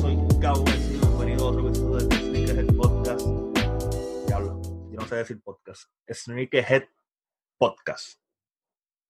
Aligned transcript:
soy 0.00 0.16
Gabo 0.38 0.64
García, 0.64 0.98
bienvenido 1.00 1.46
a 1.46 1.50
otro 1.50 1.68
episodio 1.68 2.06
de 2.06 2.16
Sneakerhead 2.16 2.76
Podcast. 2.76 3.26
Diablo, 4.26 4.60
yo 4.90 5.00
no 5.00 5.06
sé 5.06 5.16
decir 5.16 5.42
podcast. 5.42 5.84
Sneakerhead 6.12 6.84
Podcast. 7.58 8.20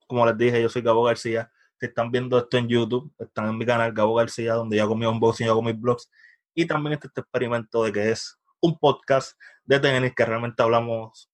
Como 0.07 0.25
les 0.27 0.39
dije, 0.39 0.63
yo 0.63 0.69
soy 0.69 0.83
Gabo 0.83 1.03
García. 1.03 1.51
Si 1.81 1.87
están 1.87 2.11
viendo 2.11 2.39
esto 2.39 2.57
en 2.57 2.69
YouTube, 2.69 3.13
están 3.19 3.49
en 3.49 3.59
mi 3.59 3.67
canal 3.67 3.93
Gabo 3.93 4.15
García, 4.15 4.55
donde 4.55 4.77
yo 4.77 4.85
hago 4.85 4.95
mi 4.95 5.07
unboxing, 5.07 5.47
yo 5.47 5.53
hago 5.53 5.63
mis 5.63 5.79
blogs. 5.79 6.09
Y 6.55 6.67
también 6.67 6.95
este, 6.95 7.09
este 7.09 7.21
experimento 7.21 7.83
de 7.83 7.93
que 7.93 8.11
es 8.11 8.39
un 8.61 8.79
podcast 8.79 9.39
de 9.65 9.81
tenis, 9.81 10.15
que 10.15 10.25
realmente 10.25 10.63
hablamos 10.63 11.31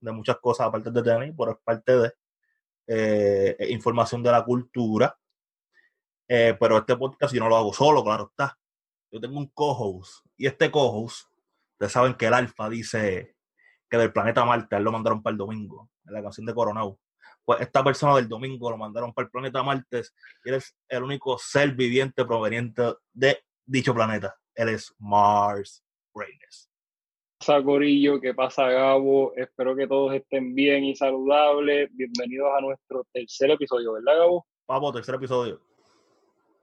de 0.00 0.12
muchas 0.12 0.36
cosas 0.38 0.66
aparte 0.66 0.90
de 0.90 1.02
tenis, 1.02 1.34
por 1.34 1.58
parte 1.64 1.96
de 1.96 2.12
eh, 2.88 3.68
información 3.70 4.22
de 4.22 4.32
la 4.32 4.44
cultura. 4.44 5.16
Eh, 6.28 6.56
pero 6.60 6.78
este 6.78 6.96
podcast 6.96 7.34
yo 7.34 7.40
no 7.40 7.48
lo 7.48 7.56
hago 7.56 7.72
solo, 7.72 8.04
claro 8.04 8.28
está. 8.30 8.58
Yo 9.12 9.20
tengo 9.20 9.38
un 9.38 9.48
co-host 9.48 10.24
y 10.38 10.46
este 10.46 10.70
co-host, 10.70 11.28
ustedes 11.72 11.92
saben 11.92 12.14
que 12.14 12.26
el 12.26 12.32
Alfa 12.32 12.70
dice 12.70 13.36
que 13.90 13.98
del 13.98 14.10
planeta 14.10 14.42
Marte, 14.46 14.76
él 14.76 14.84
lo 14.84 14.90
mandaron 14.90 15.22
para 15.22 15.32
el 15.32 15.38
domingo, 15.38 15.90
en 16.06 16.14
la 16.14 16.22
canción 16.22 16.46
de 16.46 16.54
Coronado. 16.54 16.98
Pues 17.44 17.60
esta 17.60 17.84
persona 17.84 18.16
del 18.16 18.26
domingo 18.26 18.70
lo 18.70 18.78
mandaron 18.78 19.12
para 19.12 19.26
el 19.26 19.30
planeta 19.30 19.62
Marte 19.62 20.00
y 20.44 20.48
él 20.48 20.54
es 20.54 20.74
el 20.88 21.02
único 21.02 21.36
ser 21.36 21.74
viviente 21.74 22.24
proveniente 22.24 22.84
de 23.12 23.38
dicho 23.66 23.92
planeta. 23.92 24.34
Él 24.54 24.70
es 24.70 24.94
Mars 24.98 25.84
Reynes. 26.14 26.70
¿Qué 27.38 27.46
pasa, 27.46 27.62
Corillo? 27.62 28.18
¿Qué 28.18 28.32
pasa, 28.32 28.70
Gabo? 28.70 29.34
Espero 29.36 29.76
que 29.76 29.86
todos 29.86 30.14
estén 30.14 30.54
bien 30.54 30.84
y 30.84 30.96
saludables. 30.96 31.90
Bienvenidos 31.92 32.50
a 32.56 32.62
nuestro 32.62 33.06
tercer 33.12 33.50
episodio, 33.50 33.92
¿verdad, 33.92 34.20
Gabo? 34.20 34.46
Papo, 34.64 34.90
tercer 34.90 35.16
episodio. 35.16 35.60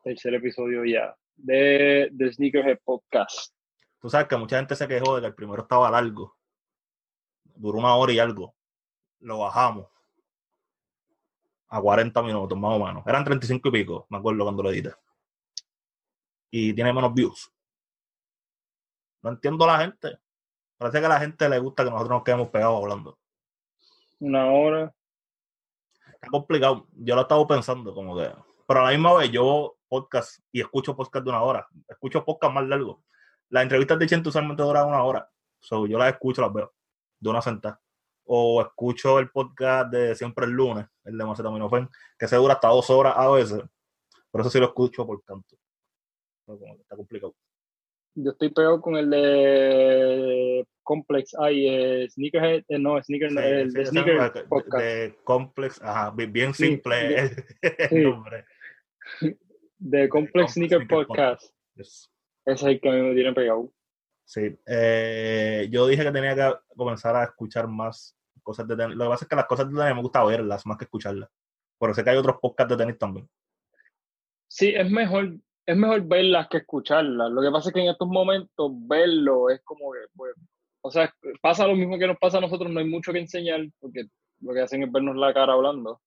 Tercer 0.04 0.34
episodio 0.34 0.84
ya 0.84 1.16
de, 1.44 2.10
de 2.12 2.34
Sneakerhead 2.34 2.80
Podcast. 2.84 3.54
Tú 4.00 4.10
sabes 4.10 4.28
que 4.28 4.38
mucha 4.38 4.58
gente 4.58 4.76
se 4.76 4.88
quejó 4.88 5.16
de 5.16 5.22
que 5.22 5.28
el 5.28 5.36
primero 5.36 5.62
estaba 5.62 5.92
largo. 5.92 6.38
Duró 7.56 7.80
una 7.80 7.96
hora 7.96 8.14
y 8.14 8.20
algo. 8.20 8.56
Lo 9.20 9.40
bajamos 9.40 9.88
a 11.68 11.82
40 11.82 12.22
minutos, 12.24 12.58
más 12.58 12.80
o 12.80 12.86
menos. 12.86 13.04
Eran 13.06 13.24
35 13.24 13.68
y 13.70 13.72
pico, 13.72 14.06
me 14.10 14.18
acuerdo 14.18 14.44
cuando 14.44 14.64
lo 14.64 14.72
edité. 14.72 14.94
Y 16.52 16.74
tiene 16.74 16.94
menos 16.94 17.14
views. 17.14 17.52
No 19.22 19.32
entiendo 19.32 19.66
a 19.66 19.78
la 19.78 19.80
gente. 19.80 20.18
Parece 20.78 21.00
que 21.00 21.06
a 21.06 21.10
la 21.10 21.20
gente 21.20 21.50
le 21.50 21.60
gusta 21.60 21.84
que 21.84 21.90
nosotros 21.92 22.18
nos 22.18 22.24
quedemos 22.24 22.50
pegados 22.50 22.82
hablando. 22.82 23.20
Una 24.20 24.52
hora. 24.52 24.96
Está 26.14 26.28
complicado. 26.30 26.88
Yo 26.94 27.16
lo 27.16 27.22
estaba 27.22 27.46
pensando, 27.46 27.94
como 27.94 28.18
que. 28.18 28.32
Pero 28.68 28.80
a 28.80 28.84
la 28.86 28.92
misma 28.92 29.14
vez, 29.14 29.32
yo 29.32 29.79
podcast 29.90 30.40
y 30.52 30.62
escucho 30.62 30.96
podcast 30.96 31.24
de 31.26 31.32
una 31.32 31.42
hora. 31.42 31.68
Escucho 31.88 32.24
podcast 32.24 32.54
más 32.54 32.68
largo. 32.68 33.04
Las 33.50 33.64
entrevistas 33.64 33.98
de 34.00 34.06
Chente 34.08 34.30
usualmente 34.30 34.64
duran 34.64 34.88
una 34.88 35.04
hora. 35.04 35.30
So, 35.60 35.88
yo 35.88 35.98
las 35.98 36.14
escucho, 36.14 36.42
las 36.42 36.54
veo 36.54 36.72
de 37.20 37.30
una 37.30 37.42
sentada. 37.42 37.82
O 38.26 38.62
escucho 38.62 39.18
el 39.20 39.30
podcast 39.32 39.92
de 39.92 40.16
Siempre 40.16 40.46
el 40.46 40.52
lunes, 40.52 40.86
el 41.04 41.18
de 41.18 41.26
Macetaminofen, 41.26 41.90
que 42.18 42.28
se 42.28 42.36
dura 42.36 42.54
hasta 42.54 42.68
dos 42.70 42.90
horas 42.92 43.16
a 43.18 43.28
veces. 43.32 43.62
Por 44.32 44.42
eso 44.42 44.50
sí 44.52 44.60
lo 44.60 44.68
escucho 44.68 45.06
por 45.06 45.22
tanto. 45.24 45.58
Está 46.80 46.96
complicado. 46.96 47.36
Yo 48.16 48.32
estoy 48.32 48.50
pegado 48.50 48.82
con 48.82 48.96
el 48.98 49.10
de 49.10 50.68
Complex. 50.84 51.36
Ay, 51.40 51.68
eh, 51.68 52.08
Sneakerhead. 52.10 52.64
eh, 52.68 52.78
no, 52.80 53.02
Sneaker, 53.02 53.30
Sí, 53.32 53.38
el 53.38 53.72
sí, 53.72 53.78
de 53.78 53.86
Sneaker 53.86 54.34
de- 54.34 54.44
Podcast. 54.44 54.84
de 54.84 55.20
Complex, 55.24 55.82
ajá, 55.82 56.12
bi- 56.12 56.26
bien 56.28 56.54
simple 56.54 57.32
el, 57.62 58.04
nombre. 58.04 58.46
De 59.80 60.10
Complex 60.10 60.54
Sneaker 60.54 60.88
Podcast. 60.88 61.54
Yes. 61.76 62.12
Ese 62.46 62.54
es 62.54 62.64
el 62.64 62.82
que 62.82 62.90
a 62.90 62.92
mí 62.92 63.02
me 63.02 63.16
tiene 63.16 63.34
pegado. 63.34 63.72
Sí, 64.26 64.60
eh, 64.68 65.68
yo 65.72 65.88
dije 65.88 66.04
que 66.04 66.12
tenía 66.12 66.36
que 66.36 66.54
comenzar 66.76 67.16
a 67.16 67.24
escuchar 67.24 67.68
más 67.68 68.16
cosas 68.44 68.68
de 68.68 68.76
tenis. 68.76 68.96
Lo 68.96 69.06
que 69.06 69.10
pasa 69.10 69.26
es 69.26 69.30
que 69.30 69.36
las 69.36 69.48
cosas 69.48 69.70
de 69.70 69.80
tenis 69.80 69.96
me 69.96 70.02
gusta 70.02 70.24
verlas 70.24 70.66
más 70.66 70.78
que 70.78 70.84
escucharlas. 70.84 71.30
Pero 71.80 71.94
sé 71.94 72.04
que 72.04 72.10
hay 72.10 72.18
otros 72.18 72.38
podcasts 72.42 72.70
de 72.70 72.78
tenis 72.78 72.98
también. 72.98 73.30
Sí, 74.48 74.70
es 74.76 74.90
mejor, 74.92 75.36
es 75.66 75.78
mejor 75.78 76.02
verlas 76.02 76.48
que 76.50 76.58
escucharlas. 76.58 77.32
Lo 77.32 77.42
que 77.42 77.52
pasa 77.52 77.70
es 77.70 77.74
que 77.74 77.82
en 77.82 77.90
estos 77.90 78.08
momentos 78.08 78.72
verlo 78.88 79.50
es 79.50 79.62
como 79.64 79.92
que, 79.94 80.00
pues, 80.16 80.34
o 80.82 80.92
sea, 80.92 81.14
pasa 81.42 81.68
lo 81.68 81.76
mismo 81.76 81.98
que 81.98 82.08
nos 82.08 82.18
pasa 82.18 82.40
a 82.40 82.42
nosotros, 82.42 82.70
no 82.72 82.80
hay 82.80 82.88
mucho 82.88 83.14
que 83.14 83.20
enseñar, 83.20 83.62
porque 83.80 84.06
lo 84.42 84.54
que 84.54 84.62
hacen 84.62 84.84
es 84.84 84.92
vernos 84.92 85.16
la 85.16 85.34
cara 85.34 85.54
hablando. 85.54 86.02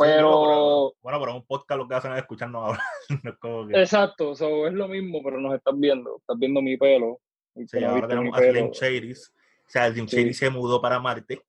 Sí, 0.00 0.04
Pero- 0.04 0.94
bueno, 1.02 1.18
pero 1.20 1.34
un 1.34 1.44
podcast 1.44 1.76
lo 1.78 1.88
que 1.88 1.94
hacen 1.96 2.12
es 2.12 2.18
escucharnos 2.18 2.64
hablar. 2.64 2.80
No 3.24 3.30
es 3.32 3.38
como 3.38 3.66
que- 3.66 3.80
Exacto, 3.80 4.34
so, 4.36 4.66
es 4.68 4.72
lo 4.72 4.86
mismo, 4.86 5.20
pero 5.24 5.40
nos 5.40 5.54
estás 5.56 5.74
viendo, 5.76 6.18
estás 6.18 6.38
viendo 6.38 6.62
mi 6.62 6.76
pelo. 6.76 7.20
Sí, 7.66 7.80
no 7.80 7.88
ahora 7.88 8.02
mi 8.02 8.08
tenemos 8.08 8.38
a 8.38 8.42
Slim. 8.42 8.70
Shadys. 8.70 9.32
O 9.66 9.70
sea, 9.70 9.90
Slim 9.90 10.06
Sí. 10.06 10.16
Shady 10.16 10.34
se 10.34 10.50
mudó 10.50 10.80
para 10.80 11.00
Marte. 11.00 11.42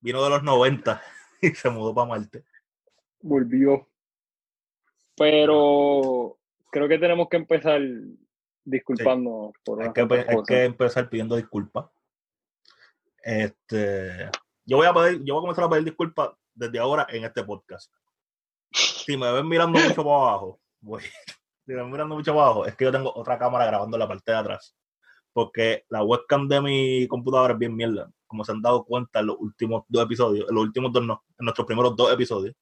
Vino 0.00 0.22
de 0.22 0.30
los 0.30 0.42
90 0.44 1.02
y 1.40 1.48
se 1.50 1.70
mudó 1.70 1.92
para 1.94 2.06
Marte. 2.08 2.44
volvió. 3.20 3.88
Pero 5.16 6.38
creo 6.70 6.88
que 6.88 6.98
tenemos 6.98 7.28
que 7.28 7.36
empezar 7.36 7.80
disculpándonos 8.64 9.52
por 9.64 9.82
Hay 9.82 9.92
que, 9.92 10.02
hay 10.02 10.36
que 10.46 10.64
empezar 10.64 11.08
pidiendo 11.08 11.34
disculpas. 11.36 11.86
Este, 13.22 14.30
yo 14.64 14.76
voy 14.76 14.86
a 14.86 14.94
pedir, 14.94 15.22
yo 15.24 15.34
voy 15.34 15.40
a 15.40 15.42
comenzar 15.42 15.64
a 15.64 15.68
pedir 15.70 15.84
disculpas 15.84 16.30
desde 16.54 16.78
ahora 16.78 17.06
en 17.10 17.24
este 17.24 17.44
podcast. 17.44 17.92
Si 18.72 19.16
me 19.16 19.30
ven 19.32 19.48
mirando 19.48 19.78
mucho 19.78 20.04
para 20.04 20.16
abajo, 20.16 20.60
voy, 20.80 21.02
si 21.66 21.72
me 21.72 21.82
ven 21.82 21.90
mirando 21.90 22.14
mucho 22.14 22.32
para 22.32 22.46
abajo, 22.46 22.66
es 22.66 22.76
que 22.76 22.84
yo 22.84 22.92
tengo 22.92 23.12
otra 23.14 23.38
cámara 23.38 23.66
grabando 23.66 23.96
en 23.96 24.00
la 24.00 24.08
parte 24.08 24.32
de 24.32 24.38
atrás. 24.38 24.76
Porque 25.32 25.84
la 25.88 26.02
webcam 26.02 26.46
de 26.46 26.60
mi 26.60 27.08
computadora 27.08 27.54
es 27.54 27.58
bien 27.58 27.74
mierda. 27.74 28.10
Como 28.26 28.44
se 28.44 28.52
han 28.52 28.60
dado 28.60 28.84
cuenta 28.84 29.20
en 29.20 29.26
los 29.26 29.36
últimos 29.38 29.84
dos 29.88 30.04
episodios, 30.04 30.48
en 30.48 30.54
los 30.54 30.64
últimos 30.64 30.92
dos 30.92 31.04
no, 31.04 31.22
en 31.38 31.44
nuestros 31.44 31.66
primeros 31.66 31.96
dos 31.96 32.12
episodios. 32.12 32.54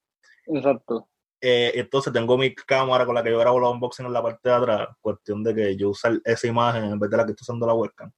Exacto. 0.47 1.09
Eh, 1.41 1.73
entonces 1.75 2.13
tengo 2.13 2.37
mi 2.37 2.55
cámara 2.55 3.07
con 3.07 3.15
la 3.15 3.23
que 3.23 3.31
yo 3.31 3.39
grabo 3.39 3.59
los 3.59 3.73
unboxing 3.73 4.07
en 4.07 4.13
la 4.13 4.23
parte 4.23 4.49
de 4.49 4.55
atrás. 4.55 4.89
Cuestión 5.01 5.43
de 5.43 5.55
que 5.55 5.77
yo 5.77 5.91
usar 5.91 6.21
esa 6.25 6.47
imagen 6.47 6.85
en 6.85 6.99
vez 6.99 7.11
de 7.11 7.17
la 7.17 7.25
que 7.25 7.33
estoy 7.33 7.45
usando 7.45 7.67
la 7.67 7.75
webcam. 7.75 8.13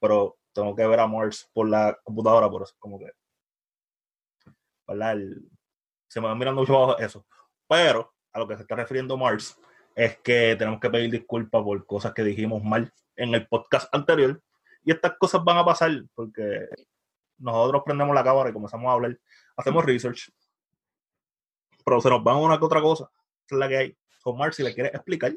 Pero 0.00 0.36
tengo 0.52 0.74
que 0.74 0.86
ver 0.86 1.00
a 1.00 1.06
Mars 1.06 1.48
por 1.52 1.68
la 1.68 1.96
computadora, 2.02 2.50
por 2.50 2.62
eso 2.62 2.74
como 2.78 2.98
que. 2.98 3.10
¿Verdad? 4.86 5.16
Se 6.08 6.20
me 6.20 6.28
va 6.28 6.34
mirando 6.34 6.60
mucho 6.60 6.76
abajo 6.76 6.98
eso. 6.98 7.26
Pero 7.68 8.14
a 8.32 8.38
lo 8.38 8.48
que 8.48 8.56
se 8.56 8.62
está 8.62 8.76
refiriendo 8.76 9.16
Mars 9.16 9.58
es 9.94 10.18
que 10.18 10.56
tenemos 10.56 10.80
que 10.80 10.90
pedir 10.90 11.10
disculpas 11.10 11.62
por 11.62 11.86
cosas 11.86 12.12
que 12.12 12.24
dijimos 12.24 12.62
mal 12.62 12.92
en 13.16 13.34
el 13.34 13.46
podcast 13.46 13.92
anterior. 13.94 14.42
Y 14.84 14.90
estas 14.90 15.16
cosas 15.18 15.42
van 15.44 15.58
a 15.58 15.64
pasar 15.64 15.90
porque 16.14 16.68
nosotros 17.38 17.82
prendemos 17.84 18.14
la 18.14 18.24
cámara 18.24 18.50
y 18.50 18.52
comenzamos 18.52 18.88
a 18.88 18.92
hablar, 18.92 19.18
hacemos 19.56 19.84
research, 19.84 20.30
pero 21.84 22.00
se 22.00 22.10
nos 22.10 22.22
van 22.22 22.36
una 22.36 22.58
que 22.58 22.64
otra 22.64 22.80
cosa. 22.80 23.10
Es 23.48 23.56
la 23.56 23.68
que 23.68 23.76
hay. 23.76 23.96
Con 24.22 24.38
Mars, 24.38 24.56
si 24.56 24.62
le 24.62 24.72
quieres 24.72 24.94
explicar. 24.94 25.34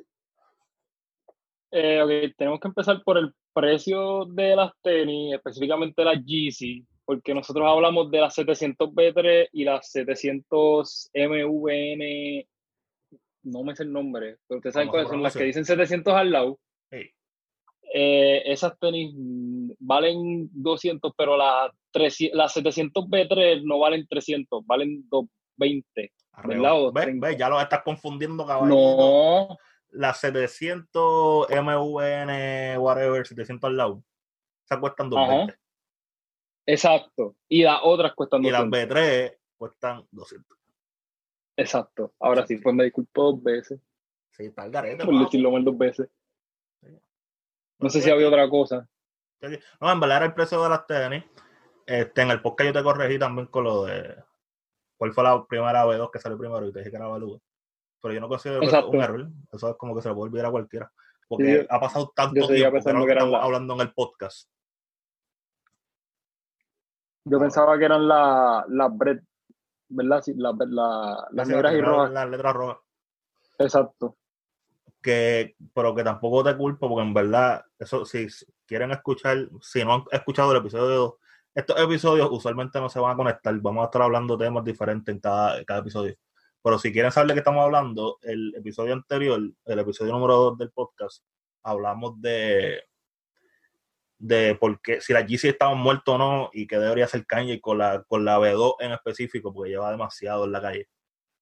Eh, 1.72 2.02
ok, 2.02 2.35
tenemos 2.38 2.59
que 2.59 2.69
empezar 2.69 3.03
por 3.03 3.18
el 3.18 3.34
precio 3.53 4.25
de 4.25 4.56
las 4.56 4.72
tenis, 4.81 5.34
específicamente 5.35 6.06
las 6.06 6.24
Yeezy, 6.24 6.85
porque 7.07 7.34
nosotros 7.34 7.66
hablamos 7.66 8.12
de 8.12 8.19
las 8.19 8.35
700 8.35 8.90
B3 8.90 9.47
y 9.53 9.63
las 9.63 9.90
700 9.91 11.09
MVN, 11.13 12.45
no 13.44 13.63
me 13.63 13.73
sé 13.78 13.84
el 13.84 13.94
nombre, 13.94 14.35
pero 14.45 14.57
ustedes 14.57 14.73
saben 14.73 14.90
¿Cómo 14.90 15.00
se 15.00 15.06
cuáles 15.06 15.09
son 15.12 15.23
las 15.23 15.34
que 15.34 15.46
dicen 15.46 15.63
700 15.63 16.13
al 16.13 16.31
lado. 16.31 16.59
Hey, 16.91 17.09
Eh, 17.94 18.44
esas 18.51 18.78
tenis 18.78 19.13
valen 19.79 20.50
200, 20.51 21.13
pero 21.17 21.38
las, 21.38 21.72
300 21.91 22.38
las 22.38 22.51
700 22.51 23.06
B3 23.06 23.63
no 23.63 23.79
valen 23.79 24.06
300, 24.06 24.66
valen 24.66 25.07
220. 25.09 26.12
arreo. 26.34 26.61
¿Verdad? 26.61 26.73
O 26.73 26.91
Ve, 26.91 27.02
30. 27.03 27.26
ve, 27.26 27.37
ya 27.37 27.47
lo 27.47 27.61
estás 27.61 27.84
confundiendo, 27.84 28.46
caballito. 28.46 28.76
No, 28.76 29.58
Las 29.91 30.20
700 30.20 31.47
MVN, 31.49 32.78
whatever, 32.79 33.26
700 33.26 33.66
al 33.70 33.78
lado. 33.78 34.03
Esas 34.66 34.79
cuestan 34.79 35.09
220. 35.09 35.66
Exacto. 36.67 37.35
Y 37.49 37.64
las 37.64 37.79
otras 37.81 38.14
cuestan 38.14 38.46
Y 38.46 38.52
las 38.52 38.69
200. 38.69 38.96
B3 38.97 39.37
cuestan 39.58 40.08
200. 40.11 40.58
Exacto. 41.58 42.14
Ahora 42.19 42.46
sí, 42.46 42.58
pues 42.58 42.75
me 42.75 42.84
disculpo 42.84 43.31
dos 43.31 43.43
veces 43.43 43.79
Sí, 44.31 44.46
está 44.46 44.66
el 44.66 44.72
garete. 44.72 45.03
por 45.03 45.17
decirlo 45.17 45.52
mal 45.52 45.64
dos 45.66 45.78
veces. 45.78 46.08
No 47.79 47.90
sé 47.90 48.02
si 48.02 48.09
había 48.11 48.28
otra 48.28 48.47
cosa. 48.49 48.87
No, 49.81 49.91
en 49.91 49.99
verdad 49.99 50.17
era 50.17 50.25
el 50.28 50.34
precio 50.34 50.61
de 50.61 50.69
las 50.69 50.85
tenis. 50.85 51.23
Este, 51.85 52.22
en 52.22 52.31
el 52.31 52.41
podcast 52.41 52.67
yo 52.67 52.73
te 52.73 52.84
corregí 52.84 53.17
también 53.17 53.47
con 53.47 53.64
lo 53.64 53.85
de 53.85 54.16
cuál 54.97 55.14
fue 55.14 55.23
la 55.23 55.46
primera 55.46 55.85
B2 55.85 56.11
que 56.11 56.19
salió 56.19 56.37
primero 56.37 56.67
y 56.67 56.72
te 56.73 56.79
dije 56.79 56.91
que 56.91 56.97
era 56.97 57.08
Beluga. 57.11 57.40
Pero 58.02 58.14
yo 58.14 58.19
no 58.19 58.28
considero 58.28 58.61
un 58.90 59.02
error. 59.02 59.28
Eso 59.52 59.69
es 59.72 59.75
como 59.78 59.96
que 59.96 60.02
se 60.02 60.09
le 60.09 60.16
puede 60.16 60.29
olvidar 60.29 60.47
a 60.47 60.52
cualquiera. 60.52 60.91
Porque 61.28 61.61
Sí, 61.61 61.67
ha 61.69 61.79
pasado 61.79 62.11
tanto 62.16 62.34
tiempo 62.47 62.79
que 62.84 62.93
lo 62.93 63.05
que 63.05 63.37
hablando 63.37 63.73
en 63.75 63.81
el 63.81 63.93
podcast. 63.93 64.49
Yo 67.29 67.40
pensaba 67.40 67.78
que 67.78 67.85
eran 67.85 68.08
la- 68.08 68.66
las 68.70 68.97
bread, 68.97 69.20
¿verdad? 69.90 70.22
Sí, 70.22 70.34
la- 70.35 70.53
la- 70.58 71.28
las 71.32 71.47
negras 71.47 71.74
y 71.74 71.82
rojas. 71.82 72.12
Las 72.12 72.29
letras 72.29 72.53
rojas. 72.53 72.78
Exacto. 73.59 74.18
Que, 75.02 75.56
pero 75.74 75.96
que 75.96 76.03
tampoco 76.03 76.44
te 76.44 76.56
culpo, 76.58 76.90
porque 76.90 77.08
en 77.08 77.14
verdad, 77.14 77.64
eso, 77.79 78.06
si 78.06 78.28
quieren 78.66 78.91
escuchar, 78.91 79.50
si 79.62 79.84
no 79.84 79.94
han 79.96 80.03
escuchado 80.12 80.52
el 80.52 80.58
episodio, 80.58 81.18
estos 81.53 81.79
episodios 81.79 82.29
usualmente 82.32 82.79
no 82.79 82.90
se 82.90 83.00
van 83.00 83.14
a 83.14 83.16
conectar, 83.16 83.53
vamos 83.62 83.84
a 83.84 83.85
estar 83.85 84.02
hablando 84.02 84.38
temas 84.38 84.64
diferentes 84.64 85.14
en 85.14 85.20
cada, 85.20 85.64
cada 85.66 85.79
episodio. 85.79 86.16
Pero 86.62 86.78
si 86.79 86.91
quieren 86.91 87.12
saber 87.12 87.29
de 87.29 87.34
qué 87.35 87.40
estamos 87.40 87.64
hablando, 87.64 88.18
el 88.22 88.53
episodio 88.56 88.94
anterior, 88.94 89.40
el 89.66 89.79
episodio 89.79 90.12
número 90.12 90.35
2 90.35 90.58
del 90.58 90.72
podcast, 90.72 91.24
hablamos 91.64 92.20
de 92.22 92.84
de 94.19 94.55
por 94.55 94.81
qué, 94.81 94.99
si 94.99 95.14
la 95.14 95.22
GC 95.22 95.49
estaba 95.49 95.75
muerto 95.75 96.14
o 96.14 96.17
no 96.17 96.49
y 96.53 96.67
que 96.67 96.78
debería 96.78 97.08
ser 97.08 97.25
Kanye 97.25 97.61
con 97.61 97.78
la, 97.78 98.03
con 98.03 98.25
la 98.25 98.40
B2 98.40 98.75
en 98.79 98.91
específico, 98.91 99.53
porque 99.53 99.72
lleva 99.72 99.91
demasiado 99.91 100.46
en 100.46 100.52
la 100.52 100.61
calle. 100.61 100.90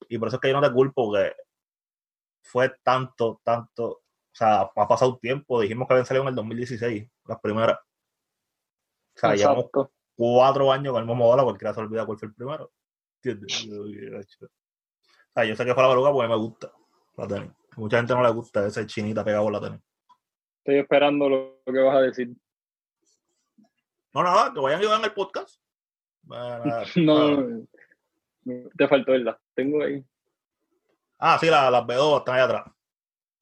Y 0.10 0.18
por 0.18 0.28
eso 0.28 0.38
es 0.38 0.42
que 0.42 0.50
yo 0.50 0.60
no 0.60 0.68
te 0.68 0.74
culpo, 0.74 1.06
porque 1.06 1.34
fue 2.42 2.74
tanto, 2.84 3.42
tanto, 3.44 3.86
o 3.88 4.02
sea, 4.32 4.70
ha 4.76 4.88
pasado 4.88 5.18
tiempo, 5.18 5.62
dijimos 5.62 5.88
que 5.88 5.94
habían 5.94 6.06
salido 6.06 6.24
en 6.24 6.30
el 6.30 6.36
2016, 6.36 7.10
las 7.26 7.40
primeras. 7.40 7.78
O 7.78 9.20
sea, 9.20 9.36
llevamos 9.36 9.66
cuatro 10.16 10.72
años 10.72 10.92
con 10.92 11.02
el 11.02 11.08
mismo 11.08 11.26
bola, 11.26 11.44
cualquiera 11.44 11.74
se 11.74 11.80
olvida 11.80 12.06
cuál 12.06 12.20
fue 12.20 12.28
el 12.28 12.36
primero. 12.36 12.72
O 13.26 13.30
sea, 15.34 15.46
yo 15.46 15.56
sé 15.56 15.66
que 15.66 15.74
fue 15.74 15.84
la 15.84 15.90
baruga 15.90 16.12
porque 16.12 16.28
me 16.28 16.36
gusta 16.36 16.72
la 17.18 17.28
tenis. 17.28 17.52
Mucha 17.78 17.98
gente 17.98 18.14
no 18.14 18.24
le 18.24 18.32
gusta 18.32 18.68
ese 18.68 18.86
chinita 18.86 19.24
pegado 19.24 19.48
a 19.48 19.52
la 19.52 19.62
tenis. 19.62 19.82
Estoy 20.60 20.80
esperando 20.80 21.30
lo 21.30 21.62
que 21.66 21.80
vas 21.80 21.96
a 21.96 22.02
decir. 22.02 22.36
No, 24.16 24.24
nada, 24.24 24.54
que 24.54 24.62
vayan 24.62 24.78
a 24.78 24.82
ayudar 24.82 25.00
en 25.00 25.06
el 25.06 25.12
podcast. 25.12 25.60
no, 26.96 27.68
te 28.78 28.88
faltó 28.88 29.12
verdad. 29.12 29.38
Tengo 29.54 29.84
ahí. 29.84 30.06
Ah, 31.20 31.38
sí, 31.38 31.48
las 31.48 31.70
B2 31.84 32.20
están 32.20 32.36
ahí 32.36 32.42
atrás. 32.42 32.64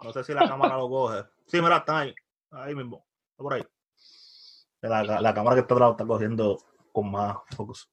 No 0.01 0.11
sé 0.11 0.23
si 0.23 0.33
la 0.33 0.47
cámara 0.47 0.75
lo 0.77 0.89
coge. 0.89 1.25
Sí, 1.45 1.61
mira, 1.61 1.77
están 1.77 1.97
ahí. 1.97 2.15
Ahí 2.49 2.73
mismo. 2.73 3.05
Está 3.29 3.43
por 3.43 3.53
ahí. 3.53 3.63
La, 4.81 5.03
la, 5.03 5.33
cámara 5.33 5.55
que 5.55 5.61
está 5.61 5.75
atrás 5.75 5.91
está 5.91 6.07
cogiendo 6.07 6.57
con 6.91 7.11
más 7.11 7.37
focus. 7.55 7.87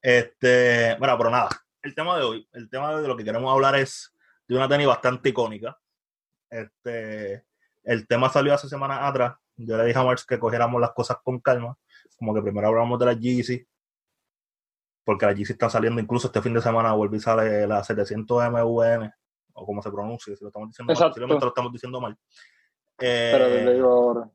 Este, 0.00 0.96
bueno, 0.98 1.18
pero 1.18 1.28
nada. 1.28 1.50
El 1.82 1.94
tema 1.94 2.16
de 2.16 2.24
hoy, 2.24 2.48
el 2.54 2.70
tema 2.70 2.98
de 2.98 3.06
lo 3.06 3.16
que 3.16 3.24
queremos 3.24 3.52
hablar 3.52 3.76
es 3.76 4.10
de 4.48 4.56
una 4.56 4.66
tenis 4.66 4.86
bastante 4.86 5.28
icónica. 5.28 5.78
Este, 6.48 7.44
el 7.84 8.06
tema 8.08 8.30
salió 8.30 8.54
hace 8.54 8.70
semanas 8.70 9.00
atrás. 9.02 9.34
Yo 9.56 9.76
le 9.76 9.84
dije 9.84 9.98
a 9.98 10.02
Marx 10.02 10.24
que 10.24 10.38
cogiéramos 10.38 10.80
las 10.80 10.92
cosas 10.92 11.18
con 11.22 11.40
calma 11.40 11.76
como 12.16 12.34
que 12.34 12.42
primero 12.42 12.68
hablamos 12.68 12.98
de 12.98 13.06
la 13.06 13.12
Yeezy, 13.12 13.66
porque 15.04 15.26
la 15.26 15.32
Yeezy 15.32 15.52
está 15.52 15.70
saliendo 15.70 16.00
incluso 16.00 16.28
este 16.28 16.42
fin 16.42 16.54
de 16.54 16.62
semana, 16.62 16.92
vuelve 16.94 17.18
y 17.18 17.20
sale 17.20 17.66
la 17.66 17.84
700 17.84 18.50
MVN, 18.50 19.12
o 19.54 19.66
como 19.66 19.82
se 19.82 19.90
pronuncia, 19.90 20.34
si 20.36 20.42
lo 20.42 20.48
estamos 20.48 20.70
diciendo 20.70 20.94
mal, 20.94 21.14
si 21.14 21.20
lo 21.20 21.48
estamos 21.48 21.72
diciendo 21.72 22.00
mal. 22.00 22.18
Pero 22.96 23.46
te 23.46 23.74
digo 23.74 23.88
ahora. 23.88 24.30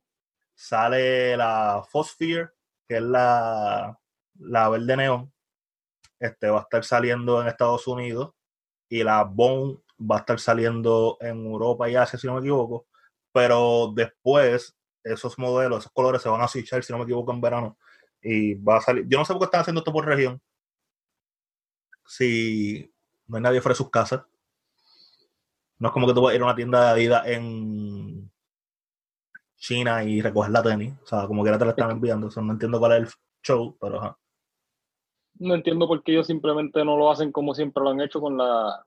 Sale 0.53 1.35
la 1.35 1.83
Phosphere, 1.89 2.49
que 2.87 2.97
es 2.97 3.03
la, 3.03 3.97
la 4.39 4.69
verde 4.69 4.97
neón. 4.97 5.33
Este 6.19 6.49
va 6.49 6.59
a 6.59 6.61
estar 6.61 6.83
saliendo 6.83 7.41
en 7.41 7.47
Estados 7.47 7.87
Unidos. 7.87 8.33
Y 8.87 9.03
la 9.03 9.23
Bone 9.23 9.79
va 9.99 10.17
a 10.17 10.19
estar 10.19 10.39
saliendo 10.39 11.17
en 11.21 11.45
Europa 11.45 11.89
y 11.89 11.95
Asia, 11.95 12.19
si 12.19 12.27
no 12.27 12.33
me 12.33 12.39
equivoco. 12.41 12.87
Pero 13.33 13.91
después 13.95 14.77
esos 15.03 15.37
modelos, 15.37 15.79
esos 15.79 15.91
colores 15.91 16.21
se 16.21 16.29
van 16.29 16.41
a 16.41 16.47
switchar, 16.47 16.83
si 16.83 16.93
no 16.93 16.99
me 16.99 17.05
equivoco, 17.05 17.31
en 17.31 17.41
verano. 17.41 17.77
Y 18.21 18.55
va 18.55 18.77
a 18.77 18.81
salir. 18.81 19.05
Yo 19.07 19.17
no 19.17 19.25
sé 19.25 19.33
por 19.33 19.41
qué 19.41 19.45
están 19.45 19.61
haciendo 19.61 19.79
esto 19.81 19.93
por 19.93 20.05
región. 20.05 20.41
Si 22.05 22.93
no 23.27 23.37
hay 23.37 23.43
nadie 23.43 23.61
fuera 23.61 23.73
de 23.73 23.77
sus 23.77 23.89
casas. 23.89 24.23
No 25.79 25.87
es 25.87 25.93
como 25.93 26.05
que 26.05 26.13
tú 26.13 26.21
vas 26.21 26.33
a 26.33 26.35
ir 26.35 26.41
a 26.41 26.45
una 26.45 26.55
tienda 26.55 26.83
de 26.83 26.89
Adidas 26.91 27.27
en 27.27 28.31
China 29.57 30.03
y 30.03 30.21
recoger 30.21 30.51
la 30.51 30.61
tenis. 30.61 30.93
O 31.03 31.07
sea, 31.07 31.25
como 31.25 31.43
que 31.43 31.51
te 31.51 31.65
la 31.65 31.71
están 31.71 31.91
enviando. 31.91 32.27
O 32.27 32.41
no 32.41 32.53
entiendo 32.53 32.79
cuál 32.79 32.91
es 32.91 32.99
el 32.99 33.13
show, 33.43 33.77
pero 33.79 34.17
No 35.39 35.55
entiendo 35.55 35.87
por 35.87 36.03
qué 36.03 36.11
ellos 36.11 36.27
simplemente 36.27 36.85
no 36.85 36.97
lo 36.97 37.09
hacen 37.09 37.31
como 37.31 37.55
siempre 37.55 37.83
lo 37.83 37.89
han 37.89 38.01
hecho 38.01 38.21
con 38.21 38.37
la 38.37 38.85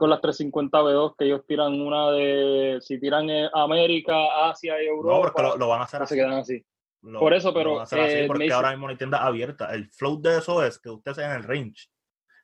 con 0.00 0.08
las 0.08 0.22
350 0.22 0.78
B2 0.78 1.14
que 1.18 1.26
ellos 1.26 1.44
tiran 1.46 1.78
una 1.78 2.10
de, 2.12 2.78
si 2.80 2.98
tiran 2.98 3.28
América, 3.52 4.48
Asia 4.48 4.82
y 4.82 4.86
Europa. 4.86 5.14
No, 5.14 5.20
porque 5.20 5.58
lo, 5.58 5.68
van 5.68 5.82
a 5.82 5.84
hacer 5.84 6.00
así. 6.00 6.14
Se 6.14 6.20
quedan 6.20 6.38
así. 6.38 6.64
Por 7.02 7.34
eso, 7.34 7.52
pero... 7.52 7.84
Eh, 7.92 8.24
porque 8.26 8.50
ahora 8.50 8.70
mismo 8.70 8.86
no 8.86 8.92
hay 8.92 8.96
tienda 8.96 9.22
abierta. 9.22 9.74
El 9.74 9.90
flow 9.90 10.18
de 10.22 10.38
eso 10.38 10.64
es 10.64 10.78
que 10.78 10.88
usted 10.88 11.10
esté 11.10 11.24
en 11.24 11.32
el 11.32 11.42
range. 11.42 11.90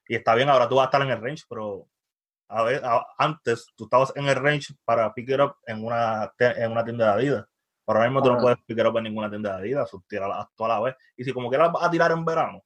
Y 0.06 0.16
está 0.16 0.34
bien, 0.34 0.50
ahora 0.50 0.68
tú 0.68 0.74
vas 0.76 0.84
a 0.84 0.88
estar 0.88 1.00
en 1.00 1.08
el 1.08 1.20
range, 1.22 1.44
pero 1.48 1.88
a 2.48 2.62
ver, 2.62 2.82
antes 3.16 3.72
tú 3.74 3.84
estabas 3.84 4.12
en 4.14 4.26
el 4.26 4.36
range 4.36 4.74
para 4.84 5.14
pick 5.14 5.30
it 5.30 5.40
up 5.40 5.54
en 5.66 5.82
una, 5.82 6.30
en 6.38 6.72
una 6.72 6.84
tienda 6.84 7.06
de 7.06 7.12
Adidas. 7.12 7.46
Pero 7.86 7.98
ahora 7.98 8.10
mismo 8.10 8.22
tú 8.22 8.32
no 8.34 8.38
puedes 8.38 8.58
pick 8.66 8.78
it 8.78 8.84
up 8.84 8.98
en 8.98 9.04
ninguna 9.04 9.30
tienda 9.30 9.52
de 9.52 9.62
Adidas, 9.62 9.90
tírala 10.06 10.46
toda 10.54 10.74
la 10.74 10.80
vez. 10.80 10.96
Y 11.16 11.24
si 11.24 11.32
como 11.32 11.48
quieras 11.48 11.72
vas 11.72 11.84
a 11.84 11.90
tirar 11.90 12.12
en 12.12 12.22
verano. 12.22 12.62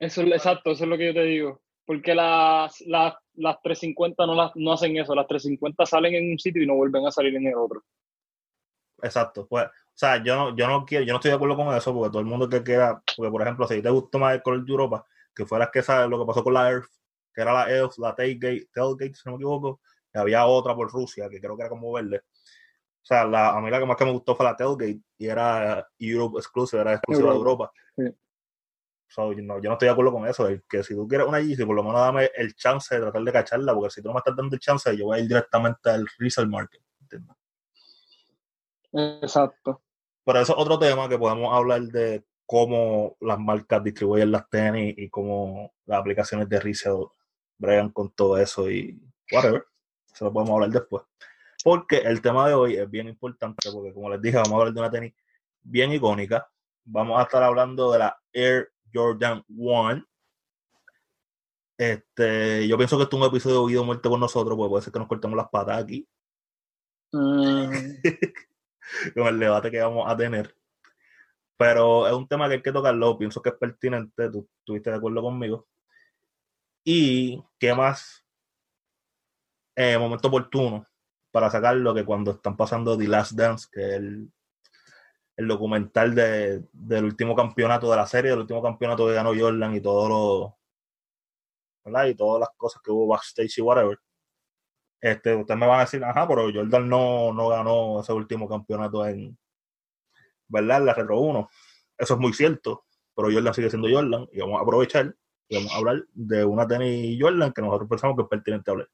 Eso 0.00 0.22
es 0.22 0.32
exacto, 0.32 0.72
eso 0.72 0.82
es 0.82 0.90
lo 0.90 0.98
que 0.98 1.06
yo 1.06 1.14
te 1.14 1.22
digo. 1.22 1.61
Porque 1.84 2.14
las, 2.14 2.80
las, 2.82 3.14
las 3.34 3.60
350 3.62 4.26
no, 4.26 4.34
las, 4.34 4.52
no 4.54 4.72
hacen 4.72 4.96
eso. 4.96 5.14
Las 5.14 5.26
350 5.26 5.86
salen 5.86 6.14
en 6.14 6.32
un 6.32 6.38
sitio 6.38 6.62
y 6.62 6.66
no 6.66 6.74
vuelven 6.74 7.06
a 7.06 7.10
salir 7.10 7.34
en 7.34 7.46
el 7.46 7.54
otro. 7.56 7.82
Exacto. 9.02 9.46
Pues, 9.48 9.66
o 9.66 9.70
sea, 9.94 10.22
yo 10.22 10.36
no, 10.36 10.56
yo 10.56 10.68
no 10.68 10.84
quiero, 10.84 11.04
yo 11.04 11.12
no 11.12 11.18
estoy 11.18 11.30
de 11.30 11.36
acuerdo 11.36 11.56
con 11.56 11.74
eso, 11.74 11.92
porque 11.92 12.10
todo 12.10 12.20
el 12.20 12.26
mundo 12.26 12.48
que 12.48 12.62
quiera, 12.62 13.02
porque 13.16 13.30
por 13.30 13.42
ejemplo, 13.42 13.66
si 13.66 13.82
te 13.82 13.90
gustó 13.90 14.18
más 14.18 14.34
el 14.34 14.42
color 14.42 14.64
de 14.64 14.70
Europa, 14.70 15.04
que 15.34 15.44
fue 15.44 15.58
la 15.58 15.70
que 15.70 15.82
sabe 15.82 16.08
lo 16.08 16.20
que 16.20 16.26
pasó 16.26 16.44
con 16.44 16.54
la 16.54 16.70
Earth, 16.70 16.90
que 17.34 17.42
era 17.42 17.52
la 17.52 17.70
Elf, 17.70 17.98
la 17.98 18.14
Tailgate, 18.14 18.68
Tailgate, 18.72 19.14
si 19.14 19.22
no 19.26 19.32
me 19.32 19.36
equivoco, 19.36 19.80
y 20.14 20.18
había 20.18 20.46
otra 20.46 20.74
por 20.74 20.90
Rusia, 20.90 21.28
que 21.28 21.40
creo 21.40 21.56
que 21.56 21.62
era 21.62 21.68
como 21.68 21.92
verde. 21.92 22.18
O 22.18 23.04
sea, 23.04 23.24
la, 23.24 23.50
a 23.50 23.60
mí 23.60 23.70
la 23.70 23.80
que 23.80 23.86
más 23.86 23.96
que 23.96 24.04
me 24.04 24.12
gustó 24.12 24.36
fue 24.36 24.46
la 24.46 24.56
Tailgate, 24.56 25.00
y 25.18 25.26
era 25.26 25.86
Europe 25.98 26.38
Exclusive, 26.38 26.80
era 26.80 26.94
exclusiva 26.94 27.30
de 27.30 27.36
Europa. 27.36 27.72
Sí 27.96 28.04
yo 29.16 29.42
no 29.44 29.72
estoy 29.72 29.86
de 29.86 29.90
acuerdo 29.90 30.12
con 30.12 30.26
eso. 30.26 30.48
que 30.68 30.82
si 30.82 30.94
tú 30.94 31.06
quieres 31.06 31.26
una 31.26 31.40
Yeezy, 31.40 31.64
por 31.64 31.76
lo 31.76 31.82
menos 31.82 32.00
dame 32.00 32.30
el 32.34 32.54
chance 32.54 32.94
de 32.94 33.00
tratar 33.00 33.22
de 33.22 33.32
cacharla, 33.32 33.74
porque 33.74 33.90
si 33.90 34.02
tú 34.02 34.08
no 34.08 34.14
me 34.14 34.18
estás 34.18 34.36
dando 34.36 34.54
el 34.54 34.60
chance, 34.60 34.96
yo 34.96 35.06
voy 35.06 35.18
a 35.18 35.22
ir 35.22 35.28
directamente 35.28 35.90
al 35.90 36.06
resale 36.18 36.48
market. 36.48 36.82
Exacto. 38.92 39.82
Pero 40.24 40.40
eso 40.40 40.52
es 40.52 40.58
otro 40.58 40.78
tema 40.78 41.08
que 41.08 41.18
podemos 41.18 41.54
hablar 41.54 41.82
de 41.82 42.24
cómo 42.46 43.16
las 43.20 43.38
marcas 43.38 43.82
distribuyen 43.82 44.30
las 44.30 44.48
tenis 44.48 44.94
y 44.96 45.08
cómo 45.08 45.72
las 45.86 46.00
aplicaciones 46.00 46.48
de 46.48 46.60
resale 46.60 47.06
bregan 47.58 47.90
con 47.90 48.10
todo 48.10 48.38
eso 48.38 48.70
y 48.70 49.00
whatever. 49.30 49.64
Eso 50.12 50.26
lo 50.26 50.32
podemos 50.32 50.54
hablar 50.54 50.70
después. 50.70 51.04
Porque 51.64 51.98
el 51.98 52.20
tema 52.20 52.48
de 52.48 52.54
hoy 52.54 52.76
es 52.76 52.90
bien 52.90 53.08
importante, 53.08 53.70
porque 53.72 53.92
como 53.92 54.10
les 54.10 54.20
dije, 54.20 54.36
vamos 54.36 54.52
a 54.52 54.56
hablar 54.56 54.74
de 54.74 54.80
una 54.80 54.90
tenis 54.90 55.14
bien 55.62 55.92
icónica. 55.92 56.48
Vamos 56.84 57.18
a 57.20 57.22
estar 57.22 57.42
hablando 57.42 57.92
de 57.92 58.00
la 58.00 58.20
Air 58.32 58.71
Jordan 58.92 59.44
1. 59.48 60.04
Este, 61.78 62.68
yo 62.68 62.76
pienso 62.76 62.96
que 62.96 63.04
esto 63.04 63.16
es 63.16 63.22
un 63.22 63.28
episodio 63.28 63.56
de 63.56 63.62
Oído 63.62 63.84
Muerte 63.84 64.08
con 64.08 64.20
nosotros, 64.20 64.56
porque 64.56 64.70
puede 64.70 64.82
ser 64.84 64.92
que 64.92 64.98
nos 64.98 65.08
cortemos 65.08 65.36
las 65.36 65.48
patas 65.48 65.82
aquí. 65.82 66.06
Mm. 67.12 67.70
con 69.14 69.26
el 69.26 69.38
debate 69.38 69.70
que 69.70 69.80
vamos 69.80 70.10
a 70.10 70.16
tener. 70.16 70.54
Pero 71.56 72.06
es 72.06 72.12
un 72.12 72.26
tema 72.26 72.48
que 72.48 72.54
hay 72.54 72.62
que 72.62 72.72
tocarlo, 72.72 73.18
pienso 73.18 73.40
que 73.40 73.50
es 73.50 73.54
pertinente, 73.56 74.30
tú 74.30 74.48
estuviste 74.58 74.90
de 74.90 74.96
acuerdo 74.96 75.22
conmigo. 75.22 75.68
Y 76.84 77.42
qué 77.58 77.74
más 77.74 78.26
eh, 79.76 79.96
momento 79.98 80.28
oportuno 80.28 80.86
para 81.30 81.50
sacarlo 81.50 81.94
que 81.94 82.04
cuando 82.04 82.32
están 82.32 82.56
pasando 82.56 82.98
The 82.98 83.08
Last 83.08 83.32
Dance, 83.32 83.68
que 83.70 83.80
es 83.80 83.94
el 83.94 84.32
el 85.36 85.48
documental 85.48 86.14
de, 86.14 86.64
del 86.72 87.04
último 87.04 87.34
campeonato 87.34 87.90
de 87.90 87.96
la 87.96 88.06
serie, 88.06 88.30
del 88.30 88.40
último 88.40 88.62
campeonato 88.62 89.06
que 89.06 89.14
ganó 89.14 89.32
Jordan 89.36 89.74
y 89.74 89.80
todo 89.80 90.08
lo, 90.08 90.58
¿verdad? 91.84 92.06
Y 92.06 92.14
todas 92.14 92.40
las 92.40 92.50
cosas 92.56 92.82
que 92.82 92.90
hubo 92.90 93.08
backstage 93.08 93.58
y 93.58 93.62
whatever. 93.62 93.98
Este, 95.00 95.34
ustedes 95.34 95.58
me 95.58 95.66
van 95.66 95.78
a 95.78 95.84
decir, 95.84 96.04
ajá, 96.04 96.28
pero 96.28 96.44
Jordan 96.52 96.88
no, 96.88 97.32
no 97.32 97.48
ganó 97.48 98.00
ese 98.00 98.12
último 98.12 98.48
campeonato 98.48 99.06
en, 99.06 99.36
¿verdad? 100.48 100.78
En 100.78 100.86
la 100.86 100.94
Retro 100.94 101.18
1. 101.18 101.48
Eso 101.98 102.14
es 102.14 102.20
muy 102.20 102.32
cierto, 102.32 102.84
pero 103.14 103.28
Jordan 103.32 103.54
sigue 103.54 103.70
siendo 103.70 103.88
Jordan 103.90 104.28
y 104.32 104.40
vamos 104.40 104.60
a 104.60 104.62
aprovechar 104.62 105.16
y 105.48 105.56
vamos 105.56 105.72
a 105.72 105.76
hablar 105.76 106.04
de 106.12 106.44
una 106.44 106.66
tenis 106.66 107.18
Jordan 107.20 107.52
que 107.52 107.62
nosotros 107.62 107.88
pensamos 107.88 108.16
que 108.16 108.22
es 108.22 108.28
pertinente 108.28 108.70
hablar. 108.70 108.88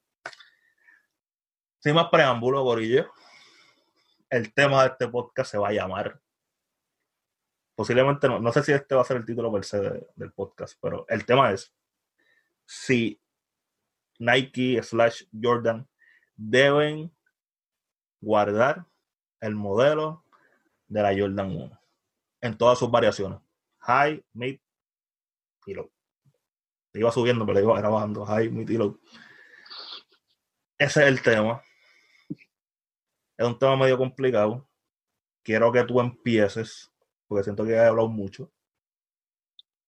Sin 1.81 1.95
más 1.95 2.09
preámbulo, 2.11 2.63
Gorillo, 2.63 3.13
el 4.31 4.53
tema 4.53 4.83
de 4.83 4.89
este 4.91 5.09
podcast 5.09 5.51
se 5.51 5.59
va 5.59 5.69
a 5.69 5.73
llamar 5.73 6.21
posiblemente 7.79 8.27
no, 8.27 8.41
no 8.41 8.51
sé 8.51 8.65
si 8.65 8.73
este 8.73 8.97
va 8.97 9.03
a 9.03 9.05
ser 9.05 9.19
el 9.19 9.25
título 9.25 9.53
per 9.53 9.65
se 9.65 9.79
del 10.17 10.33
podcast, 10.33 10.77
pero 10.83 11.07
el 11.09 11.25
tema 11.25 11.53
es 11.53 11.73
si 12.67 13.21
Nike 14.19 14.83
slash 14.83 15.27
Jordan 15.41 15.89
deben 16.35 17.15
guardar 18.21 18.85
el 19.39 19.55
modelo 19.55 20.25
de 20.89 21.03
la 21.03 21.17
Jordan 21.17 21.55
1 21.55 21.81
en 22.41 22.59
todas 22.59 22.81
sus 22.81 22.91
variaciones. 22.91 23.39
High, 23.79 24.25
mid 24.33 24.59
y 25.65 25.75
low. 25.75 25.89
Iba 26.95 27.13
subiendo, 27.13 27.47
pero 27.47 27.61
iba, 27.61 27.79
era 27.79 27.91
bajando. 27.91 28.27
High, 28.27 28.51
mid 28.51 28.69
y 28.69 28.77
low. 28.77 28.99
Ese 30.77 31.03
es 31.03 31.07
el 31.07 31.23
tema. 31.23 31.63
Es 33.37 33.47
un 33.47 33.57
tema 33.57 33.77
medio 33.77 33.97
complicado. 33.97 34.69
Quiero 35.45 35.71
que 35.71 35.85
tú 35.85 36.01
empieces, 36.01 36.91
porque 37.29 37.45
siento 37.45 37.65
que 37.65 37.73
he 37.73 37.79
hablado 37.79 38.09
mucho. 38.09 38.51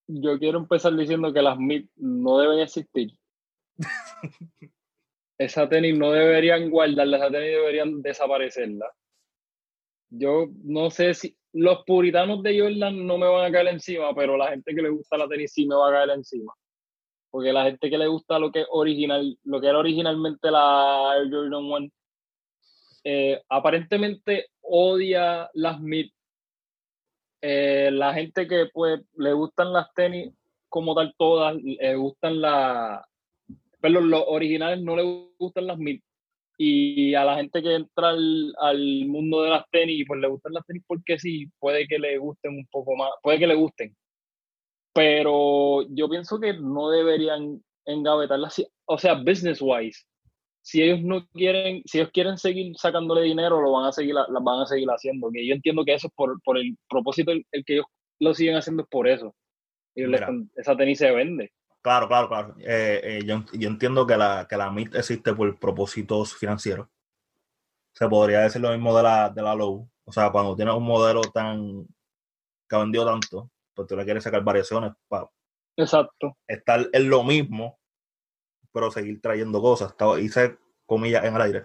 Yo 0.06 0.38
quiero 0.38 0.58
empezar 0.58 0.94
diciendo 0.94 1.32
que 1.32 1.42
las 1.42 1.58
MIT 1.58 1.90
no 1.96 2.38
deben 2.38 2.60
existir. 2.60 3.12
esa 5.38 5.68
tenis 5.68 5.96
no 5.96 6.12
deberían 6.12 6.70
guardarla, 6.70 7.16
esa 7.16 7.30
tenis 7.30 7.50
deberían 7.52 8.02
desaparecerla. 8.02 8.92
Yo 10.10 10.48
no 10.64 10.90
sé 10.90 11.14
si 11.14 11.36
los 11.52 11.84
puritanos 11.84 12.42
de 12.42 12.60
Jordan 12.60 13.06
no 13.06 13.16
me 13.16 13.26
van 13.26 13.46
a 13.46 13.52
caer 13.52 13.68
encima, 13.68 14.14
pero 14.14 14.36
la 14.36 14.50
gente 14.50 14.74
que 14.74 14.82
le 14.82 14.90
gusta 14.90 15.16
la 15.16 15.28
tenis 15.28 15.52
sí 15.52 15.66
me 15.66 15.76
va 15.76 15.88
a 15.88 15.92
caer 15.92 16.10
encima. 16.10 16.52
Porque 17.30 17.52
la 17.52 17.64
gente 17.64 17.88
que 17.88 17.96
le 17.96 18.08
gusta 18.08 18.38
lo 18.38 18.50
que 18.50 18.64
original, 18.70 19.38
lo 19.44 19.60
que 19.60 19.68
era 19.68 19.78
originalmente 19.78 20.50
la 20.50 21.14
Air 21.16 21.30
Jordan 21.30 21.64
1, 21.64 21.88
eh, 23.04 23.42
aparentemente 23.48 24.48
odia 24.60 25.48
las 25.54 25.80
mid. 25.80 26.10
Eh, 27.42 27.90
la 27.92 28.12
gente 28.14 28.46
que 28.46 28.66
pues 28.72 29.00
le 29.16 29.32
gustan 29.32 29.72
las 29.72 29.92
tenis 29.94 30.32
como 30.68 30.94
tal 30.94 31.14
todas, 31.18 31.56
le 31.56 31.96
gustan 31.96 32.40
las, 32.40 33.02
pero 33.80 34.00
los 34.00 34.24
originales 34.26 34.80
no 34.82 34.96
le 34.96 35.30
gustan 35.38 35.66
las 35.66 35.78
mid. 35.78 36.00
Y 36.58 37.14
a 37.14 37.24
la 37.24 37.36
gente 37.36 37.62
que 37.62 37.74
entra 37.74 38.10
al, 38.10 38.54
al, 38.60 39.06
mundo 39.06 39.42
de 39.42 39.50
las 39.50 39.64
tenis, 39.70 40.04
pues 40.06 40.20
le 40.20 40.28
gustan 40.28 40.52
las 40.52 40.66
tenis 40.66 40.84
porque 40.86 41.18
sí, 41.18 41.46
puede 41.58 41.86
que 41.88 41.98
le 41.98 42.18
gusten 42.18 42.52
un 42.52 42.66
poco 42.66 42.94
más, 42.96 43.10
puede 43.22 43.38
que 43.38 43.46
le 43.46 43.54
gusten. 43.54 43.96
Pero 44.92 45.82
yo 45.88 46.08
pienso 46.08 46.38
que 46.38 46.52
no 46.54 46.90
deberían 46.90 47.62
engavetarlas, 47.86 48.62
o 48.86 48.98
sea, 48.98 49.14
business 49.14 49.60
wise. 49.62 50.04
Si 50.62 50.82
ellos 50.82 51.00
no 51.02 51.26
quieren, 51.28 51.82
si 51.86 51.98
ellos 51.98 52.10
quieren 52.12 52.36
seguir 52.36 52.76
sacándole 52.76 53.22
dinero, 53.22 53.60
lo 53.60 53.72
van 53.72 53.86
a 53.86 53.92
seguir, 53.92 54.14
las 54.14 54.42
van 54.42 54.60
a 54.60 54.66
seguir 54.66 54.88
haciendo. 54.88 55.30
Que 55.32 55.46
yo 55.46 55.54
entiendo 55.54 55.84
que 55.84 55.94
eso 55.94 56.08
es 56.08 56.12
por, 56.14 56.40
por 56.42 56.58
el 56.58 56.76
propósito, 56.88 57.32
el, 57.32 57.44
que 57.64 57.74
ellos 57.74 57.86
lo 58.18 58.34
siguen 58.34 58.56
haciendo 58.56 58.82
es 58.82 58.88
por 58.88 59.08
eso. 59.08 59.34
Y 59.94 60.04
esa 60.56 60.76
tenis 60.76 60.98
se 60.98 61.10
vende. 61.10 61.52
Claro, 61.82 62.08
claro, 62.08 62.28
claro. 62.28 62.54
Eh, 62.58 63.00
eh, 63.02 63.20
yo, 63.24 63.42
entiendo 63.66 64.06
que 64.06 64.16
la, 64.16 64.46
que 64.48 64.56
la 64.56 64.70
MIT 64.70 64.94
existe 64.94 65.34
por 65.34 65.58
propósitos 65.58 66.34
financieros. 66.34 66.88
Se 67.94 68.08
podría 68.08 68.40
decir 68.40 68.60
lo 68.60 68.70
mismo 68.70 68.96
de 68.96 69.02
la, 69.02 69.30
de 69.30 69.42
la 69.42 69.54
Low. 69.54 69.88
O 70.04 70.12
sea, 70.12 70.30
cuando 70.30 70.54
tienes 70.54 70.74
un 70.74 70.84
modelo 70.84 71.22
tan 71.22 71.86
que 72.68 72.76
ha 72.76 72.78
vendido 72.78 73.04
tanto, 73.04 73.50
pues 73.74 73.88
tú 73.88 73.96
le 73.96 74.04
quieres 74.04 74.22
sacar 74.22 74.44
variaciones 74.44 74.92
para 75.08 75.28
Exacto. 75.76 76.36
estar 76.46 76.88
en 76.92 77.10
lo 77.10 77.24
mismo, 77.24 77.79
pero 78.72 78.90
seguir 78.90 79.20
trayendo 79.20 79.60
cosas. 79.60 79.94
Hice 80.20 80.58
comillas 80.86 81.24
en 81.24 81.34
el 81.36 81.42
aire. 81.42 81.64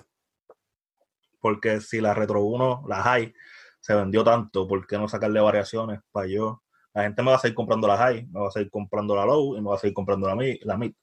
Porque 1.40 1.82
si 1.82 2.02
la 2.02 2.14
Retro 2.14 2.42
1, 2.42 2.86
la 2.88 3.04
High, 3.04 3.34
se 3.80 3.94
vendió 3.96 4.24
tanto, 4.24 4.68
¿por 4.68 4.88
qué 4.88 4.98
no 4.98 5.08
sacarle 5.08 5.40
variaciones 5.40 6.02
para 6.12 6.28
yo 6.28 6.64
la 6.96 7.04
gente 7.04 7.22
me 7.22 7.32
va 7.32 7.36
a 7.36 7.40
seguir 7.40 7.56
comprando 7.56 7.90
la 7.90 7.98
high, 7.98 8.26
me 8.32 8.40
va 8.40 8.48
a 8.48 8.52
seguir 8.52 8.70
comprando 8.72 9.16
la 9.18 9.26
low 9.26 9.58
y 9.58 9.62
me 9.62 9.68
va 9.68 9.76
a 9.76 9.80
seguir 9.80 9.94
comprando 9.94 10.28
la, 10.30 10.36
la 10.62 10.78
mid. 10.78 10.94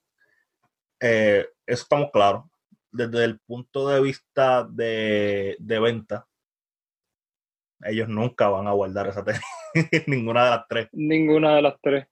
Eh, 0.99 1.47
eso 1.66 1.82
estamos 1.82 2.11
claros. 2.11 2.44
Desde 2.90 3.25
el 3.25 3.38
punto 3.40 3.87
de 3.88 4.00
vista 4.00 4.64
de, 4.64 5.56
venta, 5.61 6.26
ellos 7.82 8.09
nunca 8.09 8.49
van 8.49 8.68
a 8.68 8.73
guardar 8.73 9.09
esa 9.09 9.23
tenis. 9.25 9.42
Ninguna 10.06 10.44
de 10.44 10.50
las 10.50 10.66
tres. 10.66 10.88
Ninguna 10.92 11.56
de 11.56 11.62
las 11.62 11.75
tres. 11.82 12.06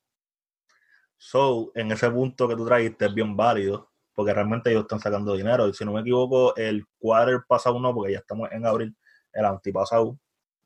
So, 1.22 1.70
en 1.74 1.92
ese 1.92 2.10
punto 2.10 2.48
que 2.48 2.56
tú 2.56 2.64
trajiste 2.64 3.04
es 3.04 3.14
bien 3.14 3.36
válido, 3.36 3.90
porque 4.14 4.32
realmente 4.32 4.70
ellos 4.70 4.84
están 4.84 5.00
sacando 5.00 5.36
dinero. 5.36 5.68
Y 5.68 5.74
si 5.74 5.84
no 5.84 5.92
me 5.92 6.00
equivoco, 6.00 6.56
el 6.56 6.82
quarter 6.98 7.42
pasado 7.46 7.78
no, 7.78 7.94
porque 7.94 8.12
ya 8.12 8.20
estamos 8.20 8.50
en 8.50 8.64
abril, 8.64 8.96
el 9.34 9.44
antipasado, 9.44 10.18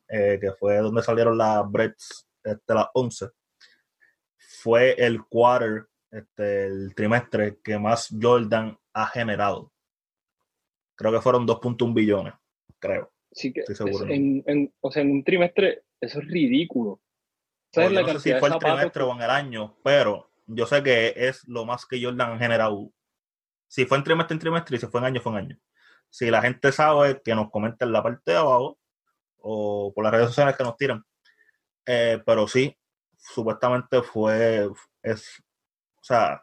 eh, 0.08 0.38
que 0.40 0.52
fue 0.52 0.76
donde 0.76 1.02
salieron 1.02 1.36
las 1.36 1.68
breads 1.68 2.28
este, 2.44 2.72
las 2.72 2.86
11, 2.94 3.30
fue 4.38 4.92
el 4.92 5.24
quarter, 5.24 5.86
este, 6.12 6.66
el 6.66 6.94
trimestre 6.94 7.58
que 7.60 7.76
más 7.76 8.14
Jordan 8.22 8.78
ha 8.92 9.06
generado. 9.08 9.72
Creo 10.94 11.10
que 11.10 11.20
fueron 11.20 11.48
2.1 11.48 11.92
billones, 11.92 12.34
creo. 12.78 13.12
Sí 13.32 13.52
que 13.52 13.64
en, 14.08 14.72
o 14.80 14.92
sea, 14.92 15.02
en 15.02 15.10
un 15.10 15.24
trimestre 15.24 15.82
eso 16.00 16.20
es 16.20 16.28
ridículo. 16.28 17.00
¿Sabes 17.72 17.90
la 17.90 18.02
no 18.02 18.08
sé 18.20 18.20
si 18.20 18.38
fue 18.38 18.50
el 18.50 18.58
trimestre 18.58 19.02
o 19.02 19.12
en 19.12 19.22
el 19.22 19.30
año, 19.30 19.76
pero 19.82 20.30
yo 20.46 20.66
sé 20.66 20.82
que 20.82 21.14
es 21.16 21.46
lo 21.48 21.64
más 21.64 21.86
que 21.86 22.02
Jordan 22.02 22.32
ha 22.32 22.38
generado. 22.38 22.90
Si 23.68 23.86
fue 23.86 23.98
en 23.98 24.04
trimestre 24.04 24.34
en 24.34 24.40
trimestre 24.40 24.76
y 24.76 24.80
si 24.80 24.86
fue 24.86 25.00
en 25.00 25.06
año, 25.06 25.20
fue 25.20 25.32
en 25.32 25.38
año. 25.38 25.58
Si 26.10 26.30
la 26.30 26.42
gente 26.42 26.72
sabe, 26.72 27.20
que 27.24 27.34
nos 27.34 27.50
comenten 27.50 27.88
en 27.88 27.92
la 27.92 28.02
parte 28.02 28.32
de 28.32 28.36
abajo 28.38 28.78
o 29.38 29.92
por 29.94 30.04
las 30.04 30.12
redes 30.12 30.28
sociales 30.28 30.56
que 30.56 30.64
nos 30.64 30.76
tiran 30.76 31.04
eh, 31.86 32.22
pero 32.24 32.48
sí, 32.48 32.76
supuestamente 33.16 34.02
fue, 34.02 34.70
es, 35.02 35.42
o 36.00 36.04
sea, 36.04 36.42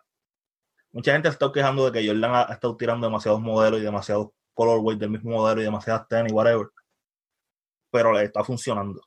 mucha 0.91 1.13
gente 1.13 1.29
se 1.29 1.33
está 1.33 1.51
quejando 1.51 1.89
de 1.89 1.91
que 1.91 2.07
Jordan 2.07 2.35
ha, 2.35 2.53
estado 2.53 2.77
tirando 2.77 3.07
demasiados 3.07 3.41
modelos 3.41 3.79
y 3.79 3.83
demasiados 3.83 4.29
colorways 4.53 4.99
del 4.99 5.09
mismo 5.09 5.31
modelo 5.31 5.61
y 5.61 5.65
demasiadas 5.65 6.07
tenis, 6.07 6.33
whatever. 6.33 6.69
Pero 7.91 8.13
le 8.13 8.23
está 8.23 8.43
funcionando. 8.43 9.01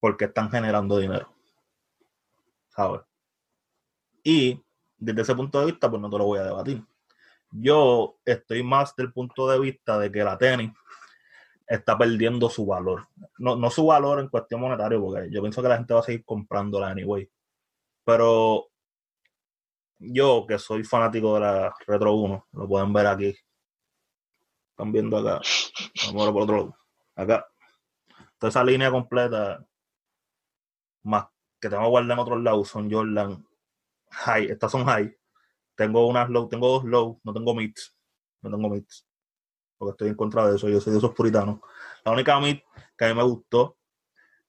Porque 0.00 0.24
están 0.26 0.50
generando 0.50 0.98
dinero. 0.98 1.34
¿Sabes? 2.70 3.02
Y 4.22 4.60
desde 4.98 5.22
ese 5.22 5.34
punto 5.34 5.60
de 5.60 5.66
vista, 5.66 5.90
pues 5.90 6.00
no 6.00 6.10
te 6.10 6.18
lo 6.18 6.24
voy 6.24 6.38
a 6.38 6.44
debatir. 6.44 6.84
Yo 7.50 8.18
estoy 8.24 8.62
más 8.62 8.94
del 8.94 9.12
punto 9.12 9.48
de 9.48 9.58
vista 9.58 9.98
de 9.98 10.12
que 10.12 10.22
la 10.22 10.38
tenis 10.38 10.72
está 11.66 11.96
perdiendo 11.96 12.48
su 12.50 12.66
valor. 12.66 13.08
No, 13.38 13.56
no 13.56 13.70
su 13.70 13.86
valor 13.86 14.20
en 14.20 14.28
cuestión 14.28 14.60
monetaria, 14.60 14.98
porque 14.98 15.30
yo 15.30 15.40
pienso 15.40 15.62
que 15.62 15.68
la 15.68 15.76
gente 15.76 15.94
va 15.94 16.00
a 16.00 16.04
seguir 16.04 16.24
comprándola 16.24 16.90
anyway. 16.90 17.28
Pero 18.04 18.68
yo, 19.98 20.46
que 20.46 20.58
soy 20.58 20.84
fanático 20.84 21.34
de 21.34 21.40
la 21.40 21.74
Retro 21.86 22.14
1, 22.14 22.48
lo 22.52 22.68
pueden 22.68 22.92
ver 22.92 23.06
aquí. 23.06 23.36
Están 24.70 24.92
viendo 24.92 25.18
acá. 25.18 25.40
Vamos 26.06 26.32
por 26.32 26.42
otro 26.42 26.56
lado. 26.56 26.76
Acá. 27.14 27.46
Toda 28.38 28.48
esa 28.48 28.64
línea 28.64 28.90
completa, 28.90 29.64
más 31.02 31.26
que 31.60 31.68
tengo 31.68 31.88
guardar 31.88 32.12
en 32.12 32.18
otros 32.18 32.42
lados, 32.42 32.68
son 32.68 32.90
Jordan 32.90 33.44
High. 34.10 34.50
Estas 34.50 34.72
son 34.72 34.84
High. 34.84 35.16
Tengo 35.74 36.06
unas 36.06 36.28
low, 36.28 36.48
tengo 36.48 36.68
dos 36.68 36.84
low, 36.84 37.20
no 37.24 37.32
tengo 37.32 37.54
mids. 37.54 37.96
No 38.42 38.50
tengo 38.50 38.68
mids 38.68 39.06
porque 39.80 39.92
estoy 39.92 40.08
en 40.08 40.14
contra 40.14 40.46
de 40.46 40.56
eso, 40.56 40.68
yo 40.68 40.78
soy 40.78 40.92
de 40.92 40.98
esos 40.98 41.14
puritanos. 41.14 41.60
La 42.04 42.12
única 42.12 42.38
mí 42.38 42.62
que 42.98 43.04
a 43.06 43.08
mí 43.08 43.14
me 43.14 43.22
gustó, 43.22 43.78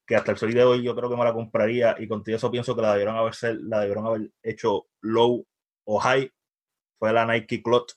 que 0.06 0.14
hasta 0.14 0.32
el 0.32 0.36
sol 0.36 0.52
de 0.52 0.62
hoy 0.62 0.82
yo 0.82 0.94
creo 0.94 1.08
que 1.08 1.16
me 1.16 1.24
la 1.24 1.32
compraría 1.32 1.96
y 1.98 2.06
contigo 2.06 2.36
eso 2.36 2.50
pienso 2.50 2.76
que 2.76 2.82
la 2.82 2.92
debieron 2.92 3.16
haber, 3.16 3.32
la 3.62 3.80
debieron 3.80 4.04
haber 4.04 4.30
hecho 4.42 4.88
low 5.00 5.46
o 5.84 5.98
high, 6.00 6.30
fue 6.98 7.14
la 7.14 7.24
Nike 7.24 7.62
Clot, 7.62 7.94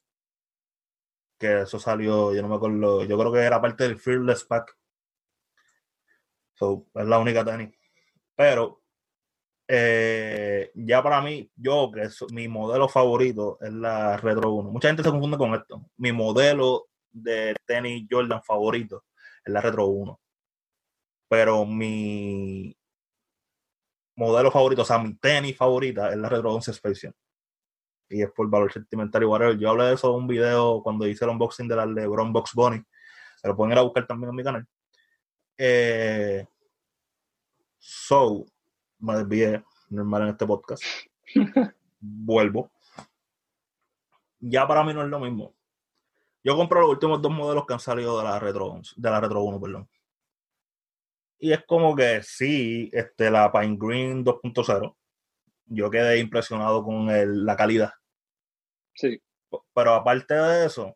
que 1.37 1.63
eso 1.63 1.77
salió, 1.77 2.33
yo 2.33 2.41
no 2.41 2.47
me 2.47 2.55
acuerdo, 2.55 3.03
yo 3.03 3.17
creo 3.17 3.33
que 3.33 3.39
era 3.39 3.61
parte 3.61 3.83
del 3.83 3.99
Fearless 3.99 4.45
Pack. 4.45 4.77
So, 6.53 6.87
es 6.93 7.05
la 7.05 7.19
única 7.19 7.43
tenis. 7.43 7.77
Pero 8.33 8.81
eh, 9.67 10.71
ya 10.75 11.01
para 11.01 11.21
mí, 11.21 11.49
yo 11.55 11.91
que 11.91 12.03
es, 12.03 12.23
mi 12.31 12.47
modelo 12.47 12.87
favorito 12.87 13.57
es 13.61 13.73
la 13.73 14.17
Retro 14.17 14.51
1. 14.53 14.71
Mucha 14.71 14.89
gente 14.89 15.03
se 15.03 15.09
confunde 15.09 15.37
con 15.37 15.55
esto. 15.55 15.89
Mi 15.97 16.11
modelo 16.11 16.87
de 17.11 17.55
tenis 17.65 18.07
Jordan 18.09 18.43
favorito 18.43 19.05
es 19.43 19.53
la 19.53 19.61
Retro 19.61 19.87
1. 19.87 20.19
Pero 21.27 21.65
mi 21.65 22.75
modelo 24.15 24.51
favorito, 24.51 24.83
o 24.83 24.85
sea, 24.85 24.99
mi 24.99 25.15
tenis 25.15 25.57
favorita 25.57 26.11
es 26.11 26.17
la 26.17 26.29
Retro 26.29 26.53
11 26.53 26.73
Special. 26.73 27.13
Y 28.09 28.21
es 28.21 28.31
por 28.31 28.49
valor 28.49 28.71
sentimental 28.71 29.23
y 29.23 29.25
whatever. 29.25 29.57
Yo 29.57 29.69
hablé 29.71 29.85
de 29.85 29.93
eso 29.95 30.09
en 30.09 30.15
un 30.23 30.27
video 30.27 30.81
cuando 30.83 31.07
hice 31.07 31.25
el 31.25 31.31
unboxing 31.31 31.67
de 31.67 31.75
la 31.75 31.85
LeBron 31.87 32.31
Box 32.31 32.51
Bunny. 32.53 32.83
Se 33.37 33.47
lo 33.47 33.55
pueden 33.55 33.73
ir 33.73 33.79
a 33.79 33.81
buscar 33.81 34.05
también 34.05 34.29
en 34.29 34.35
mi 34.35 34.43
canal. 34.43 34.67
Eh, 35.57 36.45
so, 37.79 38.45
me 39.05 39.17
desvié 39.17 39.63
normal 39.89 40.23
en 40.23 40.27
este 40.29 40.45
podcast. 40.45 40.83
Vuelvo. 41.99 42.71
Ya 44.39 44.67
para 44.67 44.83
mí 44.83 44.93
no 44.93 45.03
es 45.03 45.09
lo 45.09 45.19
mismo. 45.19 45.55
Yo 46.43 46.55
compro 46.55 46.81
los 46.81 46.91
últimos 46.91 47.21
dos 47.21 47.31
modelos 47.31 47.65
que 47.65 47.73
han 47.73 47.79
salido 47.79 48.17
de 48.17 48.23
la 48.23 48.39
Retro, 48.39 48.79
de 48.95 49.09
la 49.09 49.19
Retro 49.19 49.41
1, 49.41 49.59
perdón. 49.59 49.89
Y 51.39 51.51
es 51.51 51.65
como 51.65 51.95
que 51.95 52.21
sí, 52.21 52.89
este, 52.93 53.31
la 53.31 53.51
Pine 53.51 53.77
Green 53.79 54.23
2.0, 54.23 54.95
yo 55.65 55.89
quedé 55.89 56.19
impresionado 56.19 56.83
con 56.83 57.07
la 57.45 57.55
calidad. 57.55 57.91
Sí. 58.93 59.21
Pero 59.73 59.93
aparte 59.93 60.33
de 60.33 60.65
eso, 60.65 60.95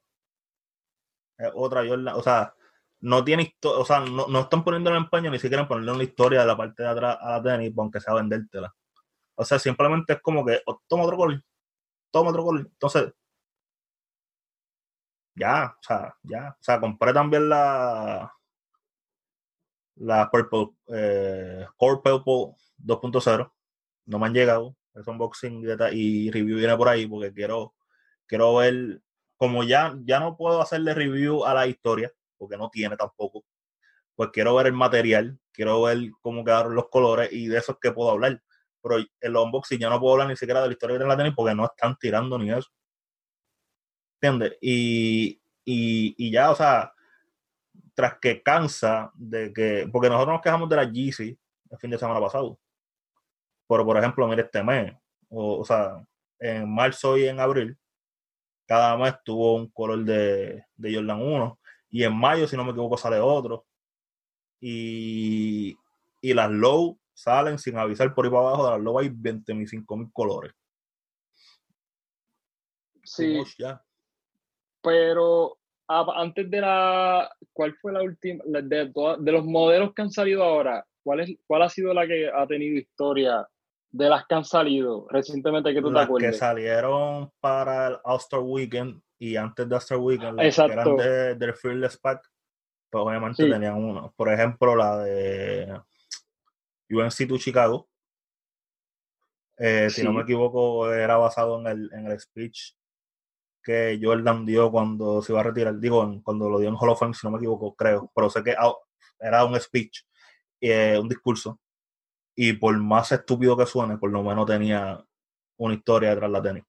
es 1.37 1.51
otra 1.55 1.87
Jordan, 1.87 2.15
o 2.15 2.21
sea, 2.21 2.53
no 3.01 3.23
tiene 3.23 3.55
o 3.63 3.85
sea, 3.85 4.01
no, 4.01 4.27
no 4.27 4.41
están 4.41 4.63
poniéndolo 4.63 4.97
en 4.97 5.03
España, 5.03 5.29
ni 5.31 5.39
siquiera 5.39 5.67
ponerle 5.67 5.91
una 5.93 6.03
historia 6.03 6.41
de 6.41 6.47
la 6.47 6.57
parte 6.57 6.83
de 6.83 6.89
atrás 6.89 7.17
a 7.21 7.31
la 7.31 7.43
tenis, 7.43 7.73
aunque 7.77 7.99
sea 8.01 8.13
vendértela. 8.15 8.73
O 9.35 9.45
sea, 9.45 9.59
simplemente 9.59 10.13
es 10.13 10.21
como 10.21 10.45
que, 10.45 10.61
oh, 10.65 10.81
toma 10.87 11.03
otro 11.03 11.17
color, 11.17 11.43
toma 12.11 12.31
otro 12.31 12.43
color. 12.43 12.67
Entonces, 12.71 13.13
ya, 15.35 15.75
o 15.79 15.83
sea, 15.83 16.15
ya. 16.23 16.49
O 16.59 16.63
sea, 16.63 16.79
compré 16.79 17.13
también 17.13 17.49
la 17.49 18.33
la 19.99 20.29
Purple, 20.31 20.69
eh, 20.87 21.65
Core 21.77 22.01
Purple 22.03 22.55
2.0. 22.77 23.51
No 24.05 24.19
me 24.19 24.25
han 24.27 24.33
llegado. 24.33 24.75
Es 24.95 25.07
unboxing 25.07 25.63
y 25.93 26.31
review 26.31 26.57
viene 26.57 26.75
por 26.75 26.89
ahí 26.89 27.05
porque 27.05 27.33
quiero, 27.33 27.75
quiero 28.25 28.55
ver, 28.55 29.01
como 29.37 29.63
ya, 29.63 29.95
ya 30.03 30.19
no 30.19 30.35
puedo 30.35 30.61
hacerle 30.61 30.93
review 30.93 31.45
a 31.45 31.53
la 31.53 31.67
historia, 31.67 32.11
porque 32.39 32.57
no 32.57 32.69
tiene 32.69 32.97
tampoco, 32.97 33.45
pues 34.15 34.31
quiero 34.33 34.55
ver 34.55 34.67
el 34.67 34.73
material, 34.73 35.37
quiero 35.51 35.83
ver 35.83 35.99
cómo 36.21 36.43
quedaron 36.43 36.73
los 36.73 36.89
colores 36.89 37.31
y 37.31 37.47
de 37.47 37.59
eso 37.59 37.73
es 37.73 37.77
que 37.79 37.91
puedo 37.91 38.11
hablar. 38.11 38.41
Pero 38.81 39.05
el 39.19 39.35
unboxing 39.35 39.79
ya 39.79 39.89
no 39.89 39.99
puedo 39.99 40.13
hablar 40.13 40.29
ni 40.29 40.37
siquiera 40.37 40.61
de 40.61 40.67
la 40.67 40.73
historia 40.73 40.97
de 40.97 41.05
la 41.05 41.17
tenis 41.17 41.33
porque 41.35 41.53
no 41.53 41.65
están 41.65 41.97
tirando 41.97 42.39
ni 42.39 42.51
eso. 42.51 42.69
¿Entiendes? 44.21 44.57
Y, 44.61 45.41
y, 45.65 46.15
y 46.17 46.31
ya, 46.31 46.51
o 46.51 46.55
sea, 46.55 46.93
tras 47.93 48.17
que 48.19 48.41
cansa 48.41 49.11
de 49.13 49.51
que, 49.53 49.89
porque 49.91 50.09
nosotros 50.09 50.35
nos 50.35 50.41
quejamos 50.41 50.69
de 50.69 50.75
la 50.77 50.89
Yeezy 50.89 51.37
el 51.69 51.77
fin 51.77 51.91
de 51.91 51.97
semana 51.97 52.19
pasado. 52.19 52.57
Pero, 53.67 53.85
por 53.85 53.97
ejemplo, 53.97 54.27
mire 54.27 54.43
este 54.43 54.63
mes, 54.63 54.93
o, 55.29 55.63
sea, 55.63 56.03
en 56.39 56.73
marzo 56.73 57.17
y 57.17 57.27
en 57.27 57.39
abril, 57.39 57.77
cada 58.65 58.97
mes 58.97 59.15
tuvo 59.23 59.55
un 59.55 59.69
color 59.69 60.03
de, 60.05 60.63
de 60.75 60.95
Jordan 60.95 61.21
1. 61.21 61.58
Y 61.89 62.03
en 62.03 62.15
mayo, 62.15 62.47
si 62.47 62.55
no 62.55 62.63
me 62.63 62.71
equivoco, 62.71 62.97
sale 62.97 63.19
otro. 63.19 63.65
Y, 64.61 65.77
y 66.21 66.33
las 66.33 66.51
low 66.51 66.99
salen 67.13 67.57
sin 67.57 67.77
avisar 67.77 68.13
por 68.13 68.25
ahí 68.25 68.31
para 68.31 68.41
abajo. 68.41 68.65
De 68.65 68.71
las 68.71 68.81
low 68.81 68.99
hay 68.99 69.09
25 69.09 69.97
mil 69.97 70.09
colores. 70.13 70.53
Sí. 73.03 73.41
Pero 74.81 75.57
antes 75.87 76.49
de 76.49 76.61
la, 76.61 77.29
¿cuál 77.51 77.75
fue 77.75 77.91
la 77.91 78.03
última? 78.03 78.43
De, 78.45 78.61
de, 78.61 79.31
los 79.31 79.45
modelos 79.45 79.93
que 79.93 80.03
han 80.03 80.11
salido 80.11 80.43
ahora, 80.43 80.85
¿cuál, 81.03 81.21
es, 81.21 81.35
¿cuál 81.47 81.63
ha 81.63 81.69
sido 81.69 81.93
la 81.93 82.05
que 82.05 82.29
ha 82.29 82.45
tenido 82.45 82.77
historia 82.77 83.47
de 83.91 84.09
las 84.09 84.27
que 84.27 84.35
han 84.35 84.45
salido 84.45 85.07
recientemente 85.09 85.73
que 85.73 85.81
tú 85.81 85.91
te 85.91 85.99
acuerdas? 85.99 86.31
que 86.31 86.37
salieron 86.37 87.31
para 87.39 87.87
el 87.87 87.97
All-Star 88.03 88.41
Weekend 88.41 89.01
y 89.19 89.35
antes 89.35 89.67
de 89.67 89.75
All-Star 89.75 89.97
Weekend, 89.97 90.37
las 90.37 90.55
que 90.55 90.71
eran 90.71 90.95
de, 90.95 91.35
del 91.35 91.53
Fearless 91.53 91.97
Pack, 91.97 92.21
pues 92.89 93.03
obviamente 93.03 93.47
tenían 93.47 93.75
uno. 93.75 94.13
Por 94.15 94.31
ejemplo, 94.31 94.75
la 94.75 94.97
de 94.99 95.79
UNC 96.89 97.27
to 97.27 97.37
Chicago. 97.37 97.89
Eh, 99.57 99.89
si 99.89 100.03
no 100.03 100.13
me 100.13 100.21
equivoco, 100.21 100.91
era 100.91 101.17
basado 101.17 101.59
en 101.59 101.67
el, 101.67 101.93
en 101.93 102.07
el 102.07 102.19
speech 102.19 102.73
que 103.61 103.99
Jordan 104.01 104.45
dio 104.45 104.71
cuando 104.71 105.21
se 105.21 105.33
iba 105.33 105.41
a 105.41 105.43
retirar, 105.43 105.77
digo, 105.77 106.21
cuando 106.23 106.49
lo 106.49 106.59
dio 106.59 106.69
en 106.69 106.75
Hall 106.75 106.89
of 106.89 106.99
Fame, 106.99 107.13
si 107.13 107.27
no 107.27 107.31
me 107.31 107.37
equivoco, 107.37 107.75
creo, 107.75 108.09
pero 108.15 108.29
sé 108.29 108.41
que 108.41 108.55
era 109.19 109.43
un 109.43 109.59
speech, 109.59 110.05
eh, 110.61 110.97
un 110.97 111.09
discurso, 111.09 111.59
y 112.35 112.53
por 112.53 112.77
más 112.79 113.11
estúpido 113.11 113.57
que 113.57 113.65
suene, 113.65 113.97
por 113.97 114.11
lo 114.11 114.23
menos 114.23 114.45
tenía 114.45 115.03
una 115.57 115.73
historia 115.73 116.11
detrás 116.11 116.31
de 116.31 116.37
la 116.37 116.41
tenis. 116.41 116.63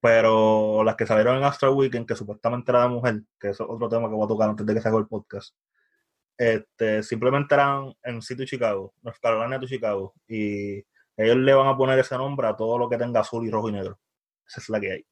Pero 0.00 0.84
las 0.84 0.96
que 0.96 1.06
salieron 1.06 1.36
en 1.38 1.44
Astro 1.44 1.74
Weekend, 1.74 2.06
que 2.06 2.14
supuestamente 2.14 2.70
era 2.70 2.82
de 2.82 2.88
mujer, 2.88 3.22
que 3.38 3.50
es 3.50 3.60
otro 3.60 3.88
tema 3.88 4.08
que 4.08 4.14
voy 4.14 4.24
a 4.24 4.28
tocar 4.28 4.50
antes 4.50 4.64
de 4.64 4.74
que 4.74 4.80
se 4.80 4.88
haga 4.88 4.98
el 4.98 5.06
podcast, 5.06 5.54
este, 6.36 7.02
simplemente 7.02 7.54
eran 7.54 7.92
en 8.04 8.22
sitio 8.22 8.46
Chicago, 8.46 8.94
North 9.02 9.18
Carolina 9.20 9.58
to 9.58 9.66
Chicago, 9.66 10.14
y 10.28 10.84
ellos 11.16 11.36
le 11.36 11.54
van 11.54 11.66
a 11.66 11.76
poner 11.76 11.98
ese 11.98 12.16
nombre 12.16 12.46
a 12.46 12.56
todo 12.56 12.78
lo 12.78 12.88
que 12.88 12.96
tenga 12.96 13.20
azul 13.20 13.44
y 13.46 13.50
rojo 13.50 13.70
y 13.70 13.72
negro. 13.72 13.98
Esa 14.46 14.60
es 14.60 14.68
la 14.68 14.80
que 14.80 14.92
hay 14.92 15.06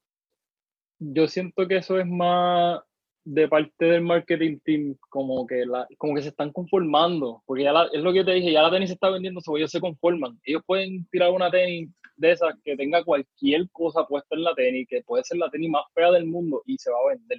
yo 0.99 1.29
siento 1.29 1.67
que 1.69 1.79
eso 1.79 1.99
es 1.99 2.07
más 2.07 2.81
de 3.27 3.49
parte 3.49 3.85
del 3.85 4.03
marketing 4.03 4.59
team, 4.65 4.97
como 5.11 5.45
que, 5.49 5.67
la, 5.67 5.85
como 5.99 6.15
que 6.15 6.23
se 6.23 6.29
están 6.29 6.53
conformando, 6.53 7.43
porque 7.45 7.65
ya 7.65 7.73
es 7.93 8.01
lo 8.01 8.13
que 8.13 8.23
te 8.23 8.31
dije, 8.31 8.53
ya 8.53 8.63
la 8.63 8.71
tenis 8.71 8.89
se 8.89 8.95
está 8.95 9.11
vendiendo, 9.11 9.41
so 9.41 9.57
ellos 9.57 9.73
se 9.73 9.81
conforman. 9.81 10.39
Ellos 10.45 10.63
pueden 10.65 11.05
tirar 11.11 11.33
una 11.33 11.51
tenis 11.51 11.91
de 12.17 12.31
esas 12.31 12.55
que 12.65 12.77
tenga 12.77 13.03
cualquier 13.03 13.69
cosa 13.73 14.07
puesta 14.07 14.37
en 14.37 14.45
la 14.45 14.55
tenis, 14.55 14.87
que 14.89 15.03
puede 15.03 15.25
ser 15.25 15.39
la 15.39 15.51
tenis 15.51 15.71
más 15.71 15.83
fea 15.93 16.13
del 16.13 16.27
mundo 16.27 16.63
y 16.67 16.79
se 16.79 16.89
va 16.93 16.99
a 16.99 17.17
vender. 17.17 17.39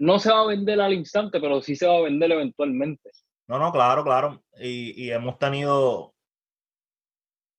No 0.00 0.18
se 0.18 0.32
va 0.32 0.40
a 0.40 0.46
vender 0.48 0.80
al 0.80 0.92
instante, 0.92 1.38
pero 1.38 1.62
sí 1.62 1.76
se 1.76 1.86
va 1.86 1.98
a 1.98 2.02
vender 2.02 2.32
eventualmente. 2.32 3.10
No, 3.46 3.60
no, 3.60 3.70
claro, 3.70 4.02
claro. 4.02 4.42
Y, 4.58 5.04
y 5.04 5.12
hemos 5.12 5.38
tenido, 5.38 6.14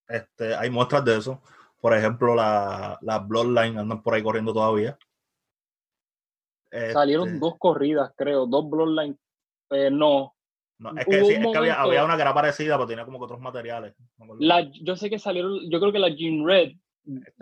este, 0.10 0.54
hay 0.54 0.70
muestras 0.70 1.06
de 1.06 1.18
eso. 1.18 1.42
Por 1.80 1.94
ejemplo, 1.94 2.36
la, 2.36 2.98
la 3.02 3.20
Bloodline 3.20 3.78
andan 3.78 4.04
por 4.04 4.16
ahí 4.16 4.22
corriendo 4.22 4.54
todavía. 4.54 4.98
Salieron 6.94 7.28
este 7.28 7.40
dos 7.40 7.56
corridas, 7.58 8.12
creo, 8.16 8.46
dos 8.46 8.70
Bloodline. 8.70 9.18
Eh, 9.72 9.90
no. 9.92 10.34
es 10.98 11.06
que, 11.06 11.58
había, 11.58 12.06
una 12.06 12.16
que 12.16 12.22
era 12.22 12.34
parecida, 12.34 12.76
pero 12.76 12.88
tenía 12.88 13.06
como 13.06 13.20
que 13.20 13.26
otros 13.26 13.40
materiales. 13.40 13.96
La, 14.40 14.62
yo 14.62 14.96
sé 14.96 15.10
que 15.10 15.20
salieron, 15.20 15.60
yo 15.70 15.80
creo 15.80 15.92
que 15.92 16.00
la 16.00 16.10
Jean 16.10 16.46
Red. 16.46 16.74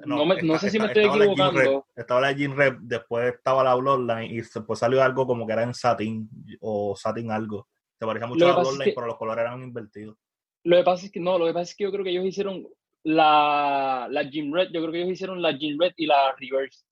No, 0.06 0.26
no, 0.26 0.60
sé 0.60 0.69
si 0.69 0.78
me 0.78 0.88
estoy 0.88 1.06
equivocando. 1.06 1.86
estaba 1.96 2.19
la 2.19 2.32
Jean 2.34 2.56
Red, 2.56 2.76
después 2.82 3.34
estaba 3.34 3.63
la 3.63 3.76
Bloodline 3.76 4.32
y 4.32 4.41
después 4.41 4.78
salió 4.78 5.02
algo 5.02 5.26
como 5.26 5.48
que 5.48 5.54
era 5.54 5.63
en 5.63 5.74
satin 5.74 6.30
o 6.60 6.96
satin 6.96 7.32
algo. 7.32 7.67
Se 7.98 8.06
parecía 8.06 8.28
mucho 8.28 8.46
a 8.46 8.50
la 8.50 8.60
Bloodline, 8.60 8.93
pero 8.93 9.08
los 9.08 9.17
colores 9.17 9.43
eran 9.43 9.63
invertidos. 9.63 10.17
Lo 10.65 10.78
que 10.78 10.84
pasa 10.84 11.06
es 11.06 11.12
que 11.12 11.19
no, 11.19 11.38
lo 11.38 11.46
que 11.46 11.54
pasa 11.54 11.72
es 11.72 11.76
que 11.76 11.84
yo 11.84 11.91
creo 11.91 12.04
que 12.04 12.12
ellos 12.12 12.26
hicieron 12.26 12.67
la, 13.04 14.08
la 14.10 14.24
Jean 14.24 14.54
Red, 14.54 14.69
yo 14.72 14.82
creo 14.82 14.91
que 14.91 15.00
ellos 15.00 15.12
hicieron 15.12 15.41
la 15.41 15.52
Jean 15.58 15.78
Red 15.80 15.93
y 15.98 16.06
la 16.06 16.34
Reverse, 16.38 16.86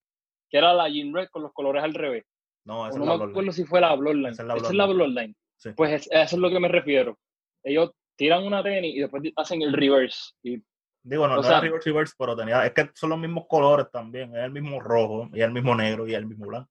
que 0.49 0.58
era 0.58 0.73
la 0.73 0.89
Jean 0.89 1.13
Red 1.13 1.30
con 1.30 1.41
los 1.41 1.54
colores 1.54 1.84
al 1.84 1.93
revés. 1.93 2.25
No, 2.65 2.88
esa 2.88 3.00
no 3.00 3.13
es 3.13 3.19
me 3.19 3.26
acuerdo 3.26 3.52
si 3.52 3.65
fue 3.65 3.82
la 3.82 3.95
Bloodline. 3.95 4.34
Esa 4.34 4.43
es 4.43 4.74
la 4.74 4.86
Bloodline. 4.86 5.36
Pues 5.76 6.08
eso 6.10 6.12
es 6.12 6.34
lo 6.34 6.50
que 6.50 6.60
me 6.60 6.67
refiero. 6.67 7.17
Ellos 7.63 7.91
tiran 8.15 8.43
una 8.43 8.63
tenis 8.63 8.95
y 8.95 9.00
después 9.00 9.24
hacen 9.36 9.62
el 9.62 9.74
reverse. 9.74 10.34
Y, 10.43 10.62
Digo, 11.04 11.28
no, 11.28 11.36
no 11.38 11.47
era 11.47 11.60
reverse, 11.60 11.89
reverse, 11.89 12.13
pero 12.17 12.36
tenía, 12.36 12.63
es 12.65 12.74
que 12.74 12.89
son 12.93 13.10
los 13.10 13.19
mismos 13.19 13.45
colores 13.47 13.88
también. 13.91 14.36
Es 14.36 14.43
el 14.43 14.52
mismo 14.52 14.80
rojo, 14.80 15.30
y 15.34 15.41
el 15.41 15.52
mismo 15.52 15.74
negro, 15.76 16.08
y 16.08 16.13
el 16.13 16.28
mismo 16.28 16.45
blanco. 16.45 16.69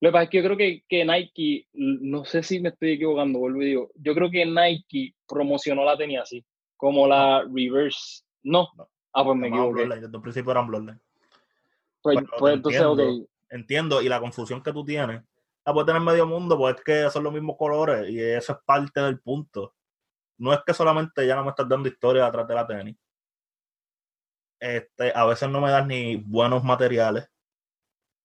Lo 0.00 0.08
que 0.08 0.12
pasa 0.12 0.22
es 0.24 0.30
que 0.30 0.38
yo 0.38 0.44
creo 0.44 0.56
que, 0.56 0.84
que 0.88 1.04
Nike, 1.04 1.66
no 1.74 2.24
sé 2.24 2.42
si 2.42 2.60
me 2.60 2.70
estoy 2.70 2.92
equivocando, 2.92 3.40
vuelvo 3.40 3.62
y 3.62 3.66
digo, 3.66 3.90
yo 3.96 4.14
creo 4.14 4.30
que 4.30 4.46
Nike 4.46 5.14
promocionó 5.26 5.84
la 5.84 5.98
tenis 5.98 6.20
así, 6.20 6.44
como 6.76 7.06
la 7.06 7.44
reverse 7.52 8.22
no. 8.42 8.68
Ah, 9.12 9.24
pues 9.24 9.36
me 9.36 9.48
equivoqué. 9.48 9.86
Desde 9.86 10.16
un 10.16 10.22
principio 10.22 10.52
eran 10.52 10.68
Bloodline. 10.68 11.00
Pues, 12.00 12.18
pues 12.38 12.54
entonces, 12.54 12.80
entiendo, 12.80 13.28
Entiendo, 13.50 14.02
y 14.02 14.08
la 14.08 14.20
confusión 14.20 14.62
que 14.62 14.72
tú 14.72 14.84
tienes, 14.84 15.22
la 15.64 15.72
puedes 15.72 15.86
tener 15.86 16.02
medio 16.02 16.26
mundo, 16.26 16.56
pues 16.56 16.76
es 16.76 16.84
que 16.84 17.10
son 17.10 17.24
los 17.24 17.32
mismos 17.32 17.56
colores, 17.56 18.08
y 18.10 18.20
eso 18.20 18.52
es 18.52 18.58
parte 18.64 19.00
del 19.00 19.20
punto. 19.20 19.74
No 20.38 20.52
es 20.52 20.60
que 20.66 20.74
solamente 20.74 21.26
ya 21.26 21.34
no 21.36 21.44
me 21.44 21.50
estás 21.50 21.68
dando 21.68 21.88
historia 21.88 22.26
atrás 22.26 22.46
de 22.46 22.54
la 22.54 22.66
tenis. 22.66 22.96
Este, 24.60 25.12
a 25.14 25.24
veces 25.24 25.48
no 25.48 25.60
me 25.60 25.70
das 25.70 25.86
ni 25.86 26.16
buenos 26.16 26.64
materiales. 26.64 27.28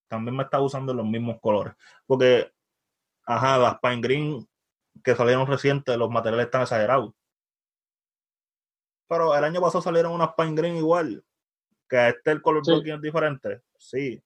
También 0.08 0.36
me 0.36 0.44
estás 0.44 0.62
usando 0.62 0.94
los 0.94 1.06
mismos 1.06 1.40
colores. 1.42 1.74
Porque, 2.06 2.52
ajá, 3.26 3.58
las 3.58 3.80
Pine 3.80 4.02
Green 4.02 4.48
que 5.04 5.16
salieron 5.16 5.48
recientes, 5.48 5.98
los 5.98 6.10
materiales 6.10 6.46
están 6.46 6.62
exagerados 6.64 7.14
pero 9.14 9.36
el 9.36 9.44
año 9.44 9.62
pasado 9.62 9.82
salieron 9.84 10.12
unas 10.12 10.34
Pine 10.34 10.56
Green 10.56 10.76
igual. 10.76 11.24
Que 11.88 12.10
este 12.10 12.32
el 12.32 12.42
color 12.42 12.66
sí. 12.66 12.82
es 12.84 13.02
diferente. 13.02 13.62
Sí. 13.78 14.24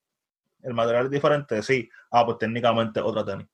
El 0.62 0.74
material 0.74 1.06
es 1.06 1.10
diferente, 1.10 1.62
sí. 1.62 1.88
Ah, 2.10 2.24
pues 2.24 2.38
técnicamente 2.38 3.00
otra 3.00 3.24
tenis. 3.24 3.46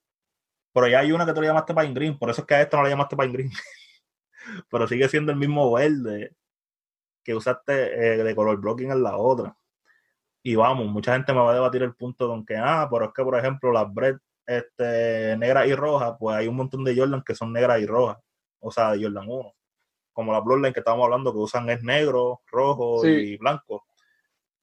Pero 0.73 0.89
ya 0.89 1.01
hay 1.01 1.13
una 1.13 1.27
que 1.27 1.33
tú 1.33 1.41
le 1.41 1.49
llamaste 1.49 1.75
Pine 1.75 1.95
Green, 1.95 2.19
por 2.19 2.31
eso 2.31 2.41
es 2.41 2.47
que 2.47 2.55
a 2.55 2.63
esta 2.63 2.77
no 2.77 2.85
le 2.85 2.91
llamaste 2.91 3.17
Pine 3.17 3.33
Green. 3.33 3.51
pero 4.71 4.89
sigue 4.89 5.09
siendo 5.09 5.33
el 5.33 5.39
mismo 5.39 5.73
verde 5.73 6.35
que 7.23 7.35
usaste 7.35 7.73
eh, 7.73 8.23
de 8.23 8.35
color 8.35 8.61
blocking 8.61 8.91
en 8.91 9.03
la 9.03 9.17
otra. 9.17 9.57
Y 10.43 10.57
vamos, 10.57 10.87
mucha 10.87 11.15
gente 11.15 11.33
me 11.33 11.41
va 11.41 11.53
a 11.53 11.55
debatir 11.55 11.83
el 11.83 11.95
punto 11.95 12.29
con 12.29 12.45
que, 12.45 12.57
ah, 12.57 12.89
pero 12.91 13.07
es 13.07 13.13
que, 13.15 13.23
por 13.23 13.39
ejemplo, 13.39 13.73
las 13.73 13.93
bread 13.93 14.19
este, 14.47 15.37
negras 15.39 15.67
y 15.67 15.75
rojas, 15.75 16.17
pues 16.19 16.37
hay 16.37 16.49
un 16.49 16.57
montón 16.57 16.85
de 16.85 16.97
Jordan 16.97 17.23
que 17.25 17.35
son 17.35 17.53
negras 17.53 17.81
y 17.81 17.87
rojas. 17.87 18.19
O 18.61 18.71
sea, 18.71 18.93
de 18.93 19.03
Jordan 19.05 19.27
1 19.29 19.55
como 20.15 20.33
la 20.33 20.41
Bloodline 20.41 20.73
que 20.73 20.81
estábamos 20.81 21.05
hablando, 21.05 21.33
que 21.33 21.39
usan 21.39 21.69
es 21.69 21.83
negro, 21.83 22.41
rojo 22.47 23.07
y 23.07 23.37
blanco. 23.37 23.85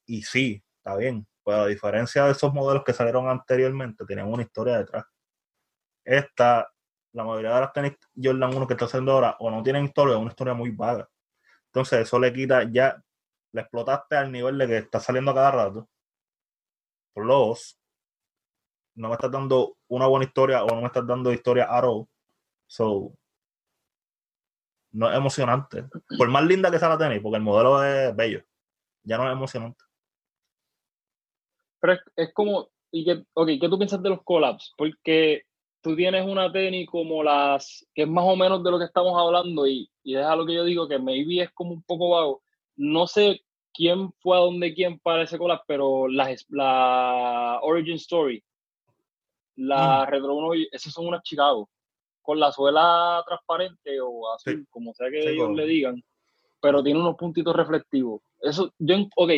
Y 0.07 0.23
sí, 0.23 0.63
está 0.77 0.95
bien. 0.95 1.27
A 1.53 1.67
diferencia 1.67 2.25
de 2.25 2.31
esos 2.31 2.53
modelos 2.53 2.83
que 2.83 2.93
salieron 2.93 3.27
anteriormente, 3.29 4.05
tenían 4.05 4.31
una 4.31 4.43
historia 4.43 4.77
detrás. 4.77 5.05
Esta, 6.05 6.69
la 7.13 7.23
mayoría 7.23 7.55
de 7.55 7.61
las 7.61 7.73
tenis 7.73 7.93
Jordan 8.15 8.55
1 8.55 8.67
que 8.67 8.73
está 8.73 8.85
haciendo 8.85 9.11
ahora, 9.11 9.35
o 9.39 9.51
no 9.51 9.63
tienen 9.63 9.85
historia, 9.85 10.15
o 10.17 10.19
una 10.19 10.31
historia 10.31 10.53
muy 10.53 10.71
vaga. 10.71 11.07
Entonces, 11.67 12.01
eso 12.01 12.19
le 12.19 12.33
quita, 12.33 12.63
ya 12.63 13.01
le 13.53 13.61
explotaste 13.61 14.15
al 14.17 14.31
nivel 14.31 14.57
de 14.57 14.67
que 14.67 14.77
está 14.77 14.99
saliendo 14.99 15.31
a 15.31 15.35
cada 15.35 15.51
rato. 15.51 15.89
Por 17.13 17.25
los, 17.25 17.79
no 18.95 19.09
me 19.09 19.15
estás 19.15 19.31
dando 19.31 19.77
una 19.87 20.07
buena 20.07 20.25
historia 20.25 20.63
o 20.63 20.67
no 20.67 20.81
me 20.81 20.87
estás 20.87 21.05
dando 21.05 21.31
historia 21.31 21.67
at 21.69 21.83
all. 21.83 22.07
So, 22.67 23.13
no 24.91 25.09
es 25.09 25.17
emocionante. 25.17 25.85
Por 26.17 26.29
más 26.29 26.43
linda 26.43 26.71
que 26.71 26.79
sea 26.79 26.89
la 26.89 26.97
tenis, 26.97 27.21
porque 27.21 27.37
el 27.37 27.43
modelo 27.43 27.83
es 27.83 28.15
bello, 28.15 28.43
ya 29.03 29.17
no 29.17 29.27
es 29.27 29.33
emocionante. 29.33 29.83
Pero 31.81 31.99
es, 32.15 32.33
como, 32.33 32.69
y 32.91 33.03
que, 33.03 33.23
ok, 33.33 33.47
¿qué 33.59 33.67
tú 33.67 33.77
piensas 33.77 34.01
de 34.01 34.09
los 34.09 34.23
collabs? 34.23 34.73
Porque 34.77 35.41
tú 35.81 35.95
tienes 35.95 36.25
una 36.25 36.51
tenis 36.51 36.87
como 36.87 37.23
las, 37.23 37.85
que 37.93 38.03
es 38.03 38.07
más 38.07 38.23
o 38.25 38.35
menos 38.35 38.63
de 38.63 38.71
lo 38.71 38.79
que 38.79 38.85
estamos 38.85 39.19
hablando 39.19 39.67
y, 39.67 39.89
y 40.03 40.15
es 40.15 40.25
lo 40.35 40.45
que 40.45 40.53
yo 40.53 40.63
digo, 40.63 40.87
que 40.87 40.99
maybe 40.99 41.41
es 41.41 41.51
como 41.51 41.71
un 41.71 41.83
poco 41.83 42.11
vago. 42.11 42.43
No 42.75 43.07
sé 43.07 43.41
quién 43.73 44.11
fue 44.19 44.37
a 44.37 44.41
donde 44.41 44.73
quién 44.73 44.99
para 44.99 45.23
ese 45.23 45.37
collab, 45.37 45.61
pero 45.67 46.07
la, 46.07 46.35
la 46.49 47.59
Origin 47.63 47.95
Story, 47.95 48.43
la 49.55 50.05
mm. 50.05 50.09
Retro 50.09 50.35
1, 50.35 50.67
esas 50.71 50.93
son 50.93 51.07
unas 51.07 51.23
Chicago, 51.23 51.67
con 52.21 52.39
la 52.39 52.51
suela 52.51 53.23
transparente 53.25 53.99
o 54.01 54.31
azul, 54.33 54.67
como 54.69 54.93
sea 54.93 55.09
que 55.09 55.31
ellos 55.31 55.51
le 55.55 55.65
digan, 55.65 56.03
pero 56.61 56.83
tiene 56.83 56.99
unos 56.99 57.15
puntitos 57.15 57.55
reflectivos. 57.55 58.21
Eso, 58.39 58.71
yo, 58.77 58.95
ok, 59.15 59.31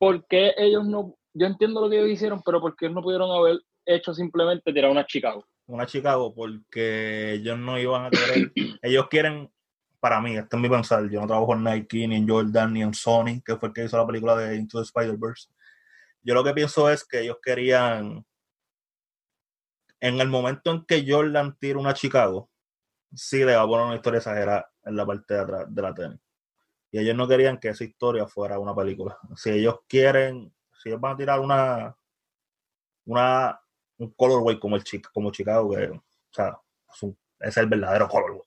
¿por 0.00 0.26
qué 0.26 0.54
ellos 0.56 0.86
no, 0.86 1.14
yo 1.34 1.46
entiendo 1.46 1.82
lo 1.82 1.90
que 1.90 1.98
ellos 1.98 2.10
hicieron, 2.10 2.42
pero 2.42 2.58
¿por 2.58 2.74
qué 2.74 2.88
no 2.88 3.02
pudieron 3.02 3.30
haber 3.30 3.60
hecho 3.84 4.14
simplemente 4.14 4.72
tirar 4.72 4.90
una 4.90 5.04
Chicago? 5.04 5.46
Una 5.66 5.84
Chicago 5.84 6.34
porque 6.34 7.34
ellos 7.34 7.58
no 7.58 7.78
iban 7.78 8.06
a 8.06 8.10
querer, 8.10 8.50
ellos 8.82 9.08
quieren, 9.10 9.52
para 10.00 10.22
mí, 10.22 10.38
este 10.38 10.56
es 10.56 10.62
mi 10.62 10.70
pensar, 10.70 11.06
yo 11.10 11.20
no 11.20 11.26
trabajo 11.26 11.54
en 11.54 11.64
Nike, 11.64 12.08
ni 12.08 12.16
en 12.16 12.26
Jordan, 12.26 12.72
ni 12.72 12.82
en 12.82 12.94
Sony, 12.94 13.42
que 13.44 13.56
fue 13.56 13.68
el 13.68 13.74
que 13.74 13.84
hizo 13.84 13.98
la 13.98 14.06
película 14.06 14.36
de 14.36 14.56
Into 14.56 14.78
the 14.78 14.84
Spider-Verse. 14.84 15.50
Yo 16.22 16.32
lo 16.32 16.42
que 16.42 16.54
pienso 16.54 16.90
es 16.90 17.04
que 17.04 17.20
ellos 17.20 17.36
querían, 17.42 18.24
en 20.00 20.20
el 20.20 20.28
momento 20.28 20.70
en 20.70 20.86
que 20.86 21.04
Jordan 21.06 21.58
tira 21.60 21.78
una 21.78 21.92
Chicago, 21.92 22.48
sí 23.14 23.44
le 23.44 23.54
va 23.54 23.62
a 23.62 23.66
poner 23.66 23.84
una 23.84 23.96
historia 23.96 24.18
exagerada 24.18 24.70
en 24.82 24.96
la 24.96 25.04
parte 25.04 25.34
de 25.34 25.40
atrás 25.40 25.66
de 25.68 25.82
la 25.82 25.94
tenis. 25.94 26.20
Y 26.90 26.98
ellos 26.98 27.16
no 27.16 27.28
querían 27.28 27.58
que 27.58 27.68
esa 27.68 27.84
historia 27.84 28.26
fuera 28.26 28.58
una 28.58 28.74
película. 28.74 29.18
Si 29.36 29.50
ellos 29.50 29.80
quieren, 29.88 30.52
si 30.72 30.88
ellos 30.88 31.00
van 31.00 31.14
a 31.14 31.16
tirar 31.16 31.40
una, 31.40 31.96
una 33.04 33.60
un 33.98 34.10
colorway 34.12 34.58
como 34.58 34.76
el 34.76 34.82
como 35.12 35.30
Chicago, 35.30 35.70
que 35.76 35.88
o 35.88 36.02
sea, 36.30 36.58
es, 37.40 37.56
el 37.56 37.66
verdadero 37.66 38.08
colorway. 38.08 38.42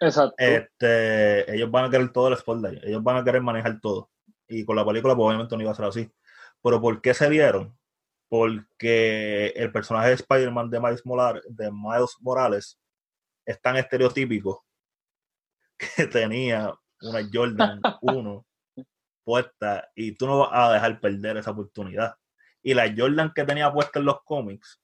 Exacto. 0.00 0.34
Este, 0.38 1.54
ellos 1.54 1.70
van 1.70 1.86
a 1.86 1.90
querer 1.90 2.12
todo 2.12 2.28
el 2.28 2.36
spotlight, 2.36 2.84
ellos 2.84 3.02
van 3.02 3.16
a 3.16 3.24
querer 3.24 3.42
manejar 3.42 3.80
todo. 3.80 4.10
Y 4.48 4.64
con 4.64 4.76
la 4.76 4.84
película, 4.84 5.16
pues, 5.16 5.26
obviamente 5.26 5.56
no 5.56 5.62
iba 5.62 5.70
a 5.70 5.74
ser 5.74 5.86
así. 5.86 6.12
Pero 6.62 6.80
¿por 6.80 7.00
qué 7.00 7.14
se 7.14 7.30
dieron? 7.30 7.76
Porque 8.28 9.48
el 9.56 9.72
personaje 9.72 10.08
de 10.08 10.14
Spider-Man 10.14 10.70
de 10.70 10.80
Miles, 10.80 11.02
de 11.48 11.70
Miles 11.72 12.16
Morales 12.20 12.78
es 13.44 13.60
tan 13.60 13.76
estereotípico 13.76 14.64
que 15.78 16.06
tenía 16.06 16.72
una 17.02 17.28
Jordan 17.32 17.80
1 18.00 18.46
puesta 19.24 19.90
y 19.94 20.12
tú 20.12 20.26
no 20.26 20.38
vas 20.40 20.50
a 20.52 20.72
dejar 20.72 21.00
perder 21.00 21.36
esa 21.36 21.50
oportunidad. 21.50 22.14
Y 22.62 22.74
la 22.74 22.92
Jordan 22.96 23.32
que 23.34 23.44
tenía 23.44 23.72
puesta 23.72 23.98
en 23.98 24.06
los 24.06 24.22
cómics 24.24 24.80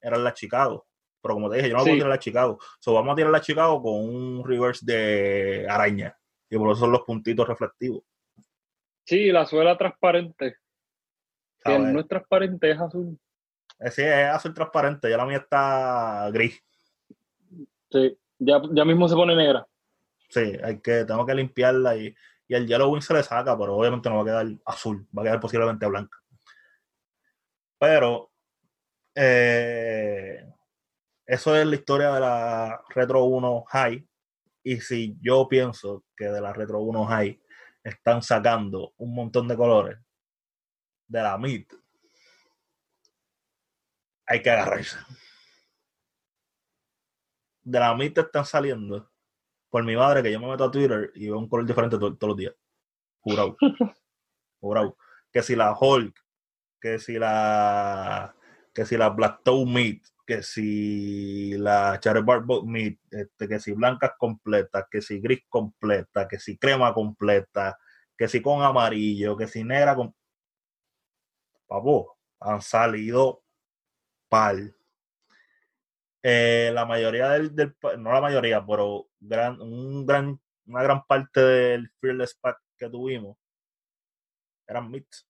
era 0.00 0.16
la 0.16 0.32
Chicago. 0.32 0.86
Pero 1.20 1.34
como 1.34 1.50
te 1.50 1.56
dije, 1.56 1.70
yo 1.70 1.76
no 1.76 1.82
voy 1.82 1.92
a 1.92 1.94
tirar 1.94 2.08
la 2.08 2.18
Chicago. 2.18 2.58
So, 2.78 2.94
vamos 2.94 3.12
a 3.12 3.16
tirar 3.16 3.32
la 3.32 3.40
Chicago 3.40 3.82
con 3.82 3.94
un 3.94 4.44
reverse 4.44 4.86
de 4.86 5.66
araña. 5.68 6.16
Y 6.48 6.56
por 6.56 6.70
eso 6.70 6.80
son 6.80 6.92
los 6.92 7.02
puntitos 7.02 7.48
reflectivos. 7.48 8.04
Sí, 9.04 9.32
la 9.32 9.44
suela 9.46 9.76
transparente. 9.76 10.56
no 11.64 12.00
es 12.00 12.08
transparente, 12.08 12.70
es 12.70 12.80
azul. 12.80 13.18
Eh, 13.80 13.90
sí, 13.90 14.02
es 14.02 14.28
azul 14.28 14.54
transparente. 14.54 15.10
Ya 15.10 15.16
la 15.16 15.26
mía 15.26 15.38
está 15.38 16.30
gris. 16.32 16.62
Sí, 17.90 18.16
ya, 18.38 18.62
ya 18.72 18.84
mismo 18.84 19.08
se 19.08 19.14
pone 19.16 19.34
negra. 19.34 19.66
Sí, 20.28 20.56
hay 20.62 20.80
que, 20.80 21.04
tengo 21.04 21.24
que 21.24 21.34
limpiarla 21.34 21.96
y, 21.96 22.14
y 22.48 22.54
el 22.54 22.66
Yellow 22.66 22.92
Wing 22.92 23.02
se 23.02 23.14
le 23.14 23.22
saca, 23.22 23.56
pero 23.58 23.76
obviamente 23.76 24.08
no 24.08 24.16
va 24.16 24.22
a 24.22 24.24
quedar 24.24 24.46
azul, 24.64 25.06
va 25.16 25.22
a 25.22 25.24
quedar 25.24 25.40
posiblemente 25.40 25.86
blanca. 25.86 26.18
Pero 27.78 28.32
eh, 29.14 30.46
eso 31.26 31.56
es 31.56 31.66
la 31.66 31.74
historia 31.74 32.12
de 32.12 32.20
la 32.20 32.84
Retro 32.90 33.24
1 33.24 33.64
High. 33.68 34.08
Y 34.62 34.80
si 34.80 35.16
yo 35.20 35.48
pienso 35.48 36.04
que 36.16 36.26
de 36.26 36.40
la 36.40 36.52
Retro 36.52 36.80
1 36.80 37.04
High 37.06 37.40
están 37.82 38.22
sacando 38.22 38.94
un 38.98 39.14
montón 39.14 39.48
de 39.48 39.56
colores 39.56 39.98
de 41.08 41.22
la 41.22 41.34
MIT, 41.36 41.72
hay 44.26 44.42
que 44.42 44.50
agarrarse. 44.50 44.98
De 47.62 47.78
la 47.78 47.92
MIT 47.92 48.18
están 48.18 48.44
saliendo 48.44 49.10
por 49.76 49.84
mi 49.84 49.94
madre 49.94 50.22
que 50.22 50.32
yo 50.32 50.40
me 50.40 50.46
meto 50.46 50.64
a 50.64 50.70
Twitter 50.70 51.12
y 51.14 51.26
veo 51.26 51.38
un 51.38 51.50
color 51.50 51.66
diferente 51.66 51.98
todos 51.98 52.16
los 52.22 52.36
días. 52.38 52.54
Jurado. 53.20 53.58
Jurado. 54.58 54.96
Que 55.30 55.42
si 55.42 55.54
la 55.54 55.76
Hulk, 55.78 56.18
que 56.80 56.98
si 56.98 57.18
la 57.18 58.34
que 58.72 58.86
si 58.86 58.96
la 58.96 59.10
Black 59.10 59.42
Toe 59.42 59.66
Meat, 59.66 59.98
que 60.26 60.42
si 60.42 61.58
la 61.58 62.00
Cherry 62.00 62.22
Bark 62.22 62.46
Meat, 62.64 62.96
este, 63.10 63.48
que 63.48 63.60
si 63.60 63.72
blancas 63.72 64.12
completas, 64.18 64.86
que 64.90 65.02
si 65.02 65.20
gris 65.20 65.40
completa, 65.46 66.26
que 66.26 66.38
si 66.38 66.56
crema 66.56 66.94
completa, 66.94 67.76
que 68.16 68.28
si 68.28 68.40
con 68.40 68.62
amarillo, 68.62 69.36
que 69.36 69.46
si 69.46 69.62
negra 69.62 69.94
con... 69.94 70.14
Papo, 71.66 72.16
han 72.40 72.62
salido 72.62 73.42
pal. 74.30 74.74
Eh, 76.22 76.70
la 76.74 76.84
mayoría 76.84 77.30
del, 77.30 77.54
no 77.98 78.12
la 78.12 78.20
mayoría, 78.20 78.64
pero 78.64 79.08
gran, 79.20 79.60
un 79.60 80.04
gran, 80.06 80.40
una 80.66 80.82
gran 80.82 81.06
parte 81.06 81.40
del 81.40 81.90
Fearless 82.00 82.34
Pack 82.34 82.58
que 82.76 82.88
tuvimos 82.88 83.36
eran 84.66 84.90
mix. 84.90 85.26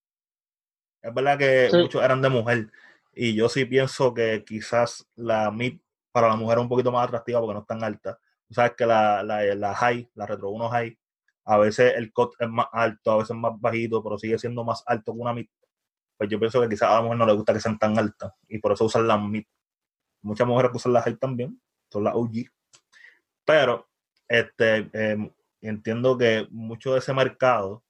Es 1.03 1.15
verdad 1.15 1.39
que 1.39 1.69
muchos 1.73 2.03
eran 2.03 2.23
de 2.23 2.29
mujer. 2.29 2.71
Y 3.13 3.35
yo 3.35 3.49
sí 3.49 3.65
pienso 3.65 4.13
que 4.13 4.45
quizás 4.45 5.07
la 5.15 5.51
mid 5.51 5.79
para 6.13 6.29
la 6.29 6.37
mujer 6.37 6.59
es 6.59 6.63
un 6.63 6.69
poquito 6.69 6.91
más 6.91 7.07
atractiva 7.07 7.41
porque 7.41 7.55
no 7.55 7.61
es 7.61 7.67
tan 7.67 7.85
alta. 7.85 8.19
Tú 8.49 8.55
sabes 8.55 8.73
que 8.77 8.87
la, 8.87 9.23
la, 9.23 9.43
la 9.55 9.75
high, 9.75 10.11
la 10.15 10.27
Retro 10.27 10.51
1 10.51 10.69
high, 10.71 10.99
a 11.45 11.59
veces 11.59 11.95
el 11.97 12.13
cut 12.13 12.35
es 12.39 12.49
más 12.49 12.67
alto, 12.73 13.13
a 13.13 13.17
veces 13.19 13.37
más 13.37 13.53
bajito, 13.61 14.03
pero 14.03 14.19
sigue 14.19 14.39
siendo 14.39 14.65
más 14.65 14.83
alto 14.87 15.13
que 15.13 15.19
una 15.19 15.33
mid. 15.33 15.47
Pues 16.17 16.31
yo 16.31 16.39
pienso 16.39 16.61
que 16.61 16.69
quizás 16.69 16.91
a 16.91 16.95
la 16.97 17.03
mujer 17.03 17.19
no 17.19 17.27
le 17.27 17.35
gusta 17.35 17.53
que 17.53 17.61
sean 17.61 17.79
tan 17.79 17.99
altas 17.99 18.33
y 18.49 18.59
por 18.59 18.73
eso 18.73 18.85
usan 18.87 19.07
la 19.07 19.19
mid 19.19 19.45
muchas 20.27 20.47
mujeres 20.47 20.73
usan 20.75 20.93
las 20.93 21.05
high 21.05 21.17
también, 21.17 21.61
son 21.91 22.05
las 22.05 22.15
OG. 22.15 22.51
Pero 23.45 23.89
este, 24.29 24.91
em, 24.93 25.31
entiendo 25.61 26.19
que 26.19 26.47
mucho 26.51 26.93
de 26.93 26.99
ese 26.99 27.15
mercado 27.15 27.85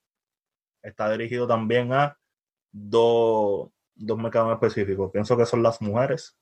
está 0.82 1.10
dirigido 1.10 1.46
también 1.46 1.92
a 1.92 2.18
dos, 2.70 3.70
dos 3.94 4.18
mercados 4.18 4.52
específicos. 4.52 5.10
Pienso 5.10 5.36
que 5.36 5.46
son 5.46 5.62
las 5.62 5.80
mujeres, 5.80 6.36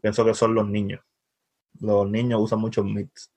pienso 0.00 0.24
que 0.24 0.34
son 0.34 0.54
los 0.54 0.68
niños. 0.68 1.00
Los 1.80 2.08
niños 2.08 2.40
usan 2.40 2.60
mucho 2.60 2.84
mix. 2.84 3.32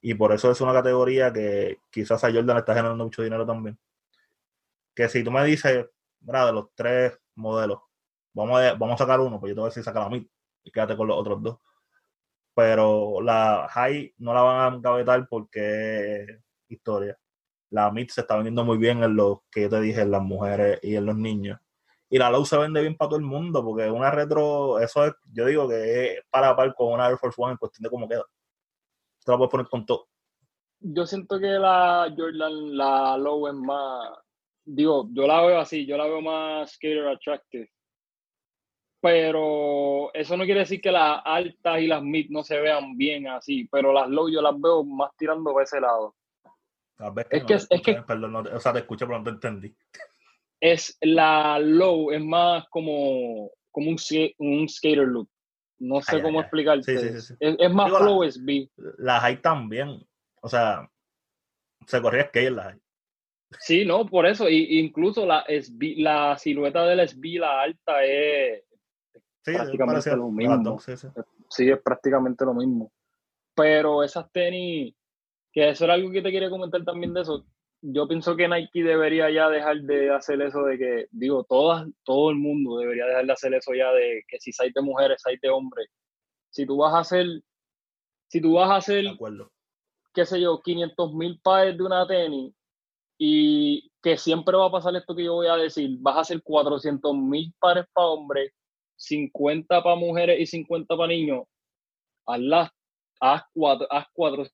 Y 0.00 0.14
por 0.14 0.32
eso 0.32 0.50
es 0.50 0.60
una 0.60 0.72
categoría 0.72 1.32
que 1.32 1.80
quizás 1.90 2.22
a 2.22 2.32
Jordan 2.32 2.58
está 2.58 2.72
generando 2.72 3.04
mucho 3.04 3.22
dinero 3.22 3.44
también. 3.44 3.76
Que 4.94 5.08
si 5.08 5.24
tú 5.24 5.32
me 5.32 5.44
dices, 5.44 5.86
de 6.20 6.52
los 6.52 6.68
tres 6.74 7.18
modelos, 7.34 7.80
vamos 8.32 8.60
a, 8.60 8.74
vamos 8.74 8.94
a 8.94 9.04
sacar 9.04 9.20
uno, 9.20 9.40
pues 9.40 9.50
yo 9.50 9.54
te 9.56 9.60
voy 9.60 9.66
a 9.66 9.70
decir 9.70 9.82
sacar 9.82 10.04
la 10.04 10.10
mid 10.10 10.26
y 10.64 10.70
quédate 10.70 10.96
con 10.96 11.08
los 11.08 11.16
otros 11.18 11.42
dos. 11.42 11.58
Pero 12.54 13.20
la 13.20 13.68
high 13.70 14.14
no 14.18 14.34
la 14.34 14.42
van 14.42 14.72
a 14.72 14.76
engavetar 14.76 15.26
porque 15.28 16.22
es 16.22 16.44
historia. 16.68 17.18
La 17.70 17.90
mid 17.90 18.08
se 18.08 18.22
está 18.22 18.36
vendiendo 18.36 18.64
muy 18.64 18.78
bien 18.78 19.02
en 19.02 19.14
los 19.14 19.38
que 19.50 19.62
yo 19.62 19.70
te 19.70 19.80
dije, 19.80 20.00
en 20.00 20.10
las 20.10 20.22
mujeres 20.22 20.80
y 20.82 20.96
en 20.96 21.06
los 21.06 21.16
niños. 21.16 21.58
Y 22.10 22.18
la 22.18 22.30
low 22.30 22.44
se 22.44 22.56
vende 22.56 22.80
bien 22.80 22.96
para 22.96 23.10
todo 23.10 23.18
el 23.18 23.24
mundo, 23.26 23.62
porque 23.62 23.90
una 23.90 24.10
retro, 24.10 24.78
eso 24.80 25.04
es, 25.04 25.12
yo 25.32 25.44
digo 25.44 25.68
que 25.68 26.14
es 26.14 26.24
para 26.30 26.56
par 26.56 26.74
con 26.74 26.94
una 26.94 27.08
Air 27.08 27.18
Force 27.18 27.40
One 27.40 27.52
en 27.52 27.58
cuestión 27.58 27.82
de 27.82 27.90
cómo 27.90 28.08
queda. 28.08 28.24
Te 29.24 29.30
la 29.30 29.36
puedes 29.36 29.50
poner 29.50 29.68
con 29.68 29.84
todo. 29.84 30.08
Yo 30.80 31.04
siento 31.06 31.38
que 31.38 31.46
la 31.46 32.12
Jordan, 32.16 32.76
la 32.76 33.18
low 33.18 33.48
es 33.48 33.54
más, 33.54 34.18
digo, 34.64 35.06
yo 35.12 35.26
la 35.26 35.42
veo 35.42 35.60
así, 35.60 35.84
yo 35.84 35.98
la 35.98 36.04
veo 36.04 36.22
más 36.22 36.72
skater 36.72 37.06
attractive 37.08 37.68
pero 39.00 40.12
eso 40.12 40.36
no 40.36 40.44
quiere 40.44 40.60
decir 40.60 40.80
que 40.80 40.90
las 40.90 41.20
altas 41.24 41.80
y 41.80 41.86
las 41.86 42.02
mid 42.02 42.30
no 42.30 42.42
se 42.42 42.60
vean 42.60 42.96
bien 42.96 43.28
así, 43.28 43.68
pero 43.70 43.92
las 43.92 44.08
low 44.08 44.28
yo 44.28 44.42
las 44.42 44.60
veo 44.60 44.84
más 44.84 45.10
tirando 45.16 45.52
para 45.52 45.64
ese 45.64 45.80
lado. 45.80 46.14
es, 47.30 47.44
que, 47.44 47.54
es 47.54 47.82
que, 47.82 48.02
perdón, 48.02 48.36
o 48.36 48.60
sea, 48.60 48.72
te 48.72 48.80
escucho, 48.80 49.06
pero 49.06 49.18
no 49.18 49.24
te 49.24 49.30
entendí. 49.30 49.74
Es 50.60 50.98
la 51.00 51.58
low, 51.60 52.10
es 52.10 52.22
más 52.22 52.66
como, 52.70 53.50
como 53.70 53.90
un, 53.90 53.96
un 54.38 54.68
skater 54.68 55.06
look. 55.06 55.28
No 55.80 56.00
sé 56.00 56.20
cómo 56.20 56.40
explicarte. 56.40 56.92
es, 56.92 57.72
más 57.72 57.90
low 57.90 58.24
es 58.24 58.44
B. 58.44 58.68
Las 58.98 59.22
hay 59.22 59.36
también, 59.36 60.04
o 60.40 60.48
sea, 60.48 60.90
se 61.86 62.02
corría 62.02 62.26
skate 62.26 62.50
las 62.50 62.66
hay. 62.66 62.80
Sí, 63.60 63.84
no, 63.84 64.04
por 64.04 64.26
eso. 64.26 64.48
Y, 64.48 64.78
incluso 64.78 65.24
la, 65.24 65.44
SB, 65.48 65.94
la 65.98 66.36
silueta 66.36 66.84
del 66.84 67.08
SB, 67.08 67.38
la 67.38 67.62
alta, 67.62 68.04
es, 68.04 68.64
Sí, 69.52 69.76
prácticamente 69.76 70.16
lo 70.16 70.30
mismo. 70.30 70.78
sí, 71.48 71.70
es 71.70 71.82
prácticamente 71.82 72.44
lo 72.44 72.54
mismo. 72.54 72.92
Pero 73.54 74.02
esas 74.02 74.30
tenis, 74.30 74.94
que 75.52 75.70
eso 75.70 75.84
era 75.84 75.94
algo 75.94 76.10
que 76.10 76.22
te 76.22 76.30
quería 76.30 76.50
comentar 76.50 76.84
también 76.84 77.14
de 77.14 77.22
eso, 77.22 77.44
yo 77.80 78.08
pienso 78.08 78.36
que 78.36 78.48
Nike 78.48 78.82
debería 78.82 79.30
ya 79.30 79.48
dejar 79.48 79.80
de 79.82 80.10
hacer 80.10 80.42
eso 80.42 80.62
de 80.62 80.78
que, 80.78 81.06
digo, 81.10 81.44
todas, 81.44 81.86
todo 82.04 82.30
el 82.30 82.36
mundo 82.36 82.78
debería 82.78 83.06
dejar 83.06 83.26
de 83.26 83.32
hacer 83.32 83.54
eso 83.54 83.72
ya 83.74 83.90
de 83.92 84.22
que 84.26 84.38
si 84.40 84.50
hay 84.58 84.72
de 84.72 84.82
mujeres, 84.82 85.22
hay 85.26 85.36
de 85.40 85.48
hombres. 85.48 85.88
Si 86.50 86.66
tú 86.66 86.78
vas 86.78 86.94
a 86.94 87.00
hacer, 87.00 87.26
si 88.28 88.40
tú 88.40 88.54
vas 88.54 88.70
a 88.70 88.76
hacer, 88.76 89.04
qué 90.12 90.26
sé 90.26 90.40
yo, 90.40 90.60
500 90.60 91.14
mil 91.14 91.40
pares 91.40 91.76
de 91.76 91.84
una 91.84 92.06
tenis 92.06 92.52
y 93.16 93.90
que 94.02 94.16
siempre 94.16 94.56
va 94.56 94.66
a 94.66 94.72
pasar 94.72 94.94
esto 94.96 95.14
que 95.14 95.24
yo 95.24 95.34
voy 95.34 95.46
a 95.48 95.56
decir, 95.56 95.98
vas 96.00 96.16
a 96.16 96.20
hacer 96.20 96.42
400 96.42 97.14
mil 97.16 97.52
pares 97.60 97.84
para 97.92 98.08
hombres, 98.08 98.52
50 98.98 99.82
para 99.82 99.96
mujeres 99.96 100.38
y 100.40 100.46
50 100.46 100.96
para 100.96 101.08
niños, 101.08 101.44
haz, 102.26 102.70
haz, 103.20 103.42
cuatro, 103.54 103.86
haz 103.90 104.06
cuatro, 104.12 104.46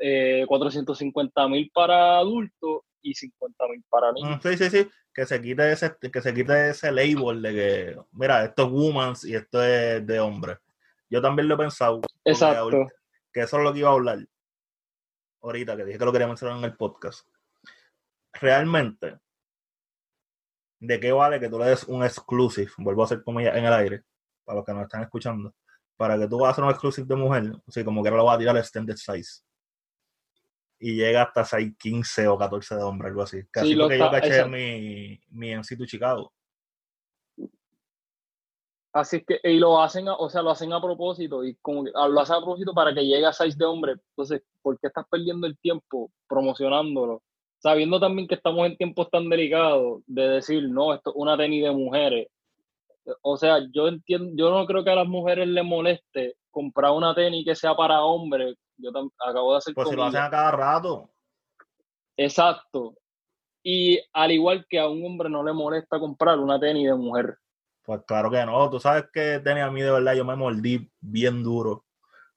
eh, 0.00 0.44
450 0.48 1.48
mil 1.48 1.70
para 1.72 2.18
adultos 2.18 2.80
y 3.02 3.14
50 3.14 3.68
mil 3.68 3.84
para 3.88 4.12
niños. 4.12 4.40
Sí, 4.42 4.56
sí, 4.56 4.70
sí, 4.70 4.88
que 5.14 5.26
se 5.26 5.40
quite 5.40 5.72
ese, 5.72 5.94
que 6.12 6.20
se 6.20 6.34
quite 6.34 6.70
ese 6.70 6.90
label 6.90 7.42
de 7.42 7.52
que, 7.52 7.96
mira, 8.12 8.44
esto 8.44 8.64
es 8.64 8.70
woman 8.70 9.14
y 9.24 9.34
esto 9.34 9.62
es 9.62 10.04
de 10.06 10.20
hombre. 10.20 10.58
Yo 11.08 11.20
también 11.20 11.46
lo 11.46 11.54
he 11.54 11.58
pensado. 11.58 12.00
Exacto. 12.24 12.88
Que 13.32 13.40
eso 13.40 13.58
es 13.58 13.62
lo 13.62 13.72
que 13.72 13.80
iba 13.80 13.90
a 13.90 13.92
hablar 13.92 14.18
ahorita, 15.42 15.76
que 15.76 15.84
dije 15.84 15.98
que 15.98 16.04
lo 16.04 16.12
quería 16.12 16.26
mencionar 16.26 16.58
en 16.58 16.64
el 16.64 16.76
podcast. 16.76 17.26
Realmente, 18.32 19.18
¿de 20.82 20.98
qué 20.98 21.12
vale 21.12 21.38
que 21.38 21.48
tú 21.48 21.58
le 21.58 21.66
des 21.66 21.84
un 21.84 22.02
exclusive? 22.02 22.70
Vuelvo 22.78 23.02
a 23.02 23.04
hacer 23.04 23.22
comillas 23.22 23.56
en 23.56 23.64
el 23.64 23.72
aire, 23.72 24.02
para 24.44 24.56
los 24.56 24.66
que 24.66 24.72
nos 24.72 24.82
están 24.82 25.02
escuchando. 25.02 25.54
Para 25.96 26.18
que 26.18 26.26
tú 26.26 26.40
vas 26.40 26.48
a 26.48 26.52
hacer 26.52 26.64
un 26.64 26.70
exclusive 26.70 27.06
de 27.06 27.16
mujer, 27.16 27.52
así 27.66 27.84
como 27.84 28.02
que 28.02 28.08
ahora 28.08 28.18
lo 28.18 28.24
vas 28.26 28.36
a 28.36 28.38
tirar 28.38 28.56
al 28.56 28.62
extended 28.62 28.96
size 28.96 29.42
y 30.80 30.96
llega 30.96 31.22
hasta 31.22 31.44
6, 31.44 31.74
15 31.78 32.26
o 32.26 32.36
14 32.36 32.74
de 32.74 32.82
hombre, 32.82 33.08
algo 33.08 33.22
así. 33.22 33.40
Casi 33.52 33.74
lo 33.74 33.88
que 33.88 33.98
yo 33.98 34.10
caché 34.10 34.44
mi, 34.46 35.20
mi 35.28 35.52
en 35.52 35.62
situ 35.62 35.86
Chicago. 35.86 36.32
Así 38.92 39.18
es 39.18 39.24
que, 39.24 39.40
y 39.44 39.60
lo 39.60 39.80
hacen, 39.80 40.06
o 40.08 40.28
sea, 40.28 40.42
lo 40.42 40.50
hacen 40.50 40.72
a 40.72 40.82
propósito, 40.82 41.44
y 41.44 41.54
como 41.62 41.84
ah, 41.94 42.08
lo 42.08 42.20
hacen 42.20 42.34
a 42.34 42.40
propósito 42.40 42.74
para 42.74 42.92
que 42.92 43.06
llegue 43.06 43.24
a 43.24 43.32
6 43.32 43.56
de 43.56 43.64
hombre. 43.64 43.92
Entonces, 43.92 44.42
¿por 44.60 44.76
qué 44.80 44.88
estás 44.88 45.06
perdiendo 45.08 45.46
el 45.46 45.56
tiempo 45.56 46.10
promocionándolo? 46.28 47.22
Sabiendo 47.62 48.00
también 48.00 48.26
que 48.26 48.34
estamos 48.34 48.66
en 48.66 48.76
tiempos 48.76 49.08
tan 49.08 49.28
delicados 49.28 50.02
de 50.08 50.28
decir, 50.28 50.68
no, 50.68 50.92
esto 50.94 51.10
es 51.10 51.16
una 51.16 51.36
tenis 51.36 51.62
de 51.62 51.70
mujeres. 51.70 52.26
O 53.20 53.36
sea, 53.36 53.60
yo 53.72 53.86
entiendo, 53.86 54.32
yo 54.34 54.50
no 54.50 54.66
creo 54.66 54.82
que 54.82 54.90
a 54.90 54.96
las 54.96 55.06
mujeres 55.06 55.46
les 55.46 55.64
moleste 55.64 56.34
comprar 56.50 56.90
una 56.90 57.14
tenis 57.14 57.44
que 57.44 57.54
sea 57.54 57.76
para 57.76 58.02
hombres 58.02 58.56
yo 58.76 58.90
acabo 59.24 59.52
de 59.52 59.58
hacer. 59.58 59.74
Pues 59.74 59.88
si 59.90 59.94
lo 59.94 60.02
hacen 60.02 60.22
a 60.22 60.30
cada 60.30 60.50
rato. 60.50 61.08
Exacto. 62.16 62.96
Y 63.62 64.00
al 64.12 64.32
igual 64.32 64.66
que 64.68 64.80
a 64.80 64.88
un 64.88 65.04
hombre 65.06 65.30
no 65.30 65.44
le 65.44 65.52
molesta 65.52 66.00
comprar 66.00 66.40
una 66.40 66.58
tenis 66.58 66.88
de 66.88 66.94
mujer. 66.96 67.38
Pues 67.84 68.00
claro 68.08 68.28
que 68.28 68.44
no. 68.44 68.68
Tú 68.70 68.80
sabes 68.80 69.04
que 69.12 69.38
tenis 69.38 69.62
a 69.62 69.70
mí 69.70 69.82
de 69.82 69.92
verdad 69.92 70.14
yo 70.14 70.24
me 70.24 70.34
mordí 70.34 70.90
bien 71.00 71.44
duro 71.44 71.84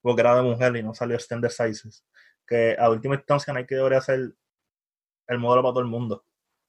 porque 0.02 0.22
era 0.22 0.36
de 0.36 0.44
mujer 0.44 0.76
y 0.76 0.84
no 0.84 0.94
salió 0.94 1.16
extended 1.16 1.50
sizes. 1.50 2.06
Que 2.46 2.76
a 2.78 2.92
última 2.92 3.16
instancia 3.16 3.52
no 3.52 3.58
hay 3.58 3.66
que 3.66 3.74
debería 3.74 3.98
hacer 3.98 4.36
el 5.28 5.40
modelo 5.40 5.64
para 5.64 5.74
todo 5.74 5.82
el 5.82 5.90
mundo. 5.90 6.26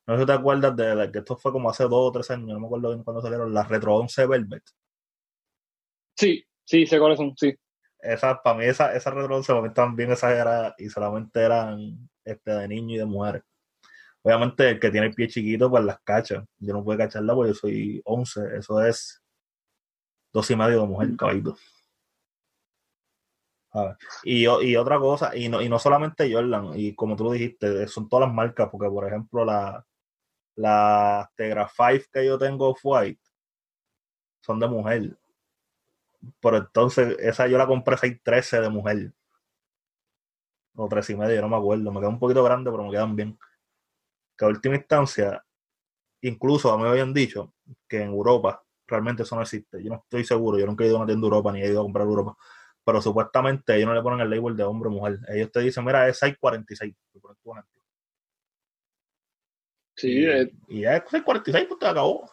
No 0.06 0.14
sé 0.14 0.20
si 0.20 0.26
te 0.26 0.32
acuerdas 0.32 0.76
de, 0.76 1.10
que 1.12 1.18
esto 1.18 1.36
fue 1.36 1.52
como 1.52 1.68
hace 1.70 1.84
dos 1.84 1.94
o 1.94 2.12
tres 2.12 2.30
años, 2.30 2.48
no 2.48 2.60
me 2.60 2.66
acuerdo 2.66 2.90
bien 2.90 3.02
cuando 3.02 3.22
salieron 3.22 3.52
las 3.52 3.68
Retro 3.68 3.96
11 3.96 4.26
Velvet. 4.26 4.62
Sí, 6.16 6.44
sí, 6.64 6.86
sé 6.86 6.98
cuáles 6.98 7.18
son, 7.18 7.36
sí 7.36 7.56
esa, 8.00 8.40
para 8.42 8.58
mí 8.58 8.64
esa, 8.64 8.94
esa 8.94 9.10
retroducción 9.10 9.66
estaban 9.66 9.96
bien 9.96 10.12
exageradas 10.12 10.74
y 10.78 10.88
solamente 10.88 11.40
eran 11.40 12.08
este, 12.24 12.50
de 12.50 12.68
niños 12.68 12.92
y 12.92 12.98
de 12.98 13.06
mujeres. 13.06 13.42
Obviamente 14.22 14.70
el 14.70 14.80
que 14.80 14.90
tiene 14.90 15.08
el 15.08 15.14
pie 15.14 15.28
chiquito, 15.28 15.70
pues 15.70 15.84
las 15.84 16.00
cacha. 16.02 16.44
Yo 16.58 16.72
no 16.72 16.84
puedo 16.84 16.98
cacharla 16.98 17.34
porque 17.34 17.52
yo 17.52 17.54
soy 17.54 18.02
11, 18.04 18.56
eso 18.58 18.84
es 18.84 19.22
dos 20.32 20.50
y 20.50 20.56
medio 20.56 20.80
de 20.82 20.86
mujer, 20.86 21.16
caballito. 21.16 21.56
Y, 24.24 24.44
y 24.44 24.76
otra 24.76 24.98
cosa, 24.98 25.36
y 25.36 25.48
no, 25.48 25.60
y 25.62 25.68
no 25.68 25.78
solamente 25.78 26.32
Jordan, 26.32 26.72
y 26.74 26.94
como 26.94 27.16
tú 27.16 27.30
dijiste, 27.32 27.86
son 27.88 28.08
todas 28.08 28.28
las 28.28 28.34
marcas, 28.34 28.68
porque 28.70 28.88
por 28.88 29.06
ejemplo 29.06 29.44
la, 29.44 29.84
la 30.56 31.30
Tegra 31.36 31.68
5 31.68 32.04
que 32.12 32.26
yo 32.26 32.38
tengo 32.38 32.74
White 32.82 33.20
son 34.40 34.58
de 34.60 34.68
mujer. 34.68 35.18
Por 36.40 36.54
entonces, 36.54 37.16
esa 37.18 37.46
yo 37.46 37.58
la 37.58 37.66
compré 37.66 37.96
6.13 37.96 38.60
de 38.60 38.70
mujer. 38.70 39.12
O 40.74 40.88
3 40.88 41.10
y 41.10 41.16
medio, 41.16 41.40
no 41.42 41.48
me 41.48 41.56
acuerdo. 41.56 41.92
Me 41.92 42.00
quedan 42.00 42.14
un 42.14 42.18
poquito 42.18 42.42
grande, 42.44 42.70
pero 42.70 42.84
me 42.84 42.90
quedan 42.90 43.16
bien. 43.16 43.38
Que 44.36 44.44
a 44.44 44.48
última 44.48 44.76
instancia, 44.76 45.44
incluso 46.22 46.72
a 46.72 46.76
mí 46.76 46.84
me 46.84 46.90
habían 46.90 47.12
dicho 47.14 47.54
que 47.88 48.02
en 48.02 48.10
Europa 48.10 48.62
realmente 48.86 49.22
eso 49.22 49.36
no 49.36 49.42
existe. 49.42 49.82
Yo 49.82 49.90
no 49.90 49.96
estoy 49.96 50.24
seguro. 50.24 50.58
Yo 50.58 50.66
nunca 50.66 50.84
he 50.84 50.88
ido 50.88 50.96
a 50.96 51.00
una 51.00 51.06
tienda 51.06 51.24
de 51.24 51.28
Europa 51.28 51.52
ni 51.52 51.62
he 51.62 51.68
ido 51.68 51.80
a 51.80 51.84
comprar 51.84 52.06
Europa. 52.06 52.36
Pero 52.86 53.02
supuestamente 53.02 53.76
ellos 53.76 53.88
no 53.88 53.94
le 53.94 54.02
ponen 54.02 54.20
el 54.20 54.30
label 54.30 54.56
de 54.56 54.64
hombre 54.64 54.88
o 54.88 54.92
mujer. 54.92 55.18
Ellos 55.28 55.52
te 55.52 55.60
dicen, 55.60 55.84
mira, 55.84 56.08
es 56.08 56.22
6.46. 56.22 56.94
Sí, 59.96 60.08
y, 60.08 60.26
es... 60.26 60.48
y 60.68 60.84
es 60.84 61.02
6.46, 61.02 61.68
pues 61.68 61.78
te 61.78 61.86
acabó 61.86 62.30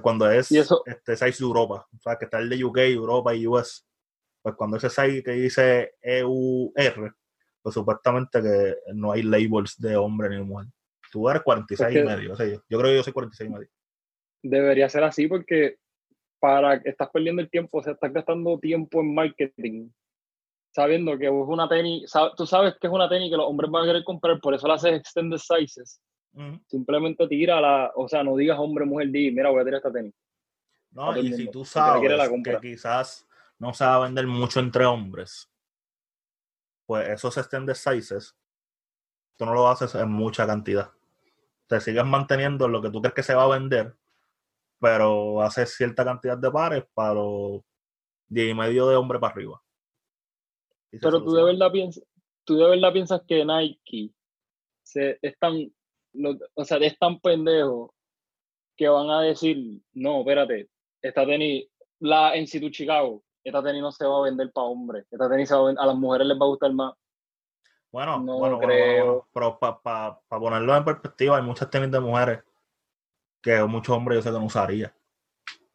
cuando 0.00 0.30
es 0.30 0.50
este 0.50 1.16
size 1.16 1.38
de 1.38 1.44
Europa, 1.44 1.86
o 1.94 2.00
sea, 2.00 2.16
que 2.16 2.24
está 2.24 2.38
el 2.38 2.48
de 2.48 2.64
UK, 2.64 2.78
Europa 2.78 3.34
y 3.34 3.46
US, 3.46 3.86
pues 4.42 4.54
cuando 4.56 4.76
ese 4.76 4.90
size 4.90 5.22
que 5.22 5.32
dice 5.32 5.94
EUR, 6.00 7.16
pues 7.62 7.74
supuestamente 7.74 8.42
que 8.42 8.76
no 8.94 9.12
hay 9.12 9.22
labels 9.22 9.78
de 9.78 9.96
hombre 9.96 10.30
ni 10.30 10.42
mujer. 10.42 10.68
Tú 11.10 11.28
eres 11.28 11.42
46 11.42 11.96
y 11.96 12.02
medio, 12.02 12.32
o 12.32 12.36
sea, 12.36 12.46
yo, 12.46 12.60
creo 12.68 12.82
que 12.82 12.96
yo 12.96 13.02
soy 13.02 13.12
46 13.12 13.48
y 13.48 13.52
medio. 13.52 13.68
Debería 14.42 14.88
ser 14.88 15.04
así 15.04 15.28
porque 15.28 15.78
para 16.38 16.74
estás 16.74 17.08
perdiendo 17.10 17.42
el 17.42 17.50
tiempo, 17.50 17.78
o 17.78 17.82
sea, 17.82 17.94
estás 17.94 18.12
gastando 18.12 18.58
tiempo 18.58 19.00
en 19.00 19.14
marketing, 19.14 19.90
sabiendo 20.70 21.16
que 21.16 21.26
es 21.26 21.32
una 21.32 21.68
tenis, 21.68 22.10
tú 22.36 22.46
sabes 22.46 22.74
que 22.80 22.86
es 22.86 22.92
una 22.92 23.08
tenis 23.08 23.30
que 23.30 23.36
los 23.36 23.46
hombres 23.46 23.70
van 23.70 23.84
a 23.84 23.86
querer 23.86 24.04
comprar, 24.04 24.40
por 24.40 24.54
eso 24.54 24.68
la 24.68 24.74
haces 24.74 24.92
extended 24.92 25.38
sizes 25.38 26.00
Simplemente 26.66 27.28
tira 27.28 27.60
la, 27.60 27.92
o 27.94 28.08
sea, 28.08 28.24
no 28.24 28.36
digas 28.36 28.58
hombre, 28.58 28.84
mujer, 28.84 29.08
di, 29.10 29.30
mira, 29.30 29.50
voy 29.50 29.60
a 29.60 29.64
tirar 29.64 29.78
esta 29.78 29.92
tenis. 29.92 30.12
No, 30.90 31.16
y 31.16 31.32
si 31.32 31.48
tú 31.48 31.64
sabes 31.64 32.08
que 32.44 32.58
quizás 32.60 33.26
no 33.58 33.72
se 33.72 33.84
va 33.84 33.96
a 33.96 34.00
vender 34.00 34.26
mucho 34.26 34.60
entre 34.60 34.84
hombres, 34.84 35.48
pues 36.86 37.08
esos 37.08 37.36
extended 37.36 37.74
sizes, 37.74 38.36
tú 39.36 39.46
no 39.46 39.54
lo 39.54 39.68
haces 39.68 39.94
en 39.94 40.10
mucha 40.10 40.46
cantidad. 40.46 40.90
Te 41.68 41.80
sigues 41.80 42.04
manteniendo 42.04 42.68
lo 42.68 42.82
que 42.82 42.90
tú 42.90 43.00
crees 43.00 43.14
que 43.14 43.22
se 43.22 43.34
va 43.34 43.44
a 43.44 43.58
vender, 43.58 43.94
pero 44.84 45.40
haces 45.40 45.74
cierta 45.74 46.04
cantidad 46.04 46.36
de 46.36 46.50
pares 46.50 46.84
para 46.92 47.14
los 47.14 47.62
10 48.28 48.50
y 48.50 48.54
medio 48.54 48.86
de 48.86 48.96
hombre 48.96 49.18
para 49.18 49.32
arriba. 49.32 49.62
Pero 50.90 51.24
tú 51.24 51.32
de 51.32 51.42
verdad 51.42 51.72
piensas, 51.72 52.04
tú 52.44 52.58
de 52.58 52.68
verdad 52.68 52.92
piensas 52.92 53.22
que 53.26 53.46
Nike 53.46 54.12
se, 54.82 55.18
es 55.22 55.38
tan 55.38 55.72
o 56.54 56.64
sea, 56.66 56.76
es 56.76 56.98
tan 56.98 57.18
pendejo 57.18 57.94
que 58.76 58.86
van 58.86 59.08
a 59.08 59.22
decir, 59.22 59.80
no, 59.94 60.20
espérate, 60.20 60.68
esta 61.00 61.24
tenis, 61.24 61.66
la 62.00 62.36
en 62.36 62.46
situ 62.46 62.68
Chicago, 62.68 63.24
esta 63.42 63.62
tenis 63.62 63.80
no 63.80 63.90
se 63.90 64.04
va 64.04 64.18
a 64.18 64.24
vender 64.24 64.52
para 64.52 64.66
hombres, 64.66 65.06
esta 65.10 65.30
tenis 65.30 65.50
a, 65.50 65.62
las 65.62 65.96
mujeres 65.96 66.26
les 66.26 66.38
va 66.38 66.44
a 66.44 66.48
gustar 66.48 66.74
más. 66.74 66.92
Bueno, 67.90 68.20
bueno, 68.20 68.58
creo. 68.58 69.28
pero 69.32 69.58
para 69.58 70.20
ponerlo 70.28 70.76
en 70.76 70.84
perspectiva, 70.84 71.38
hay 71.38 71.42
muchas 71.42 71.70
tenis 71.70 71.90
de 71.90 72.00
mujeres 72.00 72.44
que 73.44 73.62
muchos 73.64 73.96
hombres 73.96 74.16
yo 74.16 74.22
sé 74.22 74.30
que 74.30 74.40
no 74.40 74.46
usaría. 74.46 74.92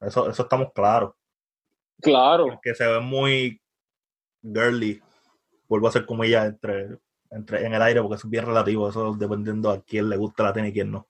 Eso, 0.01 0.29
eso 0.29 0.43
estamos 0.43 0.73
claros. 0.73 1.13
Claro. 2.01 2.60
Que 2.62 2.75
se 2.75 2.86
ve 2.86 2.99
muy 2.99 3.62
girly. 4.41 5.01
Vuelvo 5.69 5.88
a 5.88 5.89
hacer 5.89 6.05
como 6.05 6.23
ella 6.23 6.45
entre 6.45 6.97
entre, 7.32 7.65
en 7.65 7.73
el 7.73 7.82
aire 7.82 8.01
porque 8.01 8.15
es 8.15 8.29
bien 8.29 8.45
relativo, 8.45 8.89
eso 8.89 9.13
dependiendo 9.13 9.69
a 9.69 9.84
quién 9.84 10.10
le 10.10 10.17
gusta 10.17 10.43
la 10.43 10.53
tenis 10.53 10.71
y 10.71 10.73
quién 10.73 10.91
no. 10.91 11.08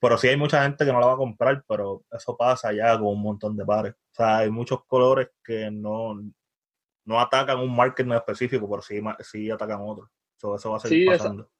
Pero 0.00 0.16
sí 0.16 0.28
hay 0.28 0.36
mucha 0.36 0.62
gente 0.62 0.84
que 0.84 0.92
no 0.92 1.00
la 1.00 1.06
va 1.06 1.14
a 1.14 1.16
comprar, 1.16 1.64
pero 1.66 2.04
eso 2.10 2.36
pasa 2.36 2.72
ya 2.72 2.96
con 2.96 3.08
un 3.08 3.22
montón 3.22 3.56
de 3.56 3.64
pares. 3.64 3.94
O 3.94 4.14
sea, 4.14 4.38
hay 4.38 4.50
muchos 4.50 4.84
colores 4.86 5.28
que 5.42 5.70
no, 5.72 6.14
no 7.04 7.20
atacan 7.20 7.58
un 7.58 7.74
market 7.74 8.06
en 8.06 8.12
específico, 8.12 8.70
pero 8.70 8.80
sí, 8.80 9.00
sí 9.22 9.50
atacan 9.50 9.80
otro. 9.80 10.08
eso 10.36 10.70
va 10.70 10.76
a 10.76 10.80
seguir 10.80 11.08
pasando. 11.08 11.50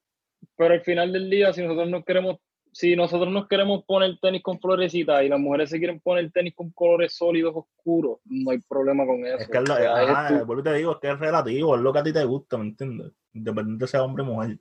pero 0.57 0.75
al 0.75 0.83
final 0.83 1.13
del 1.13 1.29
día, 1.29 1.53
si 1.53 1.63
nosotros 1.63 1.89
no 1.89 2.05
queremos 2.05 2.37
si 2.73 2.95
nosotros 2.97 3.33
nos 3.33 3.49
queremos 3.49 3.85
poner 3.85 4.19
tenis 4.21 4.43
con 4.43 4.61
florecitas 4.61 5.23
y 5.23 5.29
las 5.29 5.39
mujeres 5.39 5.71
se 5.71 5.79
quieren 5.79 6.01
poner 6.01 6.31
tenis 6.31 6.55
con 6.55 6.71
colores 6.71 7.15
sólidos 7.15 7.55
oscuros, 7.55 8.19
no 8.25 8.51
hay 8.51 8.59
problema 8.59 9.07
con 9.07 9.25
eso. 9.25 9.39
Es 9.39 9.49
que 9.49 9.59
es 9.59 9.71
ajá, 9.71 10.29
te 10.63 10.75
digo, 10.75 10.93
es 10.93 10.99
que 10.99 11.11
es 11.11 11.19
relativo, 11.19 11.77
es 11.77 11.83
lo 11.83 11.93
que 11.93 11.99
a 11.99 12.03
ti 12.03 12.13
te 12.13 12.25
gusta, 12.25 12.59
¿me 12.59 12.65
entiendes? 12.65 13.13
Independiente 13.33 13.87
sea 13.87 14.03
hombre 14.03 14.23
o 14.23 14.27
mujer. 14.27 14.59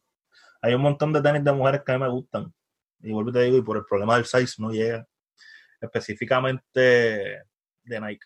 Hay 0.62 0.74
un 0.74 0.82
montón 0.82 1.13
de 1.13 1.22
tenis 1.22 1.43
de 1.43 1.52
mujeres 1.52 1.82
que 1.86 1.91
a 1.91 1.98
mí 1.98 2.04
me 2.04 2.10
gustan. 2.10 2.54
Y 3.02 3.12
vuelvo 3.12 3.32
te 3.32 3.43
digo, 3.43 3.58
y 3.58 3.62
por 3.62 3.78
el 3.78 3.86
problema 3.86 4.15
del 4.15 4.26
size 4.26 4.62
no 4.62 4.72
llega. 4.72 5.08
Específicamente 5.80 7.43
de 7.84 8.02
Nike. 8.02 8.26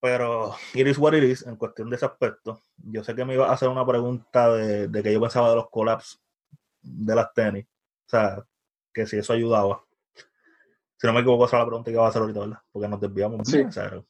Pero 0.00 0.54
it 0.72 0.86
is 0.86 0.96
what 0.96 1.12
it 1.14 1.24
is 1.24 1.46
en 1.46 1.56
cuestión 1.56 1.90
de 1.90 1.96
ese 1.96 2.06
aspecto. 2.06 2.62
Yo 2.76 3.02
sé 3.02 3.14
que 3.14 3.24
me 3.24 3.34
iba 3.34 3.48
a 3.48 3.52
hacer 3.52 3.68
una 3.68 3.84
pregunta 3.84 4.54
de, 4.54 4.88
de 4.88 5.02
que 5.02 5.12
yo 5.12 5.20
pensaba 5.20 5.50
de 5.50 5.56
los 5.56 5.68
collabs 5.68 6.20
de 6.82 7.14
las 7.14 7.32
tenis. 7.32 7.66
O 7.66 8.10
sea, 8.10 8.44
que 8.92 9.06
si 9.06 9.18
eso 9.18 9.32
ayudaba. 9.32 9.84
Si 10.96 11.06
no 11.06 11.12
me 11.12 11.20
equivoco, 11.20 11.46
esa 11.46 11.56
es 11.56 11.60
la 11.60 11.66
pregunta 11.66 11.90
que 11.90 11.96
va 11.96 12.06
a 12.06 12.08
hacer 12.08 12.22
ahorita, 12.22 12.40
¿verdad? 12.40 12.58
Porque 12.70 12.88
nos 12.88 13.00
desviamos. 13.00 13.48
Sí. 13.48 13.60
O 13.60 13.72
sea, 13.72 14.02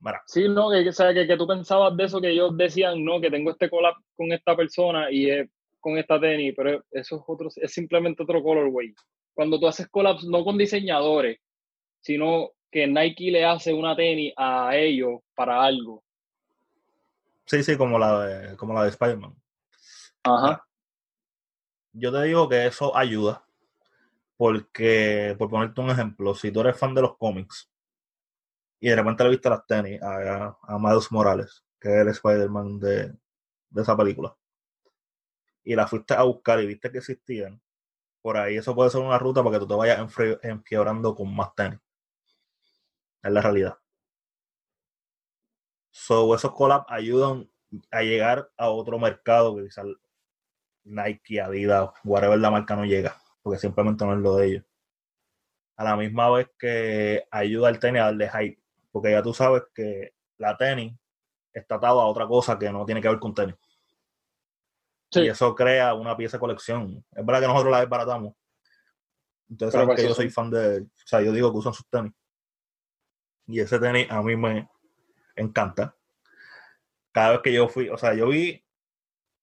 mira, 0.00 0.22
Sí, 0.26 0.48
no, 0.48 0.70
que, 0.70 0.88
o 0.88 0.92
sea, 0.92 1.12
que, 1.12 1.26
que 1.26 1.36
tú 1.36 1.46
pensabas 1.46 1.96
de 1.96 2.04
eso, 2.04 2.20
que 2.20 2.30
ellos 2.30 2.56
decían, 2.56 3.04
no, 3.04 3.20
que 3.20 3.30
tengo 3.30 3.50
este 3.50 3.68
collab 3.68 3.94
con 4.14 4.30
esta 4.32 4.54
persona 4.54 5.10
y 5.10 5.30
es 5.30 5.48
con 5.80 5.98
esta 5.98 6.20
tenis, 6.20 6.52
pero 6.56 6.84
eso 6.90 7.16
es, 7.16 7.22
otro, 7.26 7.48
es 7.54 7.72
simplemente 7.72 8.22
otro 8.22 8.42
colorway. 8.42 8.94
Cuando 9.34 9.58
tú 9.60 9.66
haces 9.66 9.88
collabs 9.88 10.24
no 10.24 10.44
con 10.44 10.58
diseñadores, 10.58 11.38
sino 12.00 12.50
que 12.70 12.86
Nike 12.86 13.30
le 13.30 13.44
hace 13.44 13.72
una 13.72 13.94
tenis 13.94 14.32
a 14.36 14.76
ellos 14.76 15.20
para 15.34 15.62
algo. 15.62 16.02
sí, 17.46 17.62
sí, 17.62 17.76
como 17.76 17.98
la 17.98 18.26
de, 18.26 18.56
como 18.56 18.74
la 18.74 18.82
de 18.82 18.90
Spider-Man. 18.90 19.34
Ajá. 20.24 20.65
Yo 21.98 22.12
te 22.12 22.22
digo 22.24 22.46
que 22.48 22.66
eso 22.66 22.94
ayuda. 22.96 23.42
Porque, 24.36 25.34
por 25.38 25.48
ponerte 25.48 25.80
un 25.80 25.90
ejemplo, 25.90 26.34
si 26.34 26.52
tú 26.52 26.60
eres 26.60 26.78
fan 26.78 26.94
de 26.94 27.00
los 27.00 27.16
cómics 27.16 27.70
y 28.78 28.90
de 28.90 28.96
repente 28.96 29.24
le 29.24 29.30
viste 29.30 29.48
las 29.48 29.66
tenis 29.66 30.02
a, 30.02 30.58
a 30.62 30.78
Miles 30.78 31.10
Morales, 31.10 31.64
que 31.80 31.88
es 31.88 32.00
el 32.02 32.08
Spider-Man 32.08 32.78
de, 32.78 33.14
de 33.70 33.82
esa 33.82 33.96
película, 33.96 34.36
y 35.64 35.74
la 35.74 35.86
fuiste 35.86 36.12
a 36.12 36.22
buscar 36.24 36.60
y 36.60 36.66
viste 36.66 36.92
que 36.92 36.98
existían, 36.98 37.62
por 38.20 38.36
ahí 38.36 38.56
eso 38.56 38.74
puede 38.74 38.90
ser 38.90 39.00
una 39.00 39.18
ruta 39.18 39.42
para 39.42 39.54
que 39.54 39.60
tú 39.60 39.68
te 39.68 39.74
vayas 39.74 39.98
enfiebrando 40.42 41.14
con 41.14 41.34
más 41.34 41.54
tenis. 41.54 41.80
Es 43.22 43.32
la 43.32 43.40
realidad. 43.40 43.78
So, 45.90 46.34
esos 46.34 46.52
collabs 46.52 46.84
ayudan 46.88 47.50
a 47.90 48.02
llegar 48.02 48.50
a 48.58 48.68
otro 48.68 48.98
mercado 48.98 49.56
que 49.56 49.64
quizás 49.64 49.86
Nike, 50.86 51.40
Adidas, 51.40 51.90
whatever 52.04 52.38
la 52.38 52.50
marca 52.50 52.76
no 52.76 52.84
llega, 52.84 53.16
porque 53.42 53.58
simplemente 53.58 54.04
no 54.04 54.14
es 54.14 54.20
lo 54.20 54.36
de 54.36 54.46
ellos. 54.46 54.64
A 55.76 55.84
la 55.84 55.96
misma 55.96 56.30
vez 56.30 56.48
que 56.58 57.26
ayuda 57.30 57.68
al 57.68 57.78
tenis 57.78 58.00
a 58.00 58.06
darle 58.06 58.30
hype, 58.30 58.62
porque 58.90 59.10
ya 59.10 59.22
tú 59.22 59.34
sabes 59.34 59.64
que 59.74 60.14
la 60.38 60.56
tenis 60.56 60.96
está 61.52 61.74
atada 61.74 62.02
a 62.02 62.06
otra 62.06 62.26
cosa 62.26 62.58
que 62.58 62.70
no 62.70 62.84
tiene 62.86 63.02
que 63.02 63.08
ver 63.08 63.18
con 63.18 63.34
tenis. 63.34 63.56
Sí. 65.10 65.20
Y 65.20 65.28
eso 65.28 65.54
crea 65.54 65.94
una 65.94 66.16
pieza 66.16 66.36
de 66.36 66.40
colección. 66.40 67.04
Es 67.12 67.24
verdad 67.24 67.40
que 67.40 67.46
nosotros 67.48 67.72
la 67.72 67.80
desbaratamos. 67.80 68.34
Entonces 69.48 69.72
saben 69.72 69.88
pues 69.88 70.00
que 70.00 70.08
yo 70.08 70.14
soy 70.14 70.30
fan 70.30 70.50
de, 70.50 70.80
o 70.80 71.06
sea, 71.06 71.20
yo 71.20 71.32
digo 71.32 71.52
que 71.52 71.58
usan 71.58 71.74
sus 71.74 71.88
tenis. 71.88 72.12
Y 73.46 73.60
ese 73.60 73.78
tenis 73.78 74.06
a 74.10 74.22
mí 74.22 74.36
me 74.36 74.68
encanta. 75.36 75.94
Cada 77.12 77.30
vez 77.32 77.40
que 77.42 77.52
yo 77.52 77.68
fui, 77.68 77.88
o 77.88 77.96
sea, 77.96 78.14
yo 78.14 78.28
vi 78.28 78.65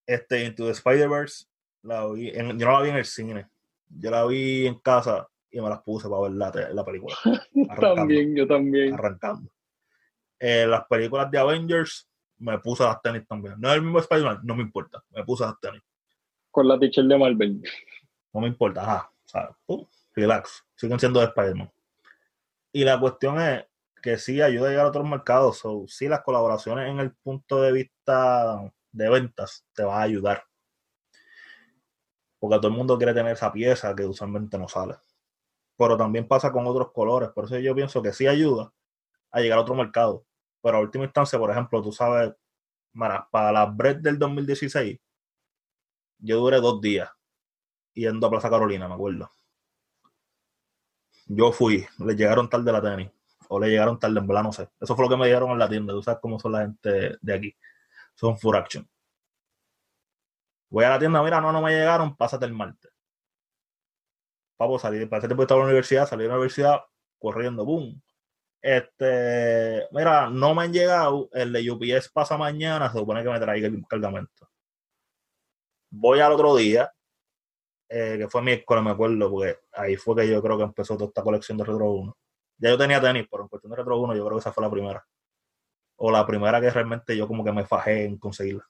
este 0.05 0.45
Into 0.45 0.65
the 0.65 0.71
Spider-Verse, 0.71 1.45
la 1.83 2.07
vi 2.07 2.29
en- 2.29 2.57
yo 2.59 2.65
no 2.65 2.73
la 2.73 2.81
vi 2.81 2.89
en 2.89 2.97
el 2.97 3.05
cine. 3.05 3.47
Yo 3.89 4.09
la 4.11 4.25
vi 4.25 4.65
en 4.67 4.79
casa 4.79 5.27
y 5.51 5.61
me 5.61 5.69
las 5.69 5.81
puse 5.83 6.09
para 6.09 6.21
ver 6.23 6.31
la, 6.31 6.51
la 6.73 6.83
película. 6.85 7.15
También, 7.79 8.35
yo 8.35 8.47
también. 8.47 8.93
arrancando. 8.93 9.51
Eh, 10.39 10.65
las 10.67 10.85
películas 10.87 11.29
de 11.31 11.37
Avengers, 11.37 12.09
me 12.39 12.57
puse 12.59 12.83
las 12.83 13.01
tenis 13.01 13.25
también. 13.27 13.55
No 13.57 13.69
es 13.69 13.75
el 13.75 13.81
mismo 13.83 13.99
Spider-Man, 13.99 14.39
no 14.43 14.55
me 14.55 14.63
importa. 14.63 15.01
Me 15.11 15.23
puse 15.23 15.43
las 15.45 15.57
tenis. 15.61 15.81
Con 16.51 16.67
la 16.67 16.77
teacher 16.79 17.05
de 17.05 17.17
Marvel. 17.17 17.61
No 18.33 18.41
me 18.41 18.47
importa. 18.47 18.81
Ajá. 18.81 19.11
O 19.25 19.27
sea, 19.27 19.55
relax. 20.15 20.65
Siguen 20.75 20.99
siendo 20.99 21.19
de 21.19 21.27
Spider-Man. 21.27 21.71
Y 22.73 22.83
la 22.83 22.99
cuestión 22.99 23.39
es 23.39 23.65
que 24.01 24.17
sí 24.17 24.41
ayuda 24.41 24.67
a 24.67 24.69
llegar 24.71 24.85
a 24.87 24.89
otros 24.89 25.07
mercados. 25.07 25.59
So, 25.59 25.85
sí, 25.87 26.07
las 26.09 26.21
colaboraciones 26.23 26.89
en 26.89 26.99
el 26.99 27.11
punto 27.13 27.61
de 27.61 27.71
vista 27.71 28.59
de 28.93 29.10
ventas 29.10 29.65
te 29.73 29.84
va 29.84 29.99
a 29.99 30.03
ayudar. 30.03 30.43
Porque 32.39 32.58
todo 32.58 32.67
el 32.67 32.73
mundo 32.77 32.97
quiere 32.97 33.13
tener 33.13 33.34
esa 33.34 33.51
pieza 33.51 33.93
que 33.95 34.06
usualmente 34.06 34.58
no 34.58 34.69
sale. 34.69 34.95
Pero 35.77 35.97
también 35.97 36.27
pasa 36.27 36.51
con 36.51 36.65
otros 36.67 36.91
colores. 36.93 37.29
Por 37.29 37.45
eso 37.45 37.60
yo 37.60 37.75
pienso 37.75 38.01
que 38.01 38.13
sí 38.13 38.27
ayuda 38.27 38.71
a 39.32 39.41
llegar 39.41 39.58
a 39.58 39.62
otro 39.62 39.75
mercado. 39.75 40.25
Pero 40.62 40.77
a 40.77 40.82
última 40.82 41.03
instancia, 41.03 41.38
por 41.38 41.51
ejemplo, 41.51 41.82
tú 41.82 41.91
sabes, 41.91 42.34
para 43.32 43.51
la 43.51 43.65
Bread 43.65 43.97
del 43.97 44.19
2016, 44.19 44.99
yo 46.19 46.39
duré 46.39 46.62
dos 46.62 46.79
días 46.79 47.10
yendo 47.93 48.27
a 48.27 48.29
Plaza 48.29 48.49
Carolina, 48.49 48.88
me 48.88 48.93
acuerdo. 48.93 49.29
Yo 51.25 51.51
fui, 51.51 51.86
le 51.99 52.15
llegaron 52.15 52.49
tarde 52.49 52.71
la 52.71 52.82
tenis, 52.82 53.12
o 53.47 53.60
le 53.60 53.69
llegaron 53.69 53.99
tarde, 53.99 54.19
en 54.19 54.27
verdad 54.27 54.43
no 54.43 54.53
sé. 54.53 54.69
Eso 54.79 54.95
fue 54.95 55.06
lo 55.06 55.10
que 55.10 55.17
me 55.17 55.27
dijeron 55.27 55.51
en 55.51 55.60
la 55.60 55.69
tienda, 55.69 55.93
tú 55.93 56.03
sabes 56.03 56.19
cómo 56.21 56.39
son 56.39 56.51
la 56.51 56.62
gente 56.62 57.17
de 57.21 57.34
aquí. 57.34 57.56
Son 58.15 58.38
full 58.38 58.56
action. 58.56 58.88
Voy 60.69 60.86
a 60.86 60.89
la 60.89 60.99
tienda, 60.99 61.21
mira, 61.21 61.39
no, 61.39 61.52
no 61.52 61.62
me 61.62 61.71
llegaron, 61.71 62.15
pásate 62.15 62.45
el 62.45 62.54
martes. 62.54 62.91
Papo, 64.58 64.80
salí, 64.80 65.06
para 65.06 65.19
ese 65.19 65.28
tiempo 65.28 65.43
estaba 65.43 65.62
en 65.62 65.67
la 65.67 65.71
universidad, 65.71 66.08
salí 66.08 66.23
de 66.23 66.30
la 66.30 66.36
universidad 66.36 66.82
corriendo, 67.19 67.65
boom. 67.65 68.02
Este, 68.62 69.88
mira, 69.91 70.30
no 70.30 70.56
me 70.56 70.63
han 70.63 70.73
llegado, 70.73 71.30
el 71.34 71.52
de 71.54 71.69
UPS 71.69 72.10
pasa 72.10 72.38
mañana, 72.38 72.91
se 72.91 72.97
supone 72.97 73.21
que 73.23 73.30
me 73.30 73.39
traiga 73.39 73.67
el 73.67 73.86
cargamento. 73.88 74.49
Voy 75.91 76.19
al 76.21 76.32
otro 76.32 76.56
día, 76.56 76.91
eh, 77.89 78.15
que 78.17 78.28
fue 78.30 78.41
miércoles, 78.41 78.84
me 78.84 78.91
acuerdo, 78.91 79.30
porque 79.30 79.60
ahí 79.73 79.95
fue 79.95 80.15
que 80.15 80.28
yo 80.28 80.41
creo 80.41 80.58
que 80.58 80.63
empezó 80.63 80.95
toda 80.95 81.10
esta 81.10 81.21
colección 81.21 81.58
de 81.58 81.65
Retro 81.65 81.91
1. 81.91 82.17
Ya 82.58 82.69
yo 82.69 82.78
tenía 82.78 83.02
tenis, 83.02 83.28
pero 83.30 83.43
en 83.43 83.49
cuestión 83.49 83.71
de 83.71 83.78
Retro 83.78 83.99
1 83.99 84.15
yo 84.15 84.26
creo 84.26 84.38
que 84.38 84.41
esa 84.41 84.52
fue 84.54 84.63
la 84.63 84.71
primera. 84.71 85.06
O 86.05 86.11
la 86.15 86.21
primera 86.27 86.61
que 86.61 86.69
realmente 86.69 87.17
yo 87.17 87.27
como 87.27 87.43
que 87.43 87.51
me 87.51 87.65
fajé 87.65 88.05
en 88.05 88.17
conseguirla. 88.19 88.69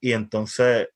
Y 0.00 0.12
entonces 0.12 0.88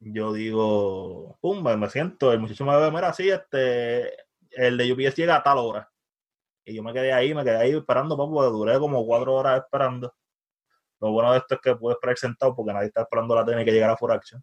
yo 0.00 0.32
digo, 0.32 1.38
pum, 1.40 1.62
me 1.62 1.90
siento, 1.90 2.32
el 2.32 2.40
muchacho 2.40 2.64
me 2.66 2.76
ve, 2.78 2.90
mira, 2.90 3.12
sí, 3.14 3.30
este, 3.30 4.12
el 4.52 4.76
de 4.78 4.92
UPS 4.92 5.16
llega 5.16 5.36
a 5.36 5.42
tal 5.42 5.58
hora. 5.58 5.90
Y 6.66 6.74
yo 6.76 6.82
me 6.82 6.92
quedé 6.94 7.12
ahí, 7.12 7.34
me 7.34 7.44
quedé 7.44 7.56
ahí 7.58 7.72
esperando, 7.76 8.16
porque 8.16 8.50
duré 8.52 8.78
como 8.78 9.06
cuatro 9.06 9.34
horas 9.34 9.62
esperando. 9.64 10.14
Lo 11.00 11.12
bueno 11.12 11.32
de 11.32 11.38
esto 11.38 11.56
es 11.56 11.60
que 11.62 11.76
pude 11.76 11.94
esperar 11.94 12.18
sentado 12.18 12.56
porque 12.56 12.72
nadie 12.74 12.88
está 12.88 13.02
esperando 13.02 13.34
la 13.34 13.44
tenis 13.46 13.64
que 13.64 13.72
llegara 13.72 13.96
for 13.96 14.12
action. 14.12 14.42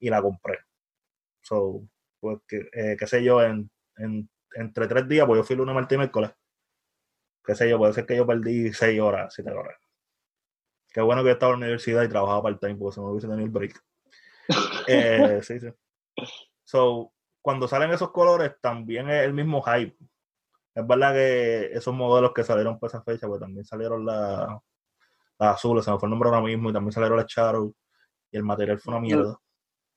Y 0.00 0.10
la 0.10 0.22
compré. 0.22 0.58
So, 1.42 1.82
pues, 2.20 2.38
eh, 2.72 2.96
qué 2.98 3.06
sé 3.06 3.22
yo, 3.24 3.42
en, 3.42 3.70
en- 3.98 4.30
entre 4.54 4.88
tres 4.88 5.08
días, 5.08 5.26
pues 5.26 5.38
yo 5.40 5.44
fui 5.44 5.56
lunes, 5.56 5.74
martes 5.74 5.96
y 5.96 5.98
miércoles. 5.98 6.32
Qué 7.44 7.54
sé 7.54 7.68
yo, 7.68 7.78
puede 7.78 7.92
ser 7.92 8.06
que 8.06 8.16
yo 8.16 8.26
perdí 8.26 8.72
seis 8.72 9.00
horas, 9.00 9.32
siete 9.34 9.50
horas. 9.52 9.78
Qué 10.92 11.00
bueno 11.00 11.22
que 11.22 11.28
yo 11.28 11.32
estaba 11.32 11.54
en 11.54 11.60
la 11.60 11.66
universidad 11.66 12.02
y 12.02 12.08
trabajaba 12.08 12.42
part-time 12.42 12.76
porque 12.76 12.94
si 12.94 13.00
no 13.00 13.06
hubiese 13.08 13.28
tenido 13.28 13.46
el 13.46 13.50
break. 13.50 13.82
Eh, 14.88 15.40
sí, 15.42 15.60
sí. 15.60 15.68
So, 16.64 17.12
cuando 17.40 17.68
salen 17.68 17.92
esos 17.92 18.10
colores, 18.10 18.52
también 18.60 19.08
es 19.08 19.24
el 19.24 19.32
mismo 19.32 19.62
hype. 19.62 19.96
Es 20.74 20.86
verdad 20.86 21.12
que 21.12 21.66
esos 21.72 21.94
modelos 21.94 22.32
que 22.34 22.42
salieron 22.42 22.78
por 22.78 22.88
esa 22.88 23.02
fecha, 23.02 23.28
pues 23.28 23.40
también 23.40 23.64
salieron 23.64 24.04
las 24.04 24.48
las 25.40 25.54
azules, 25.54 25.84
se 25.84 25.90
me 25.90 25.98
fue 25.98 26.06
el 26.06 26.10
nombre 26.10 26.28
ahora 26.28 26.42
mismo, 26.42 26.68
y 26.68 26.72
también 26.72 26.92
salieron 26.92 27.16
las 27.16 27.26
Shadow, 27.26 27.74
y 28.30 28.36
el 28.36 28.42
material 28.42 28.78
fue 28.78 28.92
una 28.92 29.00
mierda. 29.00 29.40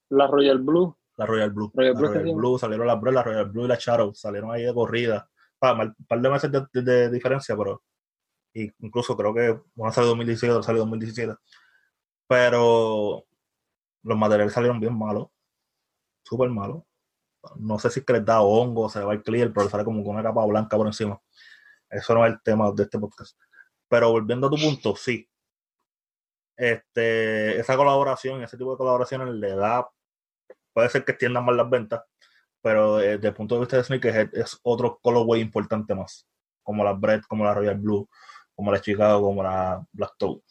La 0.10 0.26
Royal 0.26 0.60
Blue. 0.60 0.96
La 1.18 1.26
Royal 1.26 1.52
Blue. 1.52 1.72
Royal 1.76 1.94
la 1.94 2.00
Blue, 2.00 2.08
Royal. 2.08 2.36
Blue, 2.36 2.58
salieron 2.58 2.88
las 2.88 3.02
Blue, 3.02 3.12
la 3.12 3.24
Royal 3.24 3.50
Blue 3.50 3.66
y 3.66 3.68
la 3.68 3.76
Shadow, 3.76 4.14
salieron 4.14 4.52
ahí 4.52 4.64
de 4.64 4.74
corrida. 4.74 5.30
Un 5.72 5.96
par 6.08 6.22
de 6.22 6.30
meses 6.30 6.52
de, 6.52 7.10
diferencia, 7.10 7.56
pero 7.56 7.82
incluso 8.54 9.16
creo 9.16 9.34
que 9.34 9.62
una 9.76 9.92
salió 9.92 10.10
2017, 10.10 10.52
otra 10.52 10.64
salió 10.64 10.82
2017. 10.82 11.36
Pero 12.28 13.26
los 14.04 14.18
materiales 14.18 14.54
salieron 14.54 14.80
bien 14.80 14.98
malos, 14.98 15.28
súper 16.24 16.50
malos. 16.50 16.84
No 17.58 17.80
sé 17.80 17.90
si 17.90 18.02
es 18.02 18.06
que 18.06 18.14
les 18.14 18.26
da 18.26 18.42
hongo, 18.42 18.90
se 18.90 19.00
le 19.00 19.06
va 19.06 19.14
el 19.14 19.24
clear, 19.24 19.54
pero 19.54 19.70
sale 19.70 19.86
como 19.86 20.04
con 20.04 20.16
una 20.16 20.24
capa 20.24 20.46
blanca 20.46 20.78
por 20.78 20.88
encima. 20.88 21.22
Eso 21.90 22.14
no 22.16 22.26
es 22.26 22.34
el 22.34 22.42
tema 22.42 22.72
de 22.72 22.84
este 22.84 23.00
podcast. 23.00 23.38
Pero 23.88 24.12
volviendo 24.12 24.48
a 24.48 24.50
tu 24.50 24.58
punto, 24.58 24.96
sí. 24.96 25.30
Este, 26.58 27.58
esa 27.60 27.76
colaboración, 27.78 28.44
ese 28.44 28.58
tipo 28.58 28.72
de 28.72 28.78
colaboraciones 28.78 29.30
le 29.30 29.56
da, 29.56 29.90
puede 30.74 30.90
ser 30.90 31.06
que 31.06 31.14
extiendan 31.14 31.46
más 31.46 31.56
las 31.56 31.70
ventas, 31.70 32.04
pero 32.64 33.02
eh, 33.02 33.18
desde 33.18 33.28
el 33.28 33.34
punto 33.34 33.56
de 33.56 33.62
vista 33.62 33.78
de 33.78 33.84
Sneakerhead 33.84 34.30
es 34.34 34.58
otro 34.64 34.98
colorway 35.04 35.42
importante 35.42 35.94
más, 35.94 36.26
como 36.64 36.82
la 36.84 36.94
Bread, 36.94 37.22
como 37.28 37.44
la 37.44 37.54
Royal 37.54 37.78
Blue, 37.78 38.10
como 38.56 38.72
la 38.72 38.80
Chicago, 38.80 39.22
como 39.22 39.44
la 39.44 39.86
Black 39.92 40.14
Toe. 40.18 40.42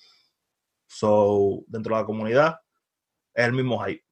So, 0.87 1.65
dentro 1.67 1.95
de 1.97 2.03
la 2.03 2.07
comunidad 2.07 2.61
es 3.33 3.47
el 3.47 3.55
mismo 3.55 3.83
hype, 3.83 4.05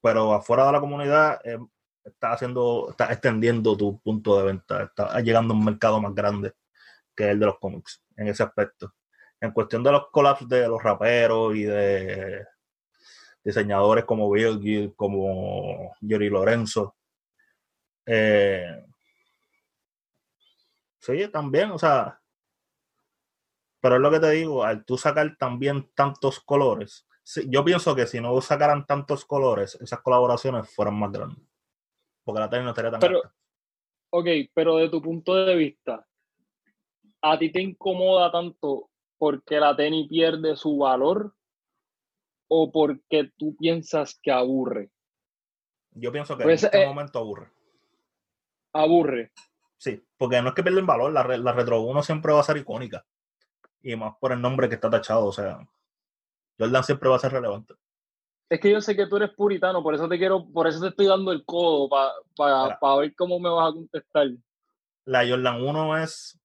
pero 0.00 0.32
afuera 0.32 0.64
de 0.64 0.72
la 0.72 0.80
comunidad 0.80 1.38
eh, 1.44 1.58
está 2.02 2.32
haciendo, 2.32 2.88
está 2.90 3.12
extendiendo 3.12 3.76
tu 3.76 4.00
punto 4.00 4.38
de 4.38 4.44
venta, 4.44 4.84
está 4.84 5.20
llegando 5.20 5.52
a 5.52 5.56
un 5.58 5.64
mercado 5.66 6.00
más 6.00 6.14
grande 6.14 6.54
que 7.14 7.30
el 7.30 7.38
de 7.38 7.46
los 7.46 7.58
cómics 7.58 8.02
en 8.16 8.28
ese 8.28 8.42
aspecto. 8.42 8.94
En 9.38 9.52
cuestión 9.52 9.82
de 9.82 9.92
los 9.92 10.08
collabs 10.10 10.48
de 10.48 10.66
los 10.66 10.82
raperos 10.82 11.54
y 11.56 11.64
de 11.64 12.46
diseñadores 13.44 14.04
como 14.04 14.30
Bill 14.30 14.94
como 14.96 15.94
Yuri 16.00 16.30
Lorenzo. 16.30 16.96
Eh, 18.06 18.84
sí, 20.98 21.28
también, 21.28 21.70
o 21.70 21.78
sea, 21.78 22.20
pero 23.80 23.96
es 23.96 24.00
lo 24.00 24.10
que 24.10 24.20
te 24.20 24.30
digo, 24.30 24.62
al 24.64 24.84
tú 24.84 24.96
sacar 24.96 25.36
también 25.36 25.90
tantos 25.94 26.40
colores, 26.40 27.06
sí, 27.22 27.46
yo 27.48 27.64
pienso 27.64 27.94
que 27.94 28.06
si 28.06 28.20
no 28.20 28.40
sacaran 28.40 28.86
tantos 28.86 29.24
colores, 29.24 29.76
esas 29.80 30.00
colaboraciones 30.00 30.72
fueran 30.74 30.94
más 30.98 31.10
grandes. 31.12 31.44
Porque 32.24 32.40
la 32.40 32.48
tenis 32.48 32.64
no 32.64 32.70
estaría 32.70 32.90
tan 32.92 33.00
Pero- 33.00 33.16
alta. 33.18 33.34
Ok, 34.14 34.26
pero 34.52 34.76
de 34.76 34.90
tu 34.90 35.00
punto 35.00 35.34
de 35.34 35.54
vista, 35.56 36.06
¿a 37.22 37.38
ti 37.38 37.50
te 37.50 37.62
incomoda 37.62 38.30
tanto 38.30 38.90
porque 39.16 39.58
la 39.58 39.74
tenis 39.74 40.06
pierde 40.08 40.54
su 40.54 40.76
valor 40.76 41.34
o 42.48 42.70
porque 42.70 43.32
tú 43.38 43.56
piensas 43.56 44.18
que 44.22 44.30
aburre? 44.30 44.90
Yo 45.92 46.12
pienso 46.12 46.36
que 46.36 46.44
Pues, 46.44 46.62
en 46.62 46.66
este 46.66 46.82
eh, 46.82 46.86
momento 46.86 47.18
aburre. 47.20 47.50
Aburre. 48.72 49.32
Sí, 49.76 50.02
porque 50.16 50.40
no 50.40 50.50
es 50.50 50.54
que 50.54 50.62
pierden 50.62 50.86
valor, 50.86 51.12
la, 51.12 51.24
la 51.24 51.52
Retro 51.52 51.80
1 51.80 52.02
siempre 52.02 52.32
va 52.32 52.40
a 52.40 52.44
ser 52.44 52.56
icónica. 52.56 53.04
Y 53.82 53.96
más 53.96 54.14
por 54.20 54.32
el 54.32 54.40
nombre 54.40 54.68
que 54.68 54.76
está 54.76 54.88
tachado, 54.88 55.26
o 55.26 55.32
sea, 55.32 55.58
Jordan 56.58 56.84
siempre 56.84 57.08
va 57.08 57.16
a 57.16 57.18
ser 57.18 57.32
relevante. 57.32 57.74
Es 58.48 58.60
que 58.60 58.70
yo 58.70 58.80
sé 58.80 58.94
que 58.94 59.06
tú 59.06 59.16
eres 59.16 59.30
puritano, 59.30 59.82
por 59.82 59.94
eso 59.94 60.08
te 60.08 60.18
quiero, 60.18 60.46
por 60.52 60.66
eso 60.66 60.80
te 60.80 60.88
estoy 60.88 61.06
dando 61.06 61.32
el 61.32 61.44
codo 61.44 61.88
para 61.88 62.12
Mira. 62.64 62.78
ver 62.98 63.14
cómo 63.16 63.40
me 63.40 63.48
vas 63.48 63.70
a 63.70 63.72
contestar. 63.72 64.28
La 65.04 65.26
Jordan 65.26 65.62
1 65.62 65.98
es 65.98 66.38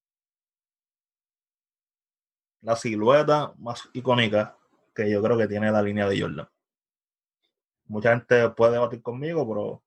la 2.62 2.74
silueta 2.76 3.52
más 3.58 3.88
icónica 3.92 4.56
que 4.94 5.10
yo 5.10 5.22
creo 5.22 5.38
que 5.38 5.46
tiene 5.46 5.70
la 5.70 5.82
línea 5.82 6.08
de 6.08 6.20
Jordan. 6.20 6.48
Mucha 7.86 8.10
gente 8.10 8.50
puede 8.50 8.72
debatir 8.72 9.00
conmigo, 9.00 9.46
pero 9.48 9.82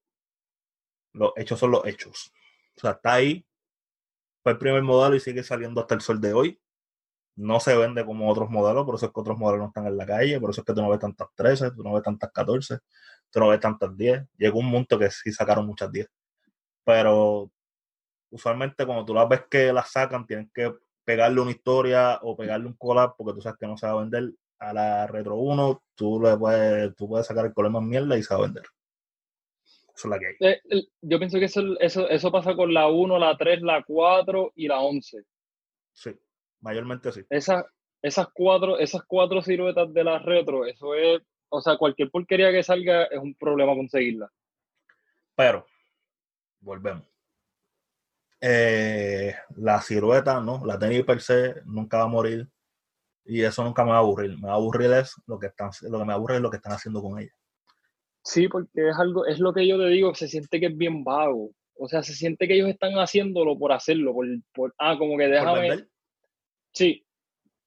los 1.13 1.31
hechos 1.35 1.59
son 1.59 1.71
los 1.71 1.85
hechos. 1.85 2.33
O 2.77 2.79
sea, 2.81 2.91
está 2.91 3.13
ahí, 3.13 3.45
fue 4.43 4.53
el 4.53 4.57
primer 4.57 4.83
modelo 4.83 5.15
y 5.15 5.19
sigue 5.19 5.43
saliendo 5.43 5.81
hasta 5.81 5.95
el 5.95 6.01
sol 6.01 6.19
de 6.19 6.33
hoy. 6.33 6.61
No 7.35 7.59
se 7.59 7.75
vende 7.75 8.05
como 8.05 8.29
otros 8.29 8.49
modelos, 8.49 8.85
por 8.85 8.95
eso 8.95 9.07
es 9.07 9.13
que 9.13 9.19
otros 9.19 9.37
modelos 9.37 9.61
no 9.61 9.67
están 9.67 9.87
en 9.87 9.97
la 9.97 10.05
calle, 10.05 10.39
por 10.39 10.51
eso 10.51 10.61
es 10.61 10.65
que 10.65 10.73
tú 10.73 10.81
no 10.81 10.89
ves 10.89 10.99
tantas 10.99 11.29
13, 11.35 11.71
tú 11.71 11.83
no 11.83 11.93
ves 11.93 12.03
tantas 12.03 12.31
14, 12.31 12.79
tú 13.29 13.39
no 13.39 13.47
ves 13.49 13.59
tantas 13.59 13.95
10. 13.95 14.23
Llegó 14.37 14.59
un 14.59 14.71
punto 14.71 14.99
que 14.99 15.09
sí 15.11 15.31
sacaron 15.31 15.65
muchas 15.65 15.91
10. 15.91 16.07
Pero 16.83 17.51
usualmente 18.31 18.85
cuando 18.85 19.05
tú 19.05 19.13
las 19.13 19.29
ves 19.29 19.43
que 19.49 19.71
las 19.73 19.91
sacan, 19.91 20.25
tienen 20.25 20.51
que 20.53 20.73
pegarle 21.03 21.41
una 21.41 21.51
historia 21.51 22.19
o 22.21 22.35
pegarle 22.35 22.67
un 22.67 22.73
collab 22.73 23.15
porque 23.17 23.33
tú 23.33 23.41
sabes 23.41 23.57
que 23.59 23.67
no 23.67 23.77
se 23.77 23.87
va 23.87 23.93
a 23.93 24.01
vender. 24.01 24.33
A 24.59 24.73
la 24.73 25.07
Retro 25.07 25.37
1, 25.37 25.83
tú 25.95 26.21
le 26.21 26.37
puedes, 26.37 26.95
tú 26.95 27.09
puedes 27.09 27.25
sacar 27.25 27.45
el 27.47 27.53
color 27.53 27.71
más 27.71 27.81
mierda 27.81 28.15
y 28.17 28.23
se 28.23 28.33
va 28.33 28.41
a 28.41 28.43
vender. 28.43 28.63
Que 30.09 30.27
hay. 30.27 30.35
Eh, 30.53 30.61
el- 30.69 30.89
Yo 31.01 31.17
pienso 31.19 31.39
que 31.39 31.45
eso, 31.45 31.61
eso, 31.79 32.07
eso 32.09 32.31
pasa 32.31 32.55
con 32.55 32.73
la 32.73 32.87
1, 32.87 33.17
la 33.19 33.37
3, 33.37 33.61
la 33.61 33.83
4 33.83 34.51
y 34.55 34.67
la 34.67 34.79
11. 34.79 35.23
Sí, 35.93 36.11
mayormente 36.61 37.11
sí. 37.11 37.21
Esas, 37.29 37.65
esas, 38.01 38.27
cuatro, 38.33 38.77
esas 38.79 39.03
cuatro 39.05 39.41
siluetas 39.41 39.93
de 39.93 40.03
la 40.03 40.19
retro, 40.19 40.65
eso 40.65 40.95
es, 40.95 41.21
o 41.49 41.61
sea, 41.61 41.77
cualquier 41.77 42.09
porquería 42.09 42.51
que 42.51 42.63
salga 42.63 43.03
es 43.05 43.19
un 43.19 43.35
problema 43.35 43.75
conseguirla. 43.75 44.29
Pero, 45.35 45.65
volvemos. 46.59 47.05
Eh, 48.39 49.35
la 49.57 49.81
silueta, 49.81 50.39
¿no? 50.41 50.65
La 50.65 50.79
tenis 50.79 51.03
per 51.03 51.21
se 51.21 51.61
nunca 51.65 51.97
va 51.97 52.03
a 52.05 52.07
morir. 52.07 52.49
Y 53.23 53.41
eso 53.43 53.63
nunca 53.63 53.83
me 53.83 53.91
va 53.91 53.97
a 53.97 53.99
aburrir. 53.99 54.31
Me 54.39 54.47
va 54.47 54.53
a 54.53 54.55
aburrir 54.55 54.91
es 54.93 55.13
lo 55.27 55.37
que 55.37 55.47
están, 55.47 55.69
lo 55.83 55.99
que 55.99 56.05
me 56.05 56.13
aburre 56.13 56.35
es 56.37 56.41
lo 56.41 56.49
que 56.49 56.57
están 56.57 56.73
haciendo 56.73 57.01
con 57.01 57.19
ella. 57.19 57.31
Sí, 58.23 58.47
porque 58.47 58.89
es 58.89 58.97
algo, 58.99 59.25
es 59.25 59.39
lo 59.39 59.53
que 59.53 59.67
yo 59.67 59.77
te 59.77 59.87
digo, 59.87 60.13
se 60.13 60.27
siente 60.27 60.59
que 60.59 60.67
es 60.67 60.77
bien 60.77 61.03
vago. 61.03 61.51
O 61.75 61.87
sea, 61.87 62.03
se 62.03 62.13
siente 62.13 62.47
que 62.47 62.55
ellos 62.55 62.69
están 62.69 62.93
haciéndolo 62.93 63.57
por 63.57 63.71
hacerlo, 63.71 64.13
por, 64.13 64.27
por 64.53 64.75
ah, 64.77 64.95
como 64.97 65.17
que 65.17 65.27
déjame, 65.27 65.85
Sí, 66.73 67.03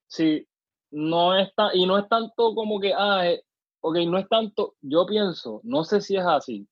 sí. 0.07 0.47
No 0.91 1.37
es 1.37 1.53
ta- 1.55 1.71
y 1.73 1.85
no 1.85 1.97
es 1.97 2.07
tanto 2.07 2.55
como 2.55 2.79
que, 2.79 2.93
ah, 2.95 3.29
eh, 3.29 3.41
ok, 3.81 3.97
no 4.07 4.17
es 4.17 4.27
tanto, 4.29 4.75
yo 4.81 5.05
pienso, 5.05 5.59
no 5.63 5.83
sé 5.83 5.99
si 5.99 6.15
es 6.15 6.23
así. 6.25 6.65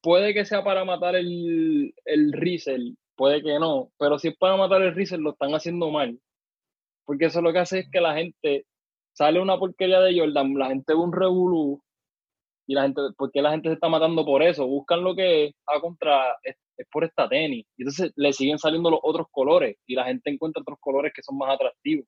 Puede 0.00 0.32
que 0.32 0.44
sea 0.44 0.64
para 0.64 0.84
matar 0.84 1.16
el, 1.16 1.92
el 2.04 2.32
resell, 2.32 2.96
puede 3.16 3.42
que 3.42 3.58
no, 3.58 3.90
pero 3.98 4.18
si 4.18 4.28
es 4.28 4.36
para 4.36 4.56
matar 4.56 4.80
el 4.82 4.94
resell, 4.94 5.20
lo 5.20 5.32
están 5.32 5.54
haciendo 5.54 5.90
mal. 5.90 6.18
Porque 7.04 7.26
eso 7.26 7.42
lo 7.42 7.52
que 7.52 7.58
hace 7.58 7.80
es 7.80 7.90
que 7.90 8.00
la 8.00 8.14
gente, 8.14 8.66
sale 9.12 9.40
una 9.40 9.58
porquería 9.58 10.00
de 10.00 10.18
Jordan, 10.18 10.54
la 10.54 10.68
gente 10.68 10.94
ve 10.94 11.00
un 11.00 11.12
revolú, 11.12 11.82
y 12.66 12.74
la 12.74 12.82
gente, 12.82 13.00
porque 13.16 13.42
la 13.42 13.50
gente 13.52 13.68
se 13.68 13.74
está 13.74 13.88
matando 13.88 14.24
por 14.24 14.42
eso? 14.42 14.66
Buscan 14.66 15.02
lo 15.02 15.14
que 15.14 15.54
a 15.66 15.80
contra, 15.80 16.36
es, 16.42 16.56
es 16.76 16.86
por 16.90 17.04
esta 17.04 17.28
tenis. 17.28 17.66
Y 17.76 17.82
entonces 17.82 18.12
le 18.16 18.32
siguen 18.32 18.58
saliendo 18.58 18.90
los 18.90 19.00
otros 19.02 19.26
colores, 19.30 19.76
y 19.86 19.94
la 19.94 20.04
gente 20.04 20.30
encuentra 20.30 20.62
otros 20.62 20.78
colores 20.80 21.12
que 21.14 21.22
son 21.22 21.38
más 21.38 21.54
atractivos 21.54 22.06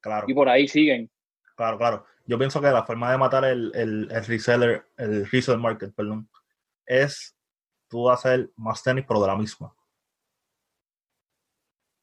claro. 0.00 0.26
y 0.28 0.34
por 0.34 0.48
ahí 0.48 0.68
siguen. 0.68 1.10
Claro, 1.56 1.78
claro. 1.78 2.04
Yo 2.26 2.38
pienso 2.38 2.60
que 2.60 2.68
la 2.68 2.84
forma 2.84 3.10
de 3.10 3.18
matar 3.18 3.44
el, 3.44 3.72
el, 3.74 4.08
el 4.10 4.24
reseller, 4.24 4.86
el 4.96 5.26
resale 5.30 5.58
market, 5.58 5.94
perdón, 5.94 6.28
es 6.86 7.34
tú 7.88 8.10
hacer 8.10 8.50
más 8.56 8.82
tenis, 8.82 9.04
pero 9.06 9.20
de 9.20 9.26
la 9.26 9.36
misma. 9.36 9.74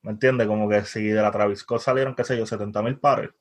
¿Me 0.01 0.11
entiendes? 0.11 0.47
Como 0.47 0.69
que 0.69 0.83
si 0.83 1.07
de 1.07 1.21
la 1.21 1.31
Travis 1.31 1.59
Scott 1.59 1.81
salieron, 1.81 2.15
qué 2.15 2.23
sé 2.23 2.37
yo, 2.37 2.45
70 2.45 2.81
mil 2.83 2.99
pares. 2.99 3.31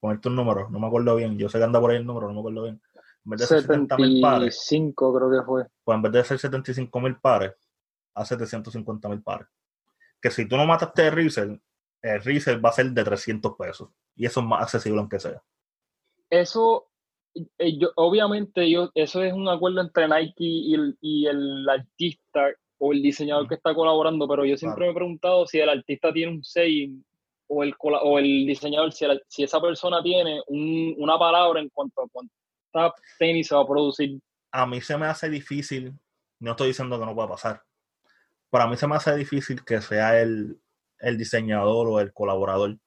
Ponerte 0.00 0.28
un 0.28 0.36
número, 0.36 0.68
no 0.68 0.78
me 0.78 0.86
acuerdo 0.86 1.16
bien. 1.16 1.38
Yo 1.38 1.48
sé 1.48 1.58
que 1.58 1.64
anda 1.64 1.80
por 1.80 1.90
ahí 1.90 1.96
el 1.96 2.06
número, 2.06 2.28
no 2.28 2.34
me 2.34 2.40
acuerdo 2.40 2.64
bien. 2.64 2.82
En 3.26 3.30
vez 3.30 3.40
de 3.40 3.46
ser 3.46 3.60
70 3.62 3.96
mil 3.98 4.20
pares, 4.20 4.54
75 4.60 5.14
creo 5.14 5.30
que 5.30 5.44
fue. 5.46 5.64
pues 5.84 5.96
en 5.96 6.02
vez 6.02 6.12
de 6.12 6.24
ser 6.24 6.38
75 6.38 7.00
mil 7.00 7.16
pares, 7.16 7.52
hace 8.14 8.34
750 8.36 9.08
mil 9.08 9.22
pares. 9.22 9.48
Que 10.22 10.30
si 10.30 10.48
tú 10.48 10.56
no 10.56 10.64
mataste 10.64 11.08
el 11.08 11.12
resale, 11.12 11.60
el 12.02 12.22
resale 12.22 12.58
va 12.58 12.68
a 12.70 12.72
ser 12.72 12.86
de 12.90 13.04
300 13.04 13.54
pesos. 13.58 13.88
Y 14.14 14.26
eso 14.26 14.40
es 14.40 14.46
más 14.46 14.62
accesible 14.62 15.00
aunque 15.00 15.18
sea. 15.20 15.42
Eso, 16.30 16.86
eh, 17.34 17.78
yo, 17.78 17.90
obviamente, 17.96 18.70
yo, 18.70 18.90
eso 18.94 19.22
es 19.22 19.32
un 19.32 19.48
acuerdo 19.48 19.80
entre 19.80 20.08
Nike 20.08 20.34
y 20.44 20.74
el, 20.74 20.96
y 21.00 21.26
el 21.26 21.68
artista 21.68 22.48
o 22.78 22.92
el 22.92 23.02
diseñador 23.02 23.48
que 23.48 23.54
está 23.56 23.74
colaborando, 23.74 24.26
pero 24.28 24.44
yo 24.44 24.56
siempre 24.56 24.78
Claro. 24.86 24.92
me 24.92 24.92
he 24.92 25.00
preguntado 25.00 25.46
si 25.46 25.58
el 25.58 25.68
artista 25.68 26.12
tiene 26.12 26.32
un 26.32 26.44
saying 26.44 27.04
o 27.48 27.62
el, 27.62 27.74
o 27.78 28.18
el 28.18 28.46
diseñador, 28.46 28.92
si, 28.92 29.04
el- 29.04 29.22
si 29.28 29.44
esa 29.44 29.60
persona 29.60 30.02
tiene 30.02 30.40
un- 30.48 30.94
una 30.98 31.18
palabra 31.18 31.60
en 31.60 31.68
cuanto 31.70 32.02
a 32.02 32.08
tenis 33.18 33.48
se 33.48 33.54
va 33.54 33.62
a 33.62 33.66
producir. 33.66 34.20
a 34.52 34.66
mí 34.66 34.80
se 34.80 34.96
me 34.96 35.06
hace 35.06 35.28
difícil, 35.28 35.98
no 36.40 36.52
estoy 36.52 36.68
diciendo 36.68 36.98
que 36.98 37.06
no 37.06 37.14
pueda 37.14 37.28
pasar, 37.28 37.62
pero 38.50 38.64
a 38.64 38.68
mí 38.68 38.76
se 38.76 38.86
me 38.86 38.96
hace 38.96 39.14
difícil 39.16 39.64
que 39.64 39.80
sea 39.80 40.20
el, 40.20 40.60
el 40.98 41.18
diseñador 41.18 41.88
o 41.88 42.00
el 42.00 42.12
colaborador. 42.12 42.78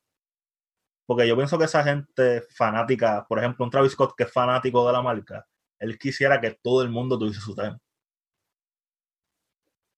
Porque 1.06 1.28
yo 1.28 1.36
pienso 1.36 1.58
que 1.58 1.66
esa 1.66 1.84
gente 1.84 2.44
fanática, 2.56 3.26
por 3.28 3.40
ejemplo, 3.40 3.66
un 3.66 3.72
Travis 3.72 3.94
Scott 3.94 4.14
que 4.16 4.24
es 4.24 4.32
fanático 4.32 4.86
de 4.86 4.94
la 4.94 5.02
marca, 5.02 5.46
él 5.80 5.98
quisiera 5.98 6.40
que 6.40 6.58
todo 6.62 6.84
el 6.84 6.90
mundo 6.90 7.18
tuviese 7.18 7.42
su 7.42 7.56
tema. 7.56 7.80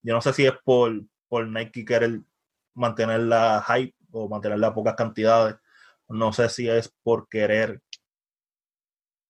Yo 0.04 0.14
no 0.14 0.22
sé 0.22 0.34
si 0.34 0.46
es 0.46 0.54
por, 0.64 1.02
por 1.28 1.48
Nike 1.48 1.86
querer 1.86 2.22
mantener 2.74 3.22
la 3.22 3.64
hype 3.68 3.96
o 4.12 4.30
mantenerla 4.30 4.68
a 4.68 4.74
pocas 4.74 4.96
cantidades. 4.96 5.58
No 6.08 6.34
sé 6.34 6.50
si 6.50 6.70
es 6.70 6.94
por 7.04 7.28
querer 7.30 7.82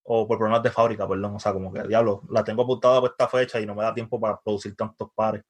o 0.03 0.27
por 0.27 0.37
problemas 0.37 0.63
de 0.63 0.71
fábrica, 0.71 1.07
perdón. 1.07 1.35
O 1.35 1.39
sea, 1.39 1.53
como 1.53 1.71
que, 1.71 1.83
diablo, 1.87 2.21
la 2.29 2.43
tengo 2.43 2.63
apuntada 2.63 2.99
por 2.99 3.11
esta 3.11 3.27
fecha 3.27 3.59
y 3.61 3.65
no 3.65 3.75
me 3.75 3.83
da 3.83 3.93
tiempo 3.93 4.19
para 4.19 4.39
producir 4.39 4.75
tantos 4.75 5.09
pares. 5.15 5.43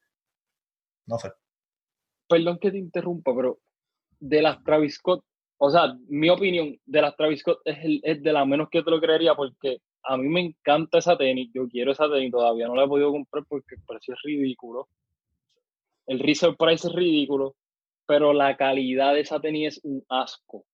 No 1.06 1.18
sé. 1.18 1.32
Perdón 2.28 2.60
que 2.60 2.72
te 2.72 2.78
interrumpa, 2.78 3.34
pero 3.36 3.60
de 4.20 4.42
las 4.42 4.64
Travis 4.64 4.96
Scott, 4.96 5.24
o 5.58 5.70
sea, 5.70 5.96
mi 6.08 6.30
opinión 6.30 6.76
de 6.86 7.02
las 7.02 7.16
Travis 7.16 7.42
Scott 7.42 7.60
es, 7.66 7.78
el- 7.84 8.02
es 8.04 8.22
de 8.24 8.34
la 8.34 8.46
menos 8.46 8.70
que 8.70 8.84
te 8.84 8.92
lo 8.92 9.00
creería 9.02 9.36
porque 9.36 9.80
a 10.04 10.18
mí 10.18 10.28
me 10.30 10.42
encanta 10.42 10.98
esa 11.00 11.18
tenis, 11.18 11.50
yo 11.54 11.68
quiero 11.68 11.92
esa 11.92 12.10
tenis, 12.10 12.32
todavía 12.32 12.68
no 12.68 12.76
la 12.76 12.86
he 12.86 12.88
podido 12.88 13.12
comprar 13.12 13.44
porque 13.48 13.76
el 13.76 13.82
precio 13.86 14.14
es 14.14 14.20
ridículo. 14.24 14.88
El 16.08 16.20
resale 16.20 16.56
price 16.58 16.88
es 16.88 16.94
ridículo, 16.94 17.56
pero 18.08 18.34
la 18.34 18.58
calidad 18.58 19.14
de 19.14 19.22
esa 19.22 19.40
tenis 19.40 19.78
es 19.78 19.82
un 19.84 20.04
asco. 20.10 20.66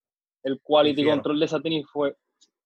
El 0.44 0.62
quality 0.62 1.02
control 1.16 1.40
de 1.40 1.46
esa 1.46 1.60
tenis 1.60 1.86
fue 1.92 2.16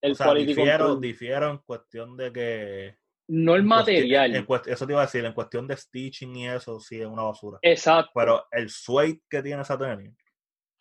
el 0.02 0.12
O 0.14 0.16
sea, 0.16 0.26
quality 0.28 0.46
difiero, 0.48 0.86
control, 0.86 1.02
difiero 1.02 1.50
en 1.52 1.58
cuestión 1.60 2.18
de 2.18 2.34
que. 2.34 2.98
no 3.28 3.56
el 3.56 3.64
material. 3.64 4.36
en 4.36 4.46
eso 4.68 4.86
te 4.88 4.94
iba 4.94 5.02
a 5.02 5.06
decir, 5.06 5.24
en 5.26 5.34
cuestión 5.34 5.68
de 5.68 5.78
stitching 5.78 6.36
y 6.36 6.48
eso, 6.50 6.80
sí 6.80 7.00
es 7.00 7.06
una 7.08 7.24
basura. 7.24 7.60
Exacto. 7.62 8.12
Pero 8.16 8.46
el 8.52 8.70
suede 8.70 9.22
que 9.30 9.42
tiene 9.42 9.62
esa 9.62 9.78
tenis 9.78 10.14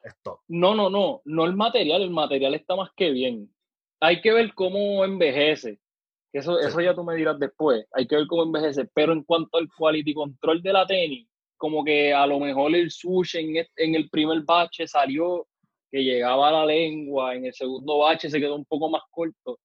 es 0.03 0.15
top. 0.23 0.41
No, 0.49 0.75
no, 0.75 0.89
no, 0.89 1.21
no 1.25 1.45
el 1.45 1.55
material, 1.55 2.03
el 2.03 2.11
material 2.11 2.55
está 2.55 2.75
más 2.77 2.91
que 2.97 3.11
bien. 3.11 3.53
Hay 4.01 4.21
que 4.23 4.33
ver 4.33 4.55
cómo 4.55 5.05
envejece. 5.05 5.79
Eso, 6.33 6.57
Sí. 6.59 6.69
eso 6.69 6.81
ya 6.81 6.95
tú 6.95 7.05
me 7.05 7.17
dirás 7.17 7.39
después. 7.39 7.85
Hay 7.93 8.07
que 8.07 8.17
ver 8.17 8.27
cómo 8.27 8.45
envejece. 8.45 8.89
Pero 8.95 9.13
en 9.13 9.25
cuanto 9.25 9.59
al 9.59 9.69
quality 9.77 10.15
control 10.15 10.63
de 10.63 10.73
la 10.73 10.87
tenis, 10.87 11.29
como 11.59 11.85
que 11.85 12.15
a 12.15 12.27
lo 12.27 12.41
mejor 12.41 12.75
el 12.75 12.91
sushi 12.91 13.39
en, 13.39 13.67
en 13.77 13.95
el 13.95 14.09
primer 14.09 14.41
bache 14.43 14.87
salió 14.87 15.47
que 15.91 16.03
llegaba 16.05 16.49
a 16.49 16.53
la 16.53 16.67
lengua, 16.67 17.35
en 17.35 17.47
el 17.47 17.55
segundo 17.55 17.99
bache 17.99 18.31
se 18.31 18.39
quedó 18.41 18.55
un 18.55 18.65
poco 18.65 18.89
más 18.91 19.03
corto. 19.11 19.59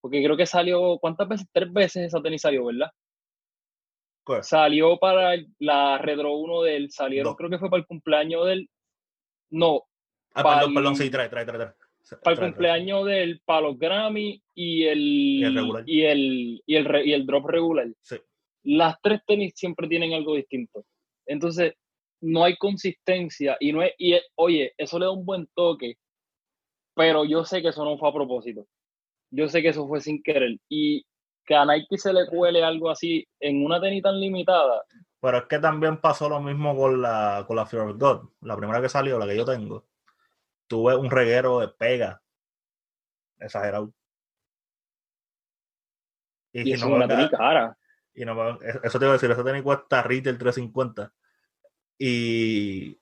Porque 0.00 0.22
creo 0.22 0.36
que 0.36 0.46
salió, 0.46 0.98
¿cuántas 0.98 1.28
veces? 1.28 1.46
Tres 1.52 1.72
veces 1.72 2.04
esa 2.06 2.22
tenis 2.22 2.40
salió, 2.42 2.64
¿verdad? 2.66 2.90
Salió 4.42 4.98
para 4.98 5.34
el- 5.34 5.46
la 5.60 5.98
Retro 5.98 6.34
1 6.36 6.62
de 6.62 6.76
él, 6.76 6.90
salieron, 6.90 7.34
creo 7.36 7.48
que 7.50 7.58
fue 7.58 7.70
para 7.70 7.80
el 7.80 7.86
cumpleaños 7.86 8.46
del. 8.46 8.68
No, 9.50 9.84
Ah, 10.34 10.42
Pal- 10.42 10.58
perdón, 10.58 10.74
perdón, 10.74 10.96
sí, 10.96 11.08
trae, 11.10 11.28
trae, 11.30 11.46
trae, 11.46 11.56
trae. 11.58 11.72
para 12.22 12.34
el 12.36 12.40
cumpleaños 12.52 13.06
del 13.06 13.40
para 13.44 13.62
los 13.62 13.78
Grammy 13.78 14.42
y 14.54 14.84
el, 14.84 14.98
y 15.00 15.44
el, 15.44 15.54
y 15.86 16.02
el, 16.02 16.62
y 16.66 16.74
el, 16.76 17.06
y 17.06 17.12
el 17.14 17.24
drop 17.26 17.46
regular. 17.46 17.86
Sí. 18.02 18.16
Las 18.64 19.00
tres 19.00 19.20
tenis 19.26 19.54
siempre 19.56 19.88
tienen 19.88 20.12
algo 20.12 20.34
distinto. 20.34 20.84
Entonces, 21.24 21.72
no 22.20 22.44
hay 22.44 22.56
consistencia 22.56 23.56
y 23.60 23.72
no 23.72 23.82
es, 23.82 23.92
y 23.98 24.18
oye, 24.36 24.72
eso 24.76 24.98
le 24.98 25.06
da 25.06 25.10
un 25.10 25.24
buen 25.24 25.46
toque, 25.54 25.98
pero 26.94 27.24
yo 27.24 27.44
sé 27.44 27.62
que 27.62 27.68
eso 27.68 27.84
no 27.84 27.98
fue 27.98 28.08
a 28.08 28.12
propósito. 28.12 28.66
Yo 29.30 29.48
sé 29.48 29.60
que 29.60 29.68
eso 29.68 29.86
fue 29.86 30.00
sin 30.00 30.22
querer. 30.22 30.58
Y 30.68 31.04
que 31.44 31.54
a 31.54 31.64
Nike 31.64 31.98
se 31.98 32.12
le 32.12 32.26
cuele 32.26 32.64
algo 32.64 32.90
así 32.90 33.26
en 33.38 33.64
una 33.64 33.80
tenis 33.80 34.02
tan 34.02 34.18
limitada. 34.18 34.82
Pero 35.20 35.38
es 35.38 35.44
que 35.44 35.58
también 35.58 36.00
pasó 36.00 36.28
lo 36.28 36.40
mismo 36.40 36.76
con 36.76 37.02
la, 37.02 37.44
con 37.46 37.56
la 37.56 37.66
Fear 37.66 37.88
of 37.88 37.98
God, 37.98 38.30
la 38.40 38.56
primera 38.56 38.80
que 38.80 38.88
salió, 38.88 39.18
la 39.18 39.26
que 39.26 39.36
yo 39.36 39.44
tengo. 39.44 39.86
Tuve 40.66 40.96
un 40.96 41.10
reguero 41.10 41.60
de 41.60 41.68
pega. 41.68 42.22
Exagerado. 43.38 43.92
Y, 46.52 46.72
eso 46.72 46.88
no 46.88 46.96
una 46.96 47.28
cara. 47.28 47.76
Y 48.14 48.24
no, 48.24 48.58
eso 48.60 48.98
te 48.98 49.04
iba 49.04 49.10
a 49.10 49.18
decir, 49.18 49.30
esa 49.30 49.44
tenis 49.44 49.62
cuesta 49.62 50.02
retail 50.02 50.38
350 50.38 51.12
y, 51.98 52.98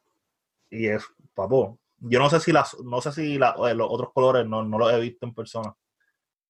y 0.70 0.86
es, 0.86 1.06
papo, 1.34 1.78
yo 1.98 2.18
no 2.18 2.28
sé 2.28 2.40
si 2.40 2.52
las, 2.52 2.78
no 2.80 3.00
sé 3.00 3.12
si 3.12 3.38
la, 3.38 3.54
eh, 3.68 3.74
los 3.74 3.88
otros 3.90 4.12
colores 4.12 4.46
no, 4.46 4.62
no 4.62 4.78
los 4.78 4.92
he 4.92 5.00
visto 5.00 5.26
en 5.26 5.34
persona. 5.34 5.74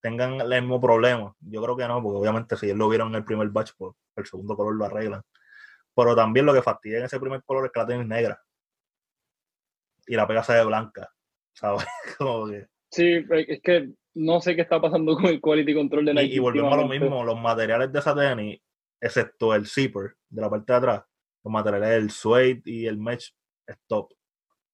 Tengan 0.00 0.40
el 0.40 0.62
mismo 0.62 0.80
problema. 0.80 1.34
Yo 1.40 1.62
creo 1.62 1.76
que 1.76 1.86
no, 1.86 2.02
porque 2.02 2.18
obviamente 2.18 2.56
si 2.56 2.66
ellos 2.66 2.78
lo 2.78 2.88
vieron 2.88 3.08
en 3.08 3.16
el 3.16 3.24
primer 3.24 3.48
batch, 3.48 3.70
pues 3.78 3.94
el 4.16 4.26
segundo 4.26 4.56
color 4.56 4.74
lo 4.74 4.84
arreglan. 4.84 5.22
Pero 5.94 6.16
también 6.16 6.44
lo 6.44 6.52
que 6.52 6.62
fastidia 6.62 6.98
en 6.98 7.04
ese 7.04 7.20
primer 7.20 7.42
color 7.44 7.66
es 7.66 7.72
que 7.72 7.80
la 7.80 7.86
tenis 7.86 8.06
negra. 8.06 8.40
Y 10.06 10.16
la 10.16 10.26
pega 10.26 10.42
se 10.42 10.54
ve 10.54 10.64
blanca. 10.64 11.08
¿Sabes? 11.54 11.86
Como 12.18 12.48
que... 12.48 12.66
Sí, 12.90 13.24
es 13.30 13.62
que 13.62 13.92
no 14.14 14.40
sé 14.40 14.54
qué 14.54 14.62
está 14.62 14.80
pasando 14.80 15.14
con 15.14 15.26
el 15.26 15.40
quality 15.40 15.74
control 15.74 16.04
de 16.04 16.14
Nike. 16.14 16.34
Y, 16.34 16.36
y 16.36 16.38
volvemos 16.40 16.72
a 16.72 16.76
lo 16.76 16.88
mismo, 16.88 17.24
los 17.24 17.40
materiales 17.40 17.92
de 17.92 17.98
esa 17.98 18.14
tenis, 18.14 18.60
excepto 19.00 19.54
el 19.54 19.66
zipper 19.66 20.14
de 20.28 20.42
la 20.42 20.50
parte 20.50 20.72
de 20.72 20.76
atrás, 20.76 21.04
los 21.44 21.52
materiales 21.52 21.90
del 21.90 22.10
suede 22.10 22.62
y 22.64 22.86
el 22.86 22.98
mesh 22.98 23.34
es 23.66 23.78
top. 23.86 24.12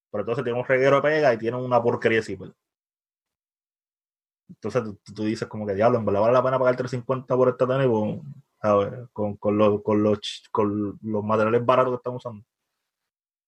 Pero 0.09 0.21
entonces 0.21 0.43
tiene 0.43 0.59
un 0.59 0.65
reguero 0.65 0.97
de 0.97 1.01
pega 1.01 1.33
y 1.33 1.37
tiene 1.37 1.57
una 1.57 1.81
porquería 1.81 2.23
zipper. 2.23 2.53
Entonces 4.49 4.83
tú, 5.15 5.23
dices 5.23 5.47
como 5.47 5.65
que 5.65 5.73
diablo, 5.73 5.97
en 5.97 6.05
verdad 6.05 6.21
vale 6.21 6.33
la 6.33 6.43
pena 6.43 6.59
pagar 6.59 6.75
350 6.75 7.35
por 7.35 7.49
esta 7.49 7.67
tenis 7.67 7.87
con, 9.13 9.37
con, 9.37 9.57
los, 9.57 9.81
con, 9.81 10.03
los, 10.03 10.43
con 10.51 10.99
los 11.01 11.23
materiales 11.23 11.65
baratos 11.65 11.93
que 11.93 11.97
estamos 11.97 12.25
usando. 12.25 12.45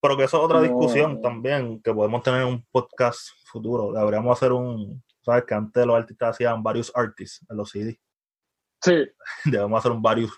Pero 0.01 0.17
que 0.17 0.23
eso 0.23 0.37
es 0.37 0.43
otra 0.43 0.61
discusión 0.61 1.21
también, 1.21 1.81
que 1.81 1.93
podemos 1.93 2.23
tener 2.23 2.45
un 2.45 2.65
podcast 2.71 3.29
futuro. 3.45 3.93
Deberíamos 3.93 4.37
hacer 4.37 4.51
un, 4.51 5.03
sabes 5.21 5.45
que 5.45 5.53
antes 5.53 5.85
los 5.85 5.95
artistas 5.95 6.31
hacían 6.31 6.63
varios 6.63 6.91
artists 6.93 7.45
en 7.49 7.57
los 7.57 7.69
CD. 7.69 7.99
Sí. 8.81 9.05
Debemos 9.45 9.79
hacer 9.79 9.91
un 9.91 10.01
varios 10.01 10.31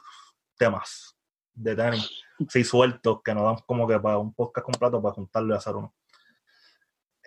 temas 0.57 1.15
de 1.53 1.75
tenis 1.75 2.24
sí 2.49 2.63
sueltos 2.63 3.21
que 3.23 3.33
nos 3.33 3.43
dan 3.43 3.65
como 3.65 3.87
que 3.87 3.99
para 3.99 4.17
un 4.17 4.33
podcast 4.33 4.65
completo 4.65 5.01
para 5.01 5.15
juntarlo 5.15 5.53
y 5.53 5.57
hacer 5.57 5.75
uno. 5.75 5.93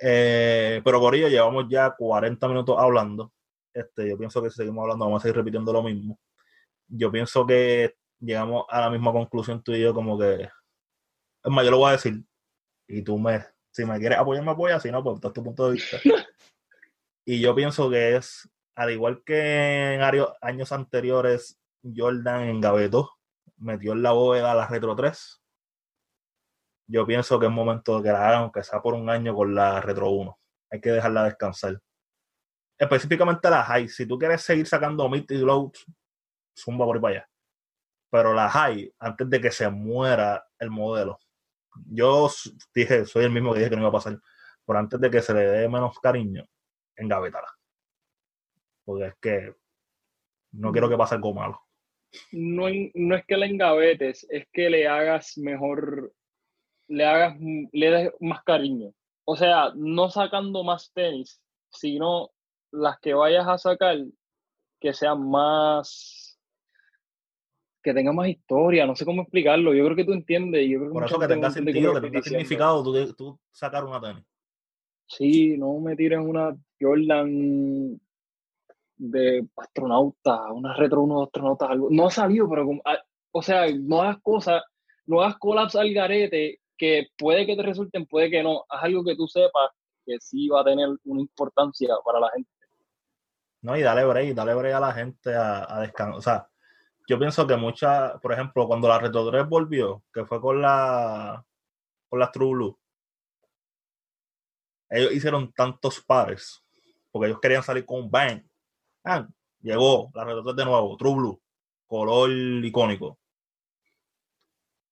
Eh, 0.00 0.80
pero 0.84 1.00
por 1.00 1.14
ello 1.14 1.28
llevamos 1.28 1.66
ya 1.68 1.90
40 1.90 2.48
minutos 2.48 2.76
hablando. 2.78 3.32
Este, 3.72 4.08
yo 4.08 4.18
pienso 4.18 4.42
que 4.42 4.50
si 4.50 4.56
seguimos 4.56 4.82
hablando 4.82 5.04
vamos 5.04 5.20
a 5.20 5.22
seguir 5.22 5.36
repitiendo 5.36 5.72
lo 5.72 5.82
mismo. 5.82 6.18
Yo 6.86 7.10
pienso 7.10 7.46
que 7.46 7.96
llegamos 8.20 8.64
a 8.68 8.80
la 8.80 8.90
misma 8.90 9.12
conclusión 9.12 9.62
tú 9.62 9.72
y 9.72 9.80
yo 9.80 9.94
como 9.94 10.18
que... 10.18 10.48
Es 11.44 11.52
más, 11.52 11.64
yo 11.64 11.70
lo 11.70 11.78
voy 11.78 11.90
a 11.90 11.92
decir 11.92 12.22
y 12.86 13.02
tú 13.02 13.18
me... 13.18 13.44
Si 13.70 13.84
me 13.84 13.98
quieres 13.98 14.18
apoyar, 14.18 14.44
me 14.44 14.50
apoyas, 14.50 14.82
si 14.82 14.90
no, 14.90 15.04
pues 15.04 15.20
das 15.20 15.32
tu 15.32 15.44
punto 15.44 15.66
de 15.66 15.74
vista. 15.74 15.98
y 17.24 17.40
yo 17.40 17.54
pienso 17.54 17.88
que 17.90 18.16
es, 18.16 18.48
al 18.74 18.90
igual 18.90 19.22
que 19.24 19.94
en 19.94 20.00
años 20.40 20.72
anteriores, 20.72 21.60
Jordan 21.94 22.42
en 22.42 22.56
engavetó 22.56 23.17
metió 23.58 23.92
en 23.92 24.02
la 24.02 24.12
bóveda 24.12 24.54
la 24.54 24.66
Retro 24.66 24.94
3. 24.94 25.42
Yo 26.88 27.06
pienso 27.06 27.38
que 27.38 27.46
es 27.46 27.52
momento 27.52 27.98
de 27.98 28.04
que 28.04 28.12
la 28.12 28.28
hagan, 28.28 28.42
aunque 28.42 28.62
sea 28.62 28.80
por 28.80 28.94
un 28.94 29.10
año 29.10 29.34
con 29.34 29.54
la 29.54 29.80
Retro 29.80 30.10
1. 30.10 30.38
Hay 30.70 30.80
que 30.80 30.90
dejarla 30.90 31.24
descansar. 31.24 31.80
Específicamente 32.78 33.50
la 33.50 33.62
High. 33.62 33.88
Si 33.88 34.06
tú 34.06 34.18
quieres 34.18 34.42
seguir 34.42 34.66
sacando 34.66 35.08
mid 35.08 35.28
y 35.30 35.38
low, 35.38 35.72
zumba 36.56 36.86
por 36.86 36.96
ahí 36.96 37.02
para 37.02 37.14
allá. 37.16 37.30
Pero 38.10 38.32
la 38.32 38.48
High, 38.48 38.94
antes 38.98 39.28
de 39.28 39.40
que 39.40 39.50
se 39.50 39.68
muera 39.68 40.46
el 40.58 40.70
modelo. 40.70 41.18
Yo 41.86 42.28
dije, 42.74 43.04
soy 43.04 43.24
el 43.24 43.30
mismo 43.30 43.52
que 43.52 43.60
dije 43.60 43.70
que 43.70 43.76
no 43.76 43.82
iba 43.82 43.90
a 43.90 43.92
pasar. 43.92 44.18
Pero 44.64 44.78
antes 44.78 45.00
de 45.00 45.10
que 45.10 45.20
se 45.20 45.34
le 45.34 45.40
dé 45.40 45.68
menos 45.68 45.98
cariño, 45.98 46.44
engavetala. 46.96 47.48
Porque 48.84 49.06
es 49.06 49.14
que 49.20 49.54
no 50.52 50.72
quiero 50.72 50.88
que 50.88 50.96
pase 50.96 51.14
algo 51.14 51.34
malo 51.34 51.67
no, 52.32 52.66
no 52.94 53.16
es 53.16 53.24
que 53.26 53.36
la 53.36 53.46
engavetes, 53.46 54.26
es 54.30 54.46
que 54.52 54.70
le 54.70 54.86
hagas 54.86 55.36
mejor, 55.38 56.12
le 56.88 57.04
hagas, 57.04 57.36
le 57.72 57.90
des 57.90 58.10
más 58.20 58.42
cariño. 58.44 58.92
O 59.24 59.36
sea, 59.36 59.72
no 59.74 60.10
sacando 60.10 60.64
más 60.64 60.90
tenis, 60.92 61.40
sino 61.70 62.30
las 62.70 62.98
que 63.00 63.14
vayas 63.14 63.46
a 63.46 63.58
sacar 63.58 63.98
que 64.80 64.92
sean 64.94 65.28
más, 65.28 66.38
que 67.82 67.92
tengan 67.92 68.14
más 68.14 68.28
historia, 68.28 68.86
no 68.86 68.94
sé 68.94 69.04
cómo 69.04 69.22
explicarlo, 69.22 69.74
yo 69.74 69.84
creo 69.84 69.96
que 69.96 70.04
tú 70.04 70.12
entiendes. 70.12 70.68
Yo 70.68 70.78
creo 70.78 70.92
Por 70.92 71.04
eso 71.04 71.18
que 71.18 71.28
tenga 71.28 71.50
sentido, 71.50 71.94
que 71.94 72.00
tenga 72.00 72.22
significado 72.22 72.82
tú, 72.82 73.14
tú 73.14 73.40
sacar 73.50 73.84
una 73.84 74.00
tenis. 74.00 74.24
Sí, 75.06 75.56
no 75.56 75.78
me 75.80 75.96
tires 75.96 76.20
una 76.20 76.56
Jordan 76.80 77.98
de 78.98 79.46
astronautas, 79.56 80.40
una 80.50 80.74
retro 80.74 81.02
uno 81.02 81.20
de 81.20 81.24
astronautas, 81.24 81.70
algo. 81.70 81.88
No 81.90 82.06
ha 82.06 82.10
salido, 82.10 82.48
pero 82.48 82.68
ah, 82.84 82.98
o 83.30 83.42
sea, 83.42 83.66
no 83.72 84.02
hagas 84.02 84.18
cosas, 84.22 84.62
no 85.06 85.20
hagas 85.22 85.38
collabs 85.38 85.76
al 85.76 85.92
garete 85.94 86.60
que 86.76 87.08
puede 87.16 87.46
que 87.46 87.56
te 87.56 87.62
resulten, 87.62 88.06
puede 88.06 88.30
que 88.30 88.42
no. 88.42 88.64
Haz 88.68 88.84
algo 88.84 89.04
que 89.04 89.16
tú 89.16 89.26
sepas 89.28 89.70
que 90.04 90.18
sí 90.20 90.48
va 90.48 90.62
a 90.62 90.64
tener 90.64 90.88
una 91.04 91.20
importancia 91.20 91.94
para 92.04 92.20
la 92.20 92.30
gente. 92.30 92.50
No, 93.62 93.76
y 93.76 93.82
dale 93.82 94.04
break, 94.04 94.34
dale 94.34 94.54
break 94.54 94.74
a 94.74 94.80
la 94.80 94.92
gente 94.92 95.34
a, 95.34 95.76
a 95.76 95.80
descansar. 95.80 96.18
O 96.18 96.22
sea, 96.22 96.48
yo 97.08 97.18
pienso 97.18 97.46
que 97.46 97.56
muchas, 97.56 98.20
por 98.20 98.32
ejemplo, 98.32 98.66
cuando 98.66 98.88
la 98.88 98.98
Retro 98.98 99.28
3 99.30 99.48
volvió, 99.48 100.04
que 100.12 100.24
fue 100.24 100.40
con 100.40 100.60
la 100.60 101.44
con 102.08 102.20
las 102.20 102.32
True 102.32 102.52
Blue, 102.52 102.78
ellos 104.88 105.12
hicieron 105.12 105.52
tantos 105.52 106.00
pares, 106.00 106.64
porque 107.10 107.28
ellos 107.28 107.40
querían 107.40 107.62
salir 107.62 107.84
con 107.84 108.00
un 108.00 108.10
bang 108.10 108.47
Ah, 109.10 109.26
llegó 109.62 110.10
la 110.12 110.22
Retro 110.22 110.52
de 110.52 110.64
nuevo, 110.66 110.94
True 110.98 111.14
Blue, 111.14 111.42
color 111.86 112.30
icónico. 112.30 113.18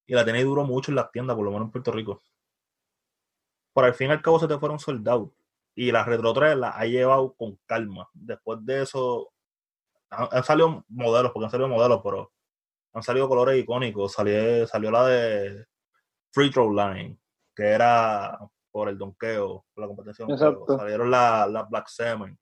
Y 0.07 0.15
la 0.15 0.25
tenéis 0.25 0.45
duró 0.45 0.63
mucho 0.63 0.89
en 0.89 0.95
las 0.95 1.11
tiendas, 1.11 1.35
por 1.35 1.45
lo 1.45 1.51
menos 1.51 1.67
en 1.67 1.71
Puerto 1.71 1.91
Rico. 1.91 2.23
Por 3.73 3.85
al 3.85 3.93
fin 3.93 4.07
y 4.07 4.13
al 4.13 4.23
cabo 4.23 4.39
se 4.39 4.47
te 4.47 4.57
fueron 4.57 4.79
soldados. 4.79 5.29
Y 5.75 5.91
la 5.91 6.03
Retro 6.03 6.33
3 6.33 6.57
la 6.57 6.71
ha 6.71 6.85
llevado 6.85 7.35
con 7.35 7.59
calma. 7.67 8.09
Después 8.11 8.57
de 8.65 8.81
eso, 8.81 9.31
han, 10.09 10.43
salido 10.43 10.83
modelos, 10.87 11.31
porque 11.31 11.45
han 11.45 11.51
salido 11.51 11.69
modelos, 11.69 12.01
pero 12.03 12.31
han 12.93 13.03
salido 13.03 13.29
colores 13.29 13.61
icónicos. 13.61 14.13
Salió, 14.13 14.65
salió 14.65 14.89
la 14.89 15.05
de 15.05 15.67
Free 16.31 16.49
Throw 16.49 16.73
Line, 16.73 17.19
que 17.55 17.65
era 17.65 18.39
por 18.71 18.89
el 18.89 18.97
donqueo, 18.97 19.63
por 19.75 19.83
la 19.83 19.87
competencia. 19.87 20.25
Salieron 20.75 21.11
las 21.11 21.47
la 21.51 21.61
Black 21.61 21.87
Semen 21.87 22.35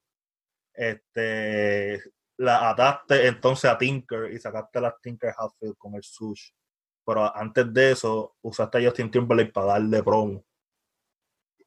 este, 0.76 2.02
la 2.38 2.70
ataste 2.70 3.26
entonces 3.26 3.70
a 3.70 3.78
Tinker 3.78 4.32
y 4.32 4.38
sacaste 4.38 4.80
las 4.80 5.00
Tinker 5.00 5.34
Hatfield 5.36 5.76
con 5.76 5.94
el 5.94 6.02
Sush. 6.02 6.50
Pero 7.04 7.34
antes 7.34 7.72
de 7.72 7.92
eso, 7.92 8.36
usaste 8.42 8.78
a 8.78 8.88
Justin 8.88 9.10
Timberlake 9.10 9.52
para 9.52 9.66
darle 9.66 10.02
promo. 10.02 10.44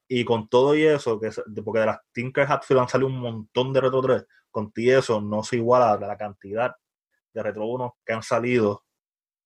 Y 0.07 0.25
con 0.25 0.49
todo 0.49 0.75
y 0.75 0.83
eso, 0.83 1.19
que 1.19 1.29
porque 1.63 1.81
de 1.81 1.85
las 1.87 1.99
Tinker 2.11 2.45
Hatfield 2.49 2.81
han 2.81 2.89
salido 2.89 3.07
un 3.07 3.19
montón 3.19 3.71
de 3.73 3.81
Retro 3.81 4.01
3, 4.01 4.25
con 4.51 4.71
ti 4.71 4.89
eso 4.89 5.21
no 5.21 5.43
se 5.43 5.57
iguala 5.57 5.97
la 5.97 6.17
cantidad 6.17 6.75
de 7.33 7.43
Retro 7.43 7.67
1 7.67 7.97
que 8.05 8.13
han 8.13 8.23
salido 8.23 8.83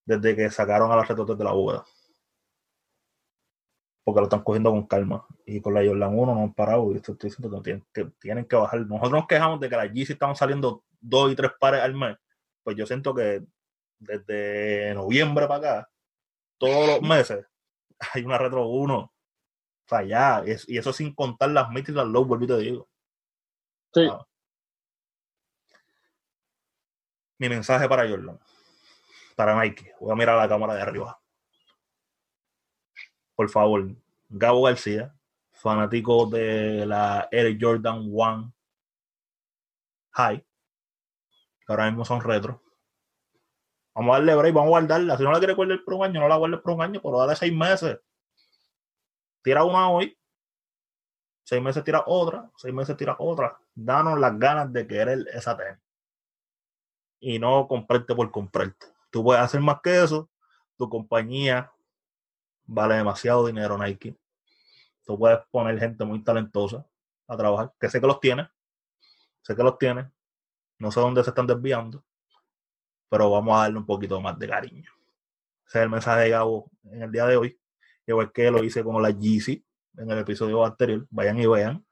desde 0.06 0.36
que 0.36 0.50
sacaron 0.50 0.92
a 0.92 0.96
las 0.96 1.08
Retro 1.08 1.26
3 1.26 1.38
de 1.38 1.44
la 1.44 1.52
bóveda 1.52 1.84
porque 4.04 4.20
lo 4.20 4.26
están 4.26 4.44
cogiendo 4.44 4.72
con 4.72 4.86
calma. 4.86 5.26
Y 5.46 5.62
con 5.62 5.74
la 5.74 5.86
Jordan 5.86 6.18
1 6.18 6.36
no 6.36 6.42
han 6.44 6.54
parado. 6.54 6.92
Y 6.92 6.98
estoy 6.98 7.16
diciendo 7.22 7.50
que 7.58 7.64
tienen, 7.64 7.86
que 7.94 8.06
tienen 8.20 8.46
que 8.46 8.56
bajar. 8.56 8.82
Nosotros 8.82 9.12
nos 9.12 9.28
quejamos 9.28 9.60
de 9.60 9.70
que 9.70 9.78
las 9.78 9.92
Yeezy 9.92 10.14
estaban 10.14 10.36
saliendo 10.36 10.84
dos 11.00 11.32
y 11.32 11.36
tres 11.36 11.52
pares 11.60 11.82
al 11.82 11.96
mes. 11.96 12.18
Pues 12.64 12.76
yo 12.76 12.86
siento 12.86 13.14
que 13.14 13.44
desde 14.00 14.94
noviembre 14.94 15.48
para 15.48 15.78
acá, 15.80 15.90
todos 16.58 16.88
los 16.88 17.02
meses, 17.02 17.46
hay 18.14 18.24
una 18.24 18.38
Retro 18.38 18.68
1. 18.68 18.98
O 18.98 19.12
sea, 19.88 20.04
ya. 20.04 20.44
Y 20.68 20.78
eso 20.78 20.92
sin 20.92 21.14
contar 21.14 21.50
las 21.52 21.70
mid 21.70 21.88
y 21.88 21.92
las 21.92 22.08
low, 22.08 22.26
vuelvo 22.26 22.46
y 22.46 22.48
te 22.48 22.58
digo. 22.58 22.90
Sí. 23.94 24.10
Mi 27.40 27.50
mensaje 27.50 27.88
para 27.88 28.08
Jordan. 28.08 28.40
Para 29.36 29.62
Nike. 29.62 29.94
Voy 30.00 30.12
a 30.12 30.16
mirar 30.16 30.38
la 30.38 30.50
cámara 30.50 30.76
de 30.76 30.82
arriba 30.82 31.23
por 33.36 33.50
favor, 33.50 33.96
Gabo 34.30 34.64
García, 34.64 35.14
fanático 35.52 36.26
de 36.28 36.86
la 36.86 37.28
Air 37.32 37.58
Jordan 37.60 38.10
1 38.12 38.54
High, 40.12 40.40
que 40.40 41.74
ahora 41.74 41.86
mismo 41.86 42.06
son 42.06 42.22
retro. 42.22 42.62
Vamos 43.96 44.16
a 44.16 44.18
darle 44.20 44.36
break, 44.36 44.54
vamos 44.54 44.68
a 44.68 44.70
guardarla. 44.70 45.18
Si 45.18 45.24
no 45.24 45.32
la 45.32 45.38
quiere 45.38 45.54
guardar 45.54 45.84
por 45.84 45.94
un 45.96 46.04
año, 46.04 46.20
no 46.20 46.28
la 46.28 46.36
guardes 46.36 46.62
por 46.62 46.74
un 46.74 46.82
año, 46.82 47.00
pero 47.02 47.20
dale 47.20 47.36
seis 47.36 47.54
meses. 47.54 48.00
Tira 49.44 49.64
una 49.64 49.90
hoy, 49.90 50.18
seis 51.44 51.62
meses 51.62 51.84
tira 51.84 52.04
otra, 52.06 52.50
seis 52.56 52.74
meses 52.74 52.96
tira 52.98 53.16
otra. 53.20 53.58
Danos 53.76 54.20
las 54.20 54.38
ganas 54.40 54.72
de 54.72 54.88
querer 54.88 55.28
esa 55.34 55.56
tenis. 55.58 55.80
Y 57.20 57.40
no 57.40 57.68
comprarte 57.68 58.16
por 58.16 58.32
comprarte. 58.32 58.88
Tú 59.12 59.24
puedes 59.24 59.42
hacer 59.42 59.62
más 59.62 59.80
que 59.82 60.04
eso. 60.04 60.30
Tu 60.78 60.90
compañía 60.90 61.72
vale 62.66 62.96
demasiado 62.96 63.46
dinero, 63.46 63.78
Nike. 63.78 64.18
Tú 65.06 65.18
puedes 65.18 65.40
poner 65.52 65.80
gente 65.80 66.06
muy 66.06 66.24
talentosa 66.24 66.86
a 67.28 67.38
trabajar, 67.38 67.74
que 67.80 67.90
sé 67.90 68.00
que 68.00 68.08
los 68.08 68.20
tiene. 68.20 68.50
Sé 69.42 69.56
que 69.56 69.64
los 69.64 69.78
tiene. 69.78 70.10
No 70.80 70.92
sé 70.92 71.00
dónde 71.00 71.24
se 71.24 71.30
están 71.30 71.48
desviando. 71.48 72.04
Pero 73.10 73.30
vamos 73.30 73.56
a 73.56 73.64
darle 73.64 73.78
un 73.78 73.86
poquito 73.86 74.20
más 74.22 74.40
de 74.40 74.48
cariño. 74.48 74.92
Ese 75.68 75.80
es 75.80 75.84
el 75.84 75.90
mensaje 75.90 76.22
de 76.22 76.30
Gabo 76.30 76.72
en 76.84 77.04
el 77.04 77.12
día 77.12 77.26
de 77.26 77.38
hoy. 77.38 77.60
Igual 78.06 78.32
que 78.32 78.50
lo 78.50 78.64
hice 78.64 78.84
con 78.84 79.02
la 79.02 79.10
Yeezy 79.10 79.66
en 79.98 80.12
el 80.12 80.20
episodio 80.20 80.66
anterior. 80.66 81.06
Vayan 81.10 81.40
y 81.40 81.46
vean. 81.46 81.86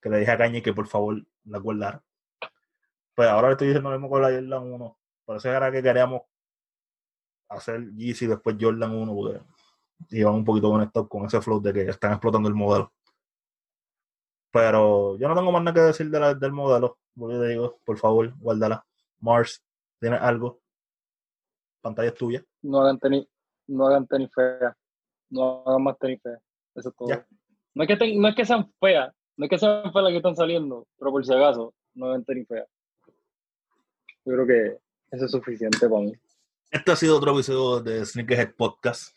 Que 0.00 0.08
le 0.08 0.18
dije 0.18 0.30
a 0.30 0.38
Cañi 0.38 0.62
que 0.62 0.72
por 0.72 0.88
favor 0.88 1.22
la 1.44 1.58
guardara. 1.58 2.02
Pues 3.14 3.28
ahora 3.28 3.48
le 3.48 3.52
estoy 3.52 3.68
diciendo 3.68 3.90
lo 3.90 3.98
mismo 3.98 4.10
con 4.10 4.22
la 4.22 4.28
Jordan 4.28 4.72
1. 4.72 4.98
Por 5.24 5.36
eso 5.36 5.50
era 5.50 5.70
que 5.70 5.82
queríamos 5.82 6.22
hacer 7.52 7.92
Yeezy 7.94 8.26
después 8.26 8.56
Jordan 8.60 8.94
1 8.94 9.14
porque 9.14 9.40
iban 10.10 10.34
un 10.34 10.44
poquito 10.44 10.70
conectados 10.70 11.08
con 11.08 11.26
ese 11.26 11.40
flow 11.40 11.60
de 11.60 11.72
que 11.72 11.82
están 11.82 12.12
explotando 12.12 12.48
el 12.48 12.54
modelo. 12.54 12.92
Pero 14.50 15.16
yo 15.18 15.28
no 15.28 15.34
tengo 15.34 15.50
más 15.50 15.62
nada 15.62 15.74
que 15.74 15.80
decir 15.80 16.10
del 16.10 16.52
modelo. 16.52 16.98
Porque 17.18 17.36
te 17.36 17.48
digo, 17.48 17.78
por 17.84 17.98
favor, 17.98 18.32
guárdala. 18.38 18.84
Mars, 19.20 19.62
¿tienes 20.00 20.20
algo? 20.20 20.60
Pantalla 21.80 22.08
es 22.08 22.14
tuya. 22.14 22.44
No 22.62 22.80
hagan 22.80 22.98
tenis, 22.98 23.26
no 23.66 23.86
hagan 23.86 24.06
tenis 24.06 24.30
fea. 24.34 24.76
No 25.30 25.62
hagan 25.66 25.82
más 25.82 25.98
tenis 25.98 26.20
fea. 26.22 26.38
Eso 26.74 26.88
es 26.88 26.96
todo. 26.96 27.08
No 27.74 27.84
es, 27.84 27.98
que 27.98 28.16
no 28.18 28.28
es 28.28 28.34
que 28.34 28.44
sean 28.44 28.70
feas, 28.78 29.14
no 29.36 29.46
es 29.46 29.50
que 29.50 29.58
sean 29.58 29.92
feas 29.92 30.04
las 30.04 30.10
que 30.10 30.18
están 30.18 30.36
saliendo, 30.36 30.86
pero 30.98 31.10
por 31.10 31.24
si 31.24 31.32
acaso, 31.32 31.72
no 31.94 32.06
hagan 32.06 32.24
tenis 32.24 32.46
fea. 32.46 32.66
Yo 34.24 34.32
creo 34.34 34.46
que 34.46 34.78
eso 35.10 35.24
es 35.24 35.30
suficiente 35.30 35.88
para 35.88 36.02
mí. 36.02 36.12
Este 36.72 36.90
ha 36.90 36.96
sido 36.96 37.18
otro 37.18 37.34
episodio 37.34 37.82
de 37.82 38.02
Sneakerhead 38.02 38.54
Podcast. 38.54 39.14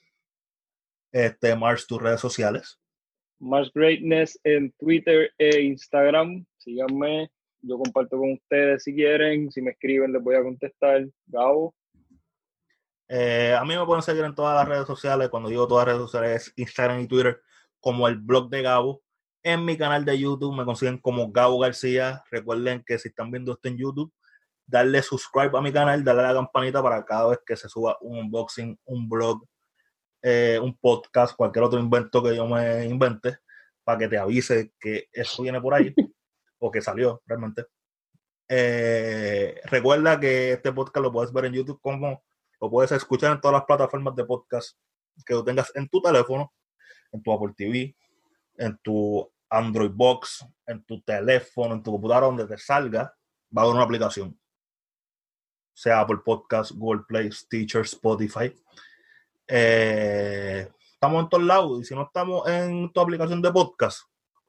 Este, 1.09 1.55
Mars, 1.55 1.87
tus 1.87 2.01
redes 2.01 2.19
sociales. 2.19 2.77
Mars 3.39 3.71
Greatness 3.73 4.37
en 4.43 4.73
Twitter 4.73 5.31
e 5.37 5.61
Instagram. 5.61 6.45
Síganme. 6.57 7.31
Yo 7.61 7.77
comparto 7.77 8.17
con 8.17 8.33
ustedes 8.33 8.83
si 8.83 8.93
quieren. 8.93 9.49
Si 9.53 9.61
me 9.61 9.71
escriben, 9.71 10.11
les 10.11 10.21
voy 10.21 10.35
a 10.35 10.43
contestar. 10.43 11.07
Gabo. 11.27 11.73
Eh, 13.07 13.55
a 13.57 13.63
mí 13.63 13.73
me 13.73 13.85
pueden 13.85 14.03
seguir 14.03 14.25
en 14.25 14.35
todas 14.35 14.53
las 14.57 14.67
redes 14.67 14.85
sociales. 14.85 15.29
Cuando 15.29 15.47
digo 15.47 15.65
todas 15.65 15.87
las 15.87 15.95
redes 15.95 16.11
sociales, 16.11 16.53
Instagram 16.57 16.99
y 16.99 17.07
Twitter, 17.07 17.39
como 17.79 18.09
el 18.09 18.17
blog 18.17 18.49
de 18.49 18.63
Gabo. 18.63 19.01
En 19.43 19.63
mi 19.63 19.77
canal 19.77 20.03
de 20.03 20.19
YouTube 20.19 20.57
me 20.57 20.65
consiguen 20.65 20.97
como 20.97 21.31
Gabo 21.31 21.57
García. 21.59 22.21
Recuerden 22.31 22.83
que 22.85 22.99
si 22.99 23.07
están 23.07 23.31
viendo 23.31 23.53
esto 23.53 23.69
en 23.69 23.77
YouTube, 23.77 24.13
darle 24.65 25.01
subscribe 25.01 25.57
a 25.57 25.61
mi 25.61 25.71
canal, 25.71 26.03
darle 26.03 26.23
a 26.23 26.27
la 26.27 26.33
campanita 26.33 26.81
para 26.81 27.03
cada 27.05 27.29
vez 27.29 27.39
que 27.45 27.55
se 27.55 27.69
suba 27.69 27.97
un 28.01 28.17
unboxing, 28.19 28.79
un 28.85 29.07
blog, 29.07 29.45
eh, 30.21 30.59
un 30.61 30.75
podcast, 30.77 31.35
cualquier 31.35 31.65
otro 31.65 31.79
invento 31.79 32.23
que 32.23 32.35
yo 32.35 32.47
me 32.47 32.85
invente, 32.85 33.37
para 33.83 33.99
que 33.99 34.07
te 34.07 34.17
avise 34.17 34.73
que 34.79 35.07
eso 35.11 35.43
viene 35.43 35.61
por 35.61 35.73
ahí 35.73 35.93
o 36.59 36.71
que 36.71 36.81
salió 36.81 37.21
realmente. 37.25 37.65
Eh, 38.47 39.59
recuerda 39.65 40.19
que 40.19 40.53
este 40.53 40.71
podcast 40.71 41.03
lo 41.03 41.11
puedes 41.11 41.33
ver 41.33 41.45
en 41.45 41.53
YouTube 41.53 41.79
como 41.81 42.23
lo 42.61 42.69
puedes 42.69 42.91
escuchar 42.91 43.31
en 43.31 43.41
todas 43.41 43.53
las 43.53 43.65
plataformas 43.65 44.15
de 44.15 44.23
podcast 44.23 44.77
que 45.25 45.33
tú 45.33 45.43
tengas 45.43 45.71
en 45.75 45.87
tu 45.89 46.01
teléfono, 46.01 46.53
en 47.11 47.21
tu 47.21 47.31
Apple 47.31 47.53
TV, 47.55 47.95
en 48.57 48.77
tu 48.79 49.31
Android 49.49 49.91
Box, 49.93 50.45
en 50.65 50.83
tu 50.83 51.01
teléfono, 51.01 51.75
en 51.75 51.83
tu 51.83 51.91
computadora, 51.91 52.27
donde 52.27 52.47
te 52.47 52.57
salga, 52.57 53.15
va 53.55 53.61
a 53.61 53.65
haber 53.65 53.75
una 53.75 53.83
aplicación 53.83 54.37
sea 55.75 55.99
Apple 55.99 56.19
Podcast, 56.23 56.71
Google 56.71 57.03
Play, 57.07 57.31
Stitcher, 57.31 57.81
Spotify. 57.81 58.51
Eh, 59.47 60.67
estamos 60.93 61.23
en 61.23 61.29
todos 61.29 61.43
lados 61.43 61.81
y 61.81 61.83
si 61.83 61.93
no 61.93 62.03
estamos 62.03 62.47
en 62.47 62.91
tu 62.91 63.01
aplicación 63.01 63.41
de 63.41 63.51
podcast, 63.51 63.99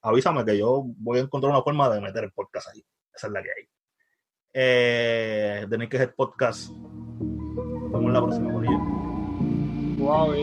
avísame 0.01 0.45
que 0.45 0.57
yo 0.57 0.85
voy 0.99 1.18
a 1.18 1.22
encontrar 1.22 1.53
una 1.53 1.62
forma 1.62 1.91
de 1.91 2.01
meter 2.01 2.24
el 2.24 2.33
podcast 2.33 2.68
ahí. 2.68 2.83
Esa 3.12 3.27
es 3.27 3.33
la 3.33 3.43
que 3.43 3.51
hay. 3.51 3.68
Eh, 4.55 5.66
que 5.91 5.97
hacer 5.97 6.14
podcast. 6.14 6.70
Nos 6.70 7.93
vemos 7.93 8.12
la 8.12 8.22
próxima, 8.22 8.53
por 8.53 8.64
Wow, 9.99 10.35